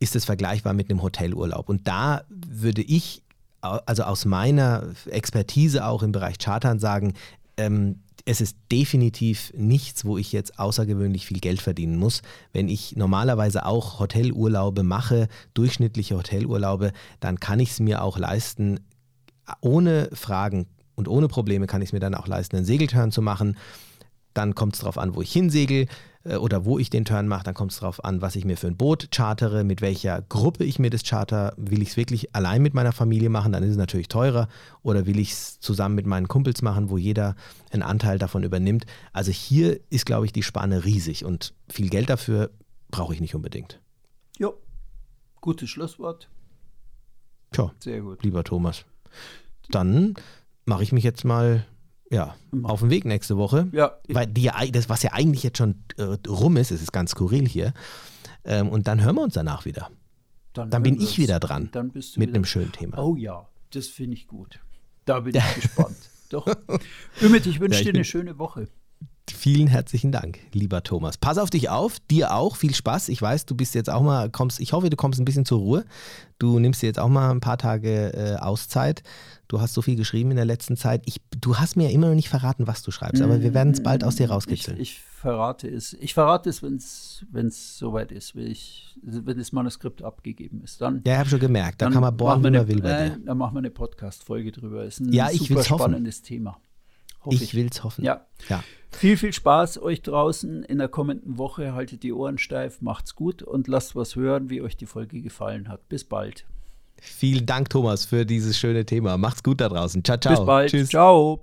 ist 0.00 0.16
es 0.16 0.24
vergleichbar 0.24 0.74
mit 0.74 0.90
einem 0.90 1.02
Hotelurlaub? 1.02 1.68
Und 1.68 1.86
da 1.86 2.24
würde 2.28 2.82
ich 2.82 3.23
also 3.64 4.04
aus 4.04 4.24
meiner 4.24 4.88
Expertise 5.06 5.86
auch 5.86 6.02
im 6.02 6.12
Bereich 6.12 6.38
Chartern 6.38 6.78
sagen, 6.78 7.14
ähm, 7.56 8.00
es 8.26 8.40
ist 8.40 8.56
definitiv 8.72 9.52
nichts, 9.54 10.04
wo 10.04 10.16
ich 10.16 10.32
jetzt 10.32 10.58
außergewöhnlich 10.58 11.26
viel 11.26 11.40
Geld 11.40 11.60
verdienen 11.60 11.96
muss. 11.96 12.22
Wenn 12.52 12.68
ich 12.68 12.96
normalerweise 12.96 13.66
auch 13.66 14.00
Hotelurlaube 14.00 14.82
mache, 14.82 15.28
durchschnittliche 15.52 16.16
Hotelurlaube, 16.16 16.92
dann 17.20 17.38
kann 17.38 17.60
ich 17.60 17.72
es 17.72 17.80
mir 17.80 18.02
auch 18.02 18.18
leisten, 18.18 18.80
ohne 19.60 20.08
Fragen 20.14 20.66
und 20.94 21.06
ohne 21.06 21.28
Probleme 21.28 21.66
kann 21.66 21.82
ich 21.82 21.90
es 21.90 21.92
mir 21.92 22.00
dann 22.00 22.14
auch 22.14 22.26
leisten, 22.26 22.56
einen 22.56 22.64
Segelturn 22.64 23.12
zu 23.12 23.20
machen. 23.20 23.58
Dann 24.32 24.54
kommt 24.54 24.74
es 24.74 24.80
darauf 24.80 24.96
an, 24.96 25.14
wo 25.14 25.20
ich 25.20 25.32
hinsegel 25.32 25.86
oder 26.24 26.64
wo 26.64 26.78
ich 26.78 26.90
den 26.90 27.04
Turn 27.04 27.28
mache. 27.28 27.44
Dann 27.44 27.54
kommt 27.54 27.72
es 27.72 27.80
darauf 27.80 28.02
an, 28.04 28.22
was 28.22 28.36
ich 28.36 28.44
mir 28.44 28.56
für 28.56 28.66
ein 28.66 28.76
Boot 28.76 29.10
chartere, 29.14 29.62
mit 29.64 29.80
welcher 29.80 30.22
Gruppe 30.22 30.64
ich 30.64 30.78
mir 30.78 30.90
das 30.90 31.04
charter. 31.04 31.52
Will 31.56 31.82
ich 31.82 31.90
es 31.90 31.96
wirklich 31.96 32.34
allein 32.34 32.62
mit 32.62 32.74
meiner 32.74 32.92
Familie 32.92 33.28
machen, 33.28 33.52
dann 33.52 33.62
ist 33.62 33.70
es 33.70 33.76
natürlich 33.76 34.08
teurer. 34.08 34.48
Oder 34.82 35.06
will 35.06 35.18
ich 35.18 35.32
es 35.32 35.60
zusammen 35.60 35.94
mit 35.94 36.06
meinen 36.06 36.28
Kumpels 36.28 36.62
machen, 36.62 36.88
wo 36.88 36.96
jeder 36.96 37.36
einen 37.70 37.82
Anteil 37.82 38.18
davon 38.18 38.42
übernimmt. 38.42 38.86
Also 39.12 39.32
hier 39.32 39.80
ist, 39.90 40.06
glaube 40.06 40.26
ich, 40.26 40.32
die 40.32 40.42
Spanne 40.42 40.84
riesig 40.84 41.24
und 41.24 41.54
viel 41.68 41.90
Geld 41.90 42.08
dafür 42.08 42.50
brauche 42.90 43.12
ich 43.12 43.20
nicht 43.20 43.34
unbedingt. 43.34 43.80
Jo, 44.38 44.54
gutes 45.40 45.68
Schlusswort. 45.68 46.28
Tja, 47.52 47.72
sehr 47.78 48.00
gut. 48.00 48.22
Lieber 48.22 48.44
Thomas. 48.44 48.84
Dann 49.70 50.14
mache 50.64 50.82
ich 50.82 50.92
mich 50.92 51.04
jetzt 51.04 51.24
mal 51.24 51.66
ja, 52.10 52.34
auf 52.62 52.80
dem 52.80 52.90
Weg 52.90 53.04
nächste 53.04 53.36
Woche. 53.36 53.68
Ja. 53.72 53.98
Weil 54.08 54.26
die, 54.26 54.50
das, 54.72 54.88
was 54.88 55.02
ja 55.02 55.12
eigentlich 55.12 55.42
jetzt 55.42 55.58
schon 55.58 55.76
äh, 55.96 56.16
rum 56.28 56.56
ist, 56.56 56.70
es 56.70 56.82
ist 56.82 56.92
ganz 56.92 57.12
skurril 57.12 57.46
hier. 57.46 57.72
Ähm, 58.44 58.68
und 58.68 58.86
dann 58.86 59.02
hören 59.02 59.16
wir 59.16 59.22
uns 59.22 59.34
danach 59.34 59.64
wieder. 59.64 59.90
Dann, 60.52 60.70
dann 60.70 60.82
bin 60.82 61.00
ich 61.00 61.18
wieder 61.18 61.40
dran. 61.40 61.70
Dann 61.72 61.90
bist 61.90 62.16
du 62.16 62.20
mit 62.20 62.28
einem 62.30 62.44
schönen 62.44 62.72
Thema. 62.72 62.98
Oh 62.98 63.16
ja, 63.16 63.48
das 63.70 63.88
finde 63.88 64.16
ich 64.16 64.28
gut. 64.28 64.60
Da 65.04 65.20
bin 65.20 65.34
ich 65.34 65.54
gespannt. 65.54 65.96
Doch. 66.30 66.46
Ümit, 67.22 67.46
ich 67.46 67.60
wünsche 67.60 67.80
ja, 67.80 67.84
dir 67.84 67.94
eine 67.94 68.04
schöne 68.04 68.38
Woche. 68.38 68.68
Vielen 69.30 69.68
herzlichen 69.68 70.12
Dank, 70.12 70.38
lieber 70.52 70.82
Thomas. 70.82 71.16
Pass 71.16 71.38
auf 71.38 71.48
dich 71.48 71.70
auf, 71.70 71.98
dir 72.10 72.34
auch, 72.34 72.56
viel 72.56 72.74
Spaß. 72.74 73.08
Ich 73.08 73.22
weiß, 73.22 73.46
du 73.46 73.54
bist 73.54 73.74
jetzt 73.74 73.88
auch 73.88 74.02
mal, 74.02 74.28
kommst, 74.28 74.60
ich 74.60 74.74
hoffe, 74.74 74.90
du 74.90 74.96
kommst 74.96 75.18
ein 75.18 75.24
bisschen 75.24 75.46
zur 75.46 75.60
Ruhe. 75.60 75.84
Du 76.38 76.58
nimmst 76.58 76.82
dir 76.82 76.86
jetzt 76.86 76.98
auch 76.98 77.08
mal 77.08 77.30
ein 77.30 77.40
paar 77.40 77.56
Tage 77.56 78.12
äh, 78.12 78.36
Auszeit. 78.36 79.02
Du 79.48 79.62
hast 79.62 79.72
so 79.72 79.80
viel 79.80 79.96
geschrieben 79.96 80.30
in 80.30 80.36
der 80.36 80.44
letzten 80.44 80.76
Zeit. 80.76 81.02
Ich, 81.06 81.22
du 81.40 81.56
hast 81.56 81.76
mir 81.76 81.84
ja 81.84 81.90
immer 81.90 82.08
noch 82.08 82.14
nicht 82.14 82.28
verraten, 82.28 82.66
was 82.66 82.82
du 82.82 82.90
schreibst, 82.90 83.22
aber 83.22 83.40
wir 83.40 83.54
werden 83.54 83.72
es 83.72 83.82
bald 83.82 84.04
aus 84.04 84.16
dir 84.16 84.30
rauskitzeln. 84.30 84.78
Ich, 84.78 84.92
ich 84.92 85.00
verrate 85.00 85.68
es. 85.68 85.94
Ich 85.94 86.12
verrate 86.12 86.50
es, 86.50 86.62
wenn 86.62 87.46
es 87.46 87.78
soweit 87.78 88.12
ist, 88.12 88.36
wenn, 88.36 88.46
ich, 88.46 88.94
wenn 89.02 89.38
das 89.38 89.52
Manuskript 89.52 90.02
abgegeben 90.02 90.60
ist. 90.62 90.82
Dann, 90.82 91.02
ja, 91.06 91.14
ich 91.14 91.18
habe 91.20 91.28
schon 91.30 91.40
gemerkt. 91.40 91.80
Da 91.80 91.88
kann 91.88 92.02
man 92.02 92.14
bohren, 92.14 92.44
wie 92.44 92.50
man 92.50 92.68
will 92.68 92.82
bei 92.82 93.08
dir. 93.08 93.18
Dann 93.24 93.38
machen 93.38 93.54
wir 93.54 93.60
eine 93.60 93.70
Podcast-Folge 93.70 94.52
drüber. 94.52 94.84
Ist 94.84 95.00
ein 95.00 95.12
ja, 95.12 95.30
ich 95.30 95.48
super 95.48 95.64
spannendes 95.64 96.16
hoffen. 96.16 96.26
Thema. 96.26 96.60
Ich, 97.32 97.42
ich 97.42 97.54
will 97.54 97.68
es 97.70 97.82
hoffen. 97.84 98.04
Ja. 98.04 98.26
ja. 98.48 98.62
Viel, 98.90 99.16
viel 99.16 99.32
Spaß 99.32 99.82
euch 99.82 100.02
draußen 100.02 100.62
in 100.62 100.78
der 100.78 100.88
kommenden 100.88 101.38
Woche. 101.38 101.74
Haltet 101.74 102.02
die 102.02 102.12
Ohren 102.12 102.38
steif, 102.38 102.80
macht's 102.80 103.16
gut 103.16 103.42
und 103.42 103.66
lasst 103.66 103.96
was 103.96 104.16
hören, 104.16 104.50
wie 104.50 104.62
euch 104.62 104.76
die 104.76 104.86
Folge 104.86 105.20
gefallen 105.20 105.68
hat. 105.68 105.88
Bis 105.88 106.04
bald. 106.04 106.46
Vielen 107.00 107.44
Dank, 107.44 107.70
Thomas, 107.70 108.06
für 108.06 108.24
dieses 108.24 108.56
schöne 108.56 108.86
Thema. 108.86 109.18
Macht's 109.18 109.42
gut 109.42 109.60
da 109.60 109.68
draußen. 109.68 110.02
Ciao, 110.04 110.16
ciao. 110.18 110.36
Bis 110.36 110.46
bald. 110.46 110.70
Tschüss. 110.70 110.88
Ciao. 110.90 111.40